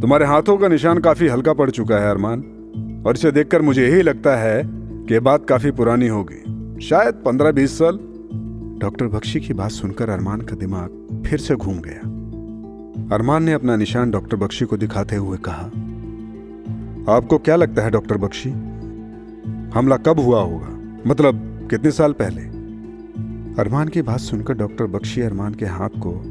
तुम्हारे 0.00 0.26
हाथों 0.26 0.56
का 0.56 0.68
निशान 0.68 0.98
काफ़ी 0.98 1.28
हल्का 1.28 1.52
पड़ 1.52 1.70
चुका 1.70 1.96
है, 1.96 2.10
अरमान, 2.10 2.40
और 3.06 3.14
इसे 3.14 3.30
देखकर 3.30 3.62
मुझे 3.62 3.88
यही 3.88 4.02
लगता 4.02 4.36
है 4.36 4.62
कि 5.06 5.18
बात 5.18 5.46
काफ़ी 5.48 5.70
पुरानी 5.70 6.08
होगी। 6.08 6.80
शायद 6.80 7.14
पंद्रह 7.14 7.52
बीस 7.52 7.78
साल। 7.78 7.98
डॉक्टर 8.80 9.06
बख्शी 9.06 9.40
की 9.40 9.54
बात 9.54 9.70
सुनकर 9.70 10.10
अरमान 10.10 10.40
का 10.40 10.56
दिमाग 10.56 11.22
फिर 11.26 11.38
से 11.38 11.54
घूम 11.54 11.78
गया। 11.78 12.00
अरमान 13.14 13.42
ने 13.42 13.52
अपना 13.52 13.76
निशान 13.76 14.10
डॉक्टर 14.10 14.36
बख्शी 14.36 14.64
को 14.64 14.76
दिखाते 14.76 15.16
हुए 15.16 15.38
कहा, 15.48 15.66
आपको 17.16 17.38
क्या 17.38 17.56
लगता 17.56 17.82
है 17.82 17.90
डॉक्टर 17.90 18.16
बख्शी? 18.16 18.54
हमला 19.76 19.96
कब 19.96 20.20
हुआ 20.20 20.40
होगा? 20.40 21.00
मतलब 21.06 21.66
कितने 21.70 21.90
साल 21.90 22.12
पहले? 22.12 22.40
अरमान 23.62 23.88
की 23.88 24.02
बात 24.02 24.20
सुनकर 24.20 24.54
डॉक्टर 24.54 24.86
बख्शी 24.86 25.20
अरमान 25.20 25.54
के 25.54 25.66
हाथ 25.66 25.88
को 25.88 26.22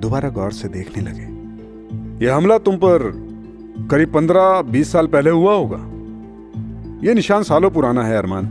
दोबारा 0.00 0.28
गौर 0.28 0.52
से 0.52 0.68
देखने 0.68 1.02
लगे। 1.02 1.44
यह 2.26 2.36
हमला 2.36 2.58
तुम 2.58 2.76
पर 2.76 2.98
करीब 3.90 4.12
पंद्रह, 4.12 4.62
बीस 4.62 4.92
साल 4.92 5.06
पहले 5.06 5.30
हुआ 5.30 5.54
होगा। 5.54 5.76
यह 7.08 7.14
निशान 7.14 7.42
सालों 7.42 7.70
पुराना 7.70 8.04
है, 8.04 8.18
अरमान। 8.18 8.46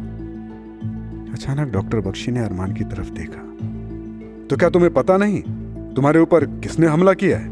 अचानक 1.33 1.73
डॉक्टर 1.73 1.99
बख्शी 1.99 2.31
ने 2.31 2.39
अरमान 2.39 2.73
की 2.73 2.83
तरफ़ 2.83 3.11
देखा। 3.11 3.41
तो 4.47 4.57
क्या 4.57 4.69
तुम्हें 4.69 4.93
पता 4.93 5.17
नहीं, 5.17 5.41
तुम्हारे 5.93 6.19
ऊपर 6.19 6.45
किसने 6.45 6.87
हमला 6.87 7.13
किया 7.13 7.37
है? 7.37 7.49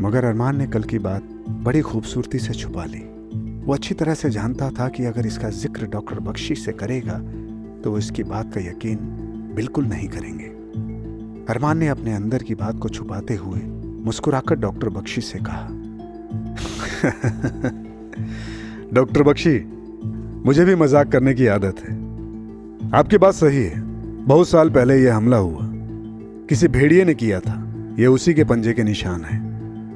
मगर 0.00 0.24
अरमान 0.24 0.56
ने 0.56 0.66
कल 0.66 0.82
की 0.82 0.98
बात 0.98 1.22
बड़ी 1.48 1.80
खूबसूरती 1.80 2.38
से 2.38 2.54
छुपा 2.54 2.84
ली। 2.84 3.19
वो 3.64 3.74
अच्छी 3.74 3.94
तरह 3.94 4.14
से 4.14 4.30
जानता 4.30 4.70
था 4.70 4.88
कि 4.88 5.04
अगर 5.04 5.26
इसका 5.26 5.50
ज़िक्र 5.50 5.86
डॉक्टर 5.86 6.20
बख्शी 6.20 6.54
से 6.54 6.72
करेगा 6.72 7.18
तो 7.84 7.86
वो 7.86 7.98
इसकी 7.98 8.22
बात 8.22 8.54
का 8.54 8.60
यकीन 8.60 8.98
बिल्कुल 9.54 9.84
नहीं 9.84 10.08
करेंगे। 10.08 10.44
अरमान 11.52 11.78
ने 11.78 11.88
अपने 11.88 12.14
अंदर 12.14 12.42
की 12.42 12.54
बात 12.54 12.78
को 12.78 12.88
छुपाते 12.88 13.34
हुए 13.34 13.60
मुस्कुराकर 14.04 14.54
डॉक्टर 14.54 14.88
बख्शी 14.88 15.20
से 15.20 15.38
कहा, 15.38 15.68
डॉक्टर 18.94 19.22
बख्शी, 19.22 19.64
मुझे 20.46 20.64
भी 20.64 20.74
मज़ाक 20.74 21.12
करने 21.12 21.34
की 21.34 21.46
आदत 21.46 21.64
है। 21.64 22.00
आपकी 22.94 23.18
बात 23.18 23.34
सही 23.34 23.56
है। 23.56 23.80
बहुत 24.24 24.48
साल 24.48 24.70
पहले 24.70 25.02
यह 25.02 25.16
हमला 25.16 25.36
हुआ। 25.36 25.68
किसी 26.48 26.68
भेड़िए 26.68 27.04
ने 27.04 27.14
किया 27.14 27.40
था। 27.40 27.74
यह 27.98 28.08
उसी 28.08 28.34
के 28.34 28.44
पंजे 28.44 28.72
के 28.72 28.82
निशान 28.82 29.24
है। 29.24 29.38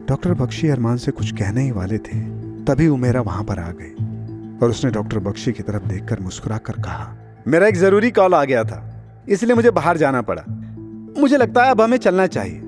डॉक्टर 0.07 0.35
बख्शी 0.35 0.69
अरमान 0.69 0.97
से 0.97 1.13
कुछ 1.13 1.33
कहने 1.33 1.63
ही 1.63 1.71
वाले 1.71 1.99
थे। 1.99 2.34
तभी 2.67 2.87
उमेरा 2.89 3.21
वहाँ 3.23 3.45
पर 3.45 3.59
आ 3.59 3.71
गई 3.73 4.59
और 4.59 4.71
उसने 4.71 4.91
डॉक्टर 4.91 5.19
बख्शी 5.21 5.53
की 5.53 5.63
तरफ़ 5.63 5.85
देखकर 5.85 6.21
मुस्कुरा 6.21 6.57
कर 6.59 6.81
कहा, 6.81 7.15
मेरा 7.47 7.67
एक 7.67 7.77
ज़रूरी 7.77 8.11
कॉल 8.11 8.35
आ 8.35 8.45
गया 8.45 8.65
था, 8.65 8.81
इसलिए 9.29 9.55
मुझे 9.55 9.71
बाहर 9.73 9.97
जाना 9.97 10.23
पड़ा। 10.23 10.43
मुझे 11.19 11.37
लगता 11.37 11.65
है 11.65 11.71
अब 11.71 11.81
हमें 11.81 11.97
चलना 11.99 12.27
चाहिए। 12.29 12.61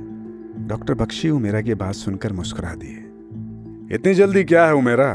डॉक्टर 0.68 0.94
बख्शी 0.94 1.30
उमेरा 1.30 1.60
की 1.60 1.74
बात 1.76 1.94
सुनकर 1.94 2.32
मुस्कुरा 2.32 2.74
दिए, 2.74 2.96
इतनी 3.94 4.14
जल्दी 4.14 4.44
क्या 4.44 4.66
है 4.66 4.74
उमेरा? 4.74 5.10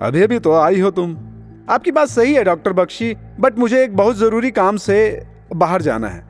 अभी 0.00 0.22
अभी 0.22 0.38
तो 0.38 0.52
आई 0.54 0.80
हो 0.80 0.90
तुम। 0.92 1.16
आपकी 1.70 1.90
बात 1.92 2.08
सही 2.08 2.34
है 2.34 2.44
डॉक्टर 2.44 2.72
बख्शी, 2.72 3.14
बट 3.40 3.58
मुझे 3.58 3.82
एक 3.84 3.96
बहुत 3.96 4.16
ज़रूरी 4.16 4.50
काम 4.50 4.76
से 4.78 5.26
बाहर 5.56 5.82
जाना 5.82 6.08
है। 6.08 6.28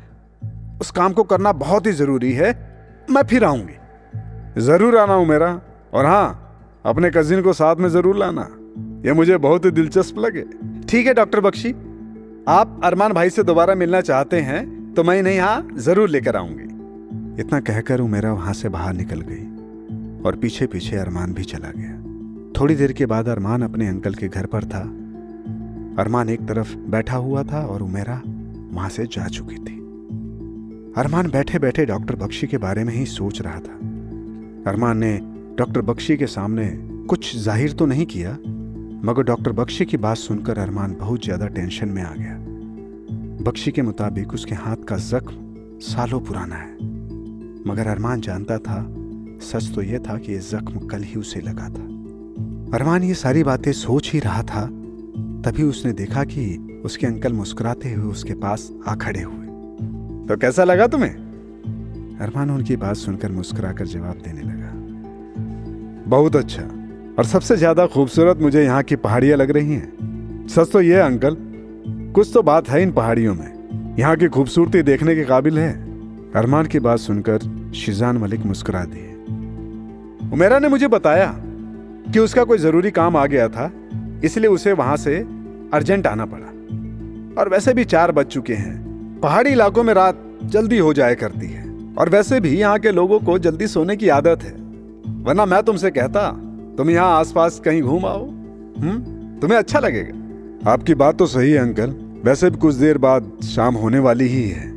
उस 0.81 0.90
काम 0.90 1.12
को 1.12 1.23
करना 1.25 1.53
बहुत 1.55 1.87
ही 1.87 1.93
ज़रूरी 1.95 2.33
है, 2.33 2.53
मैं 3.11 3.23
फिर 3.23 3.45
आऊँगी। 3.45 4.61
ज़रूर 4.62 4.97
आना 4.99 5.16
उमेरा, 5.16 5.61
और 5.95 6.07
हाँ 6.07 6.49
अपने 6.85 7.11
कजिन 7.11 7.43
को 7.43 7.53
साथ 7.53 7.77
में 7.77 7.88
ज़रूर 7.88 8.16
लाना। 8.16 8.49
यह 9.07 9.14
मुझे 9.14 9.37
बहुत 9.38 9.64
ही 9.64 9.71
दिलचस्प 9.71 10.19
लगे। 10.19 10.45
ठीक 10.88 11.07
है 11.07 11.14
डॉक्टर 11.14 11.40
बख्शी। 11.40 11.71
आप 12.49 12.81
अरमान 12.85 13.12
भाई 13.12 13.31
से 13.31 13.43
दोबारा 13.43 13.75
मिलना 13.75 14.01
चाहते 14.01 14.40
हैं 14.40 14.95
तो 14.95 15.03
मैं 15.05 15.19
इन्हें 15.19 15.35
यहाँ 15.35 15.69
ज़रूर 15.79 16.09
लेकर 16.09 16.37
आऊँगी। 16.37 17.43
इतना 17.43 17.61
कहकर 17.61 18.03
मेरा 18.03 18.33
वहाँ 18.33 18.53
से 18.53 18.69
बाहर 18.69 18.95
निकल 18.95 19.21
गई 19.21 20.23
और 20.25 20.37
पीछे 20.37 20.66
पीछे 20.66 20.97
अरमान 20.97 21.33
भी 21.33 21.45
चला 21.45 21.73
गया। 21.77 21.97
थोड़ी 22.61 22.75
देर 22.75 22.93
के 22.93 23.07
बाद 23.07 23.29
अरमान 23.29 23.62
अपने 23.62 23.88
अंकल 23.88 24.14
के 24.14 24.29
घर 24.29 24.47
पर 24.47 24.64
था। 24.64 24.83
अरमान 25.99 26.29
एक 26.29 26.47
तरफ़ 26.49 26.75
बैठा 26.90 27.16
हुआ 27.16 27.43
था 27.43 27.64
और 27.66 27.83
उमेरा 27.83 28.21
वहाँ 28.25 28.88
से 28.88 29.07
जा 29.07 29.27
चुकी 29.29 29.57
थी। 29.57 29.79
अरमान 30.97 31.31
बैठे 31.31 31.59
बैठे 31.59 31.85
डॉक्टर 31.87 32.16
बख्शी 32.16 32.47
के 32.47 32.59
बारे 32.59 32.85
में 32.85 32.93
ही 32.95 33.05
सोच 33.07 33.40
रहा 33.43 33.59
था। 33.59 33.75
अरमान 34.71 34.99
ने 34.99 35.12
डॉक्टर 35.61 35.81
बख्शी 35.81 36.16
के 36.16 36.27
सामने 36.27 36.64
कुछ 37.07 37.37
ज़ाहिर 37.37 37.73
तो 37.73 37.87
नहीं 37.87 38.05
किया, 38.07 38.31
मगर 39.05 39.23
डॉक्टर 39.23 39.53
बख्शी 39.53 39.85
की 39.85 39.96
बात 39.96 40.16
सुनकर 40.16 40.59
अरमान 40.59 40.94
बहुत 41.01 41.25
ज़्यादा 41.25 41.46
टेंशन 41.46 41.88
में 41.88 42.03
आ 42.03 42.12
गया। 42.14 42.37
बख्शी 43.44 43.70
के 43.70 43.83
मुताबिक 43.83 44.33
उसके 44.35 44.55
हाथ 44.55 44.85
का 44.88 44.96
जख्म 44.99 45.79
सालों 45.83 46.20
पुराना 46.20 46.57
है, 46.57 46.73
मगर 47.66 47.87
अरमान 47.87 48.20
जानता 48.20 48.59
था, 48.59 48.81
सच 49.42 49.70
तो 49.75 49.83
यह 49.83 49.99
था 49.99 50.16
कि 50.18 50.33
यह 50.33 50.40
जख्म 50.42 50.87
कल 50.87 51.03
ही 51.03 51.14
उसे 51.16 51.40
लगा 51.40 51.68
था। 51.68 51.85
अरमान 52.75 53.05
ये 53.05 53.14
सारी 53.14 53.42
बातें 53.42 53.73
सोच 53.73 54.11
ही 54.12 54.20
रहा 54.20 54.42
था, 54.42 54.64
तभी 55.44 55.62
उसने 55.62 55.92
देखा 55.92 56.25
कि 56.25 56.46
उसके 56.85 57.07
अंकल 57.07 57.33
मुस्कुराते 57.33 57.92
हुए 57.92 58.11
उसके 58.11 58.35
पास 58.38 58.70
आ 58.88 58.94
खड़े 58.96 59.23
हुए। 59.23 60.27
तो 60.27 60.37
कैसा 60.37 60.64
लगा 60.64 60.87
तुम्हें? 60.87 61.14
अरमान 62.20 62.51
उनकी 62.51 62.77
बात 62.79 62.96
सुनकर 62.96 63.33
मुस्कुराकर 63.33 63.87
जवाब 63.88 64.23
देने 64.25 64.42
लगा। 64.42 64.60
बहुत 66.11 66.37
अच्छा। 66.37 66.62
और 67.18 67.25
सबसे 67.25 67.57
ज़्यादा 67.57 67.87
खूबसूरत 67.87 68.38
मुझे 68.40 68.62
यहाँ 68.64 68.83
की 68.83 68.96
पहाड़ियाँ 68.96 69.37
लग 69.38 69.51
रही 69.51 69.75
हैं। 69.75 70.46
सच 70.49 70.73
तो 70.73 70.81
ये, 70.81 70.94
अंकल, 70.94 71.37
कुछ 72.14 72.31
तो 72.35 72.42
बात 72.42 72.68
है 72.68 72.83
इन 72.83 72.92
पहाड़ियों 72.92 73.35
में। 73.35 73.96
यहाँ 73.99 74.16
की 74.16 74.29
खूबसूरती 74.29 74.83
देखने 74.83 75.14
के 75.14 75.25
काबिल 75.25 75.59
है। 75.59 75.73
अरमान 76.37 76.66
की 76.66 76.79
बात 76.79 76.99
सुनकर 76.99 77.73
शिजान 77.75 78.16
मलिक 78.16 78.40
मुस्कुरा 78.40 78.85
दिए। 78.85 79.09
उमेरा 80.33 80.59
ने 80.59 80.68
मुझे 80.68 80.88
बताया 80.88 81.33
कि 82.12 82.18
उसका 82.18 82.44
कोई 82.44 82.59
ज़रूरी 82.59 82.90
काम 82.90 83.16
आ 83.16 83.27
गया 83.27 83.49
था, 83.49 83.70
इसलिए 84.25 84.51
उसे 84.51 84.73
वहाँ 84.73 84.96
से 84.96 85.16
अर्जेंट 85.75 86.07
आना 86.07 86.25
पड़ा। 86.25 87.40
और 87.40 87.49
वैसे 87.49 87.75
भी 87.75 87.85
चार 87.85 88.12
बज 88.12 88.27
चुके 88.27 88.55
हैं। 88.55 89.20
पहाड़ी 89.20 89.51
इलाकों 89.51 89.83
में 89.83 89.94
रात 89.94 90.23
जल्दी 90.44 90.79
हो 90.79 90.92
जाया 90.92 91.14
करती 91.14 91.46
है। 91.46 91.94
और 91.99 92.09
वैसे 92.09 92.40
भी 92.40 92.57
यहाँ 92.59 92.79
के 92.79 92.92
लोगों 92.92 93.20
को 93.20 93.38
जल्दी 93.38 93.66
सोने 93.66 93.96
की 93.96 94.09
आदत 94.09 94.42
है। 94.42 94.69
वरना 95.22 95.46
मैं 95.46 95.62
तुमसे 95.62 95.90
कहता, 95.90 96.33
तुम 96.78 96.90
यहाँ 96.90 97.18
आसपास 97.18 97.61
कहीं 97.64 97.83
घूम 97.83 98.06
आओ। 98.06 98.26
हम्म? 98.78 99.20
तुम्हें 99.40 99.59
अच्छा 99.59 99.78
लगेगा। 99.78 100.20
आपकी 100.70 100.94
बात 100.94 101.18
तो 101.18 101.26
सही 101.26 101.50
है, 101.50 101.59
अंकल। 101.59 101.90
वैसे 102.24 102.50
भी 102.50 102.56
कुछ 102.56 102.74
देर 102.74 102.98
बाद 102.98 103.33
शाम 103.44 103.74
होने 103.74 103.98
वाली 103.98 104.24
ही 104.24 104.48
है। 104.48 104.70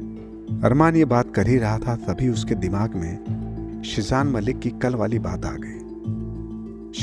अरमान 0.61 0.95
ये 0.95 1.05
बात 1.05 1.33
कर 1.35 1.47
ही 1.47 1.57
रहा 1.57 1.77
था, 1.77 1.95
तभी 1.95 2.29
उसके 2.29 2.55
दिमाग 2.55 2.95
में 2.95 3.19
शिजान 3.85 4.27
मलिक 4.27 4.59
की 4.59 4.69
कल 4.69 4.95
वाली 4.95 5.19
बात 5.19 5.45
आ 5.45 5.51
गई। 5.51 5.79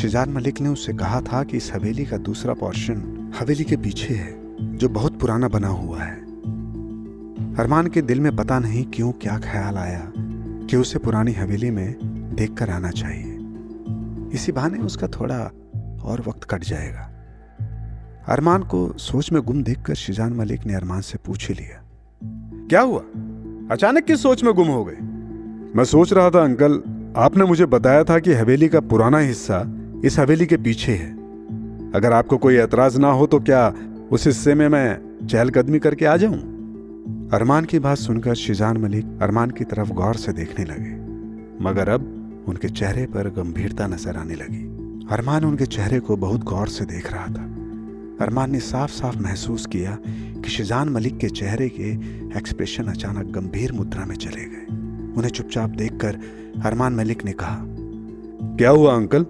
शिजान 0.01 0.31
मलिक 0.31 0.61
ने 0.61 0.69
उससे 0.69 0.93
कहा 0.93 1.21
था 1.21 1.45
कि 1.45 1.57
इस 1.57 1.73
हवेली 1.75 2.05
का 2.05 2.17
दूसरा 2.17 2.55
पोर्शन 2.55 3.31
हवेली 3.41 3.65
के 3.65 3.77
पीछे 3.77 4.15
है, 4.15 4.39
जो 4.77 4.89
बहुत 4.89 5.21
पुराना 5.21 5.49
बना 5.49 5.69
हुआ 5.69 5.99
है। 5.99 6.17
अरमान 7.57 7.87
के 7.87 8.03
दिल 8.03 8.21
में 8.21 8.37
पता 8.37 8.59
नहीं 8.59 8.85
क्यों 8.85 9.13
क्या 9.13 9.39
ख्याल 9.39 9.77
आया 9.77 10.13
कि 10.67 10.77
उसे 10.77 10.99
पुरानी 10.99 11.33
हवेली 11.33 11.71
में 11.71 12.10
देख 12.41 12.55
कर 12.55 12.71
आना 12.71 12.91
चाहिए। 12.91 13.39
इसी 14.35 14.53
बहाने 14.53 14.79
उसका 14.79 15.07
थोड़ा 15.09 15.39
और 16.03 16.25
वक्त 16.29 16.45
कट 16.45 16.65
जाएगा। 16.65 17.11
अरमान 18.29 18.63
को 18.63 18.93
सोच 18.99 19.33
में 19.33 19.43
गुम 19.43 19.63
देखकर 19.63 19.95
शिजान 19.95 20.33
मलिक 20.33 20.67
ने 20.67 20.75
अरमान 20.75 21.01
से 21.01 21.19
पूछ 21.19 21.49
ही 21.49 21.55
लिया, 21.55 21.83
क्या 22.71 22.81
हुआ? 22.81 23.01
अचानक 23.71 24.05
किस 24.05 24.23
सोच 24.23 24.45
में 24.45 24.53
गुम 24.55 24.69
हो 24.69 24.85
गए? 24.85 24.97
मैं 25.77 25.85
सोच 25.85 26.13
रहा 26.13 26.31
था, 26.31 26.43
अंकल, 26.45 26.83
आपने 27.17 27.45
मुझे 27.45 27.67
बताया 27.67 28.05
था 28.05 28.19
कि 28.19 28.33
हवेली 28.33 28.69
का 28.69 28.81
पुराना 28.81 29.19
हिस्सा 29.19 29.65
इस 30.05 30.19
हवेली 30.19 30.47
के 30.47 30.57
पीछे 30.57 30.93
है। 30.93 31.11
अगर 31.93 32.13
आपको 32.13 32.37
कोई 32.37 32.57
एतराज़ 32.57 32.99
ना 32.99 33.11
हो 33.11 33.27
तो 33.27 33.41
क्या 33.41 33.73
उस 34.11 34.27
हिस्से 34.27 34.55
में 34.55 34.69
मैं 34.69 35.27
चहलकदमी 35.27 35.79
करके 35.79 36.07
आ 36.07 36.17
जाऊँ? 36.17 36.39
अरमान 37.33 37.65
की 37.65 37.79
बात 37.79 37.99
सुनकर 37.99 38.35
शिजान 38.35 38.77
मलिक 38.77 39.19
अरमान 39.23 39.51
की 39.51 39.65
तरफ़ 39.65 39.93
गौर 39.93 40.17
से 40.17 40.33
देखने 40.33 40.65
लगे। 40.65 40.95
मगर 41.65 41.89
अब 41.89 42.17
उनके 42.49 42.69
चेहरे 42.69 43.07
पर 43.07 43.29
गंभीरता 43.29 43.87
नज़र 43.87 44.17
आने 44.17 44.35
लगी। 44.35 44.65
अरमान 45.11 45.45
उनके 45.45 45.67
चेहरे 45.67 46.01
को 46.01 46.17
बहुत 46.17 46.45
गौर 46.45 46.69
से 46.69 46.85
देख 46.85 47.13
रहा 47.13 47.27
था। 47.27 47.45
अरमान 48.21 48.51
ने 48.51 48.61
साफ़ 48.61 48.91
साफ़ 48.91 49.19
महसूस 49.19 49.67
किया 49.67 49.99
कि 50.43 50.49
शिजान 50.49 50.89
मलिक 50.89 51.19
के 51.19 51.29
चेहरे 51.29 51.69
के 51.69 51.91
एक्सप्रेशन 52.39 52.85
अचानक 52.85 53.27
गंभीर 53.27 53.73
मुद्रा 53.73 54.07
में 54.07 54.17
चले 54.17 54.45
गए। 54.45 54.67
उन्हें 55.17 55.31
चुपचाप 55.31 55.71
देखकर 55.71 56.19
अरमान 56.65 56.95
मलिक 56.95 57.25
ने 57.25 57.33
कहा 57.33 57.65
क्या 58.57 58.71
हुआ 58.71 58.95
अंकल? 58.97 59.27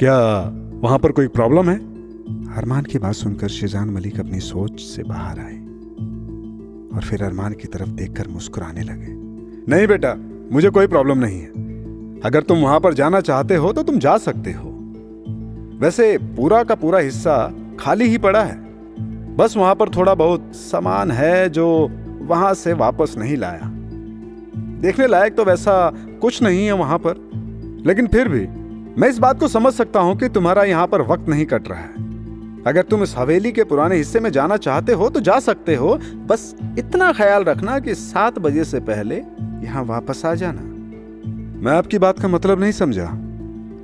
क्या 0.00 0.18
वहाँ 0.82 0.98
पर 0.98 1.12
कोई 1.12 1.28
प्रॉब्लम 1.28 1.70
है? 1.70 1.76
अरमान 2.56 2.84
की 2.84 2.98
बात 2.98 3.14
सुनकर 3.14 3.48
शिजान 3.48 3.90
मलिक 3.90 4.20
अपनी 4.20 4.40
सोच 4.40 4.80
से 4.80 5.02
बाहर 5.02 5.38
आए 5.38 5.56
और 6.96 7.02
फिर 7.04 7.22
अरमान 7.22 7.52
की 7.52 7.68
तरफ़ 7.68 7.88
देखकर 7.88 8.28
मुस्कुराने 8.28 8.82
लगे। 8.82 9.12
नहीं 9.68 9.86
बेटा 9.86 10.14
मुझे 10.52 10.70
कोई 10.70 10.86
प्रॉब्लम 10.86 11.18
नहीं 11.18 11.40
है। 11.40 11.55
अगर 12.24 12.42
तुम 12.42 12.58
वहाँ 12.58 12.80
पर 12.80 12.94
जाना 12.94 13.20
चाहते 13.20 13.56
हो 13.56 13.72
तो 13.72 13.82
तुम 13.82 13.98
जा 13.98 14.16
सकते 14.18 14.52
हो। 14.52 14.70
वैसे 15.80 16.16
पूरा 16.18 16.62
का 16.64 16.74
पूरा 16.74 16.98
हिस्सा 16.98 17.36
खाली 17.80 18.04
ही 18.04 18.18
पड़ा 18.18 18.42
है। 18.42 18.56
बस 19.36 19.56
वहाँ 19.56 19.74
पर 19.74 19.88
थोड़ा 19.88 20.14
बहुत 20.14 20.50
सामान 20.54 21.10
है 21.10 21.48
जो 21.48 21.66
वहाँ 22.22 22.52
से 22.54 22.72
वापस 22.72 23.14
नहीं 23.18 23.36
लाया। 23.36 23.70
देखने 24.82 25.06
लायक 25.06 25.34
तो 25.34 25.44
वैसा 25.44 25.92
कुछ 26.20 26.42
नहीं 26.42 26.66
है 26.66 26.72
वहाँ 26.72 26.98
पर। 26.98 27.14
लेकिन 27.86 28.06
फिर 28.06 28.28
भी 28.28 28.46
मैं 29.00 29.08
इस 29.08 29.18
बात 29.18 29.40
को 29.40 29.48
समझ 29.48 29.72
सकता 29.72 30.00
हूँ 30.00 30.16
कि 30.16 30.28
तुम्हारा 30.28 30.64
यहाँ 30.64 30.86
पर 30.86 31.02
वक्त 31.02 31.28
नहीं 31.28 31.46
कट 31.46 31.68
रहा 31.68 31.78
है। 31.78 32.04
अगर 32.62 32.82
तुम 32.82 33.02
इस 33.02 33.14
हवेली 33.16 33.52
के 33.52 33.64
पुराने 33.64 33.96
हिस्से 33.96 34.20
में 34.20 34.30
जाना 34.30 34.56
चाहते 34.56 34.92
हो 34.92 35.08
तो 35.08 35.20
जा 35.20 35.38
सकते 35.38 35.74
हो। 35.74 35.94
बस 36.26 36.54
इतना 36.78 37.12
ख्याल 37.12 37.44
रखना 37.44 37.78
कि 37.78 37.94
सात 37.94 38.38
बजे 38.38 38.64
से 38.64 38.80
पहले 38.80 39.16
यहाँ 39.64 39.84
वापस 39.84 40.24
आ 40.26 40.34
जाना। 40.34 40.72
मैं 41.56 41.72
आपकी 41.72 41.98
बात 41.98 42.18
का 42.18 42.28
मतलब 42.28 42.60
नहीं 42.60 42.72
समझा। 42.72 43.04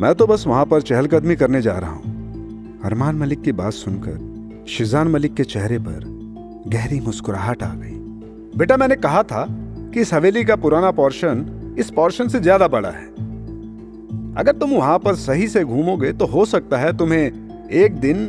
मैं 0.01 0.15
तो 0.15 0.27
बस 0.27 0.47
वहाँ 0.47 0.65
पर 0.67 0.83
चहलकदमी 0.83 1.37
करने 1.37 1.61
जा 1.63 1.77
रहा 1.79 1.91
हूँ। 1.91 2.81
अरमान 2.85 3.17
मलिक 3.17 3.43
की 3.43 3.53
बात 3.53 3.73
सुनकर, 3.73 4.65
शिजान 4.69 5.09
मलिक 5.09 5.35
के 5.35 5.45
चेहरे 5.45 5.79
पर 5.79 6.03
गहरी 6.69 6.99
मुस्कुराहट 7.01 7.63
आ 7.63 7.73
गई। 7.75 7.95
बेटा, 8.59 8.77
मैंने 8.77 8.97
कहा 8.97 9.23
था 9.23 9.47
कि 9.95 10.01
इस 10.01 10.13
हवेली 10.15 10.45
का 10.45 10.57
पुराना 10.57 10.91
पोर्शन, 10.91 11.75
इस 11.79 11.91
पोर्शन 11.91 12.29
से 12.29 12.41
ज़्यादा 12.41 12.69
बड़ा 12.69 12.91
है। 12.91 13.07
अगर 14.35 14.53
तुम 14.53 14.71
वहाँ 14.71 14.99
पर 14.99 15.15
सही 15.15 15.49
से 15.49 15.65
घूमोगे 15.65 16.13
तो 16.13 16.27
हो 16.27 16.45
सकता 16.45 16.79
है 16.79 16.97
तुम्हें 16.97 17.69
एक 17.71 17.97
दिन 17.97 18.25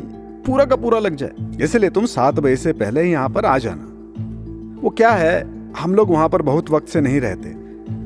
पूरा 0.46 0.66
का 0.66 0.76
पूरा 0.76 1.00
लग 1.00 1.16
जाए। 1.16 1.64
इसलिए 1.64 1.90
तुम 1.90 2.06
सात 2.06 2.40
बजे 2.40 2.56
से 2.56 2.74
पहले 2.74 3.04
ही 3.04 3.12
यहाँ 3.12 3.30
पर 3.30 3.46
आ 3.46 3.58
जाना। 3.58 4.82
वो 4.82 4.90
क्या 4.90 5.12
है? 5.12 5.42
हम 5.74 5.96
लोग 5.96 6.10
वहाँ 6.10 6.30
पर 6.30 6.42
बहुत 6.42 6.72
वक्त 6.72 6.88
से 6.88 7.02
नहीं 7.02 7.20
रहते। 7.22 7.50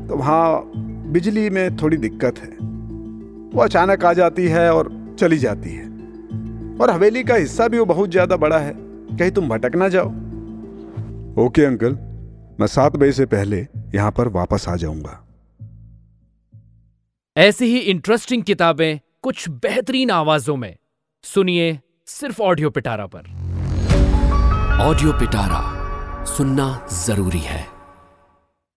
तो 0.07 0.17
वहाँ 0.17 0.71
बिजली 1.07 1.49
में 1.49 1.75
थोड़ी 1.77 1.97
दिक्कत 1.97 2.39
है। 2.39 2.49
वो 3.53 3.61
अचानक 3.61 4.05
आ 4.05 4.13
जाती 4.13 4.47
है 4.47 4.69
और 4.73 4.89
चली 5.19 5.37
जाती 5.37 5.69
है। 5.69 5.85
और 6.77 6.89
हवेली 6.89 7.23
का 7.23 7.35
हिस्सा 7.35 7.67
भी 7.67 7.79
वो 7.79 7.85
बहुत 7.85 8.09
ज़्यादा 8.09 8.35
बड़ा 8.37 8.57
है। 8.57 8.73
कहीं 9.17 9.31
तुम 9.31 9.49
भटक 9.49 9.75
ना 9.75 9.87
जाओ। 9.89 10.09
Okay 11.45 11.65
uncle. 11.65 11.93
मैं 12.59 12.67
सात 12.67 12.95
बजे 12.95 13.11
से 13.11 13.25
पहले 13.25 13.65
यहाँ 13.95 14.11
पर 14.11 14.27
वापस 14.27 14.67
आ 14.69 14.75
जाऊँगा। 14.75 15.23
ऐसी 17.35 17.65
ही 17.65 17.79
इंटरेस्टिंग 17.79 18.43
किताबें 18.43 18.99
कुछ 19.21 19.47
बेहतरीन 19.49 20.11
आवाजों 20.11 20.55
में। 20.55 20.75
सुनिए 21.23 21.79
सिर्फ़ 22.07 22.41
ऑडियो 22.41 22.69
पिटारा 22.69 23.05
पर। 23.05 23.25
ऑडियो 24.81 25.13
पिटारा 25.13 25.63
सुनना 26.27 26.87
ज़रूरी 27.05 27.39
है। 27.39 27.76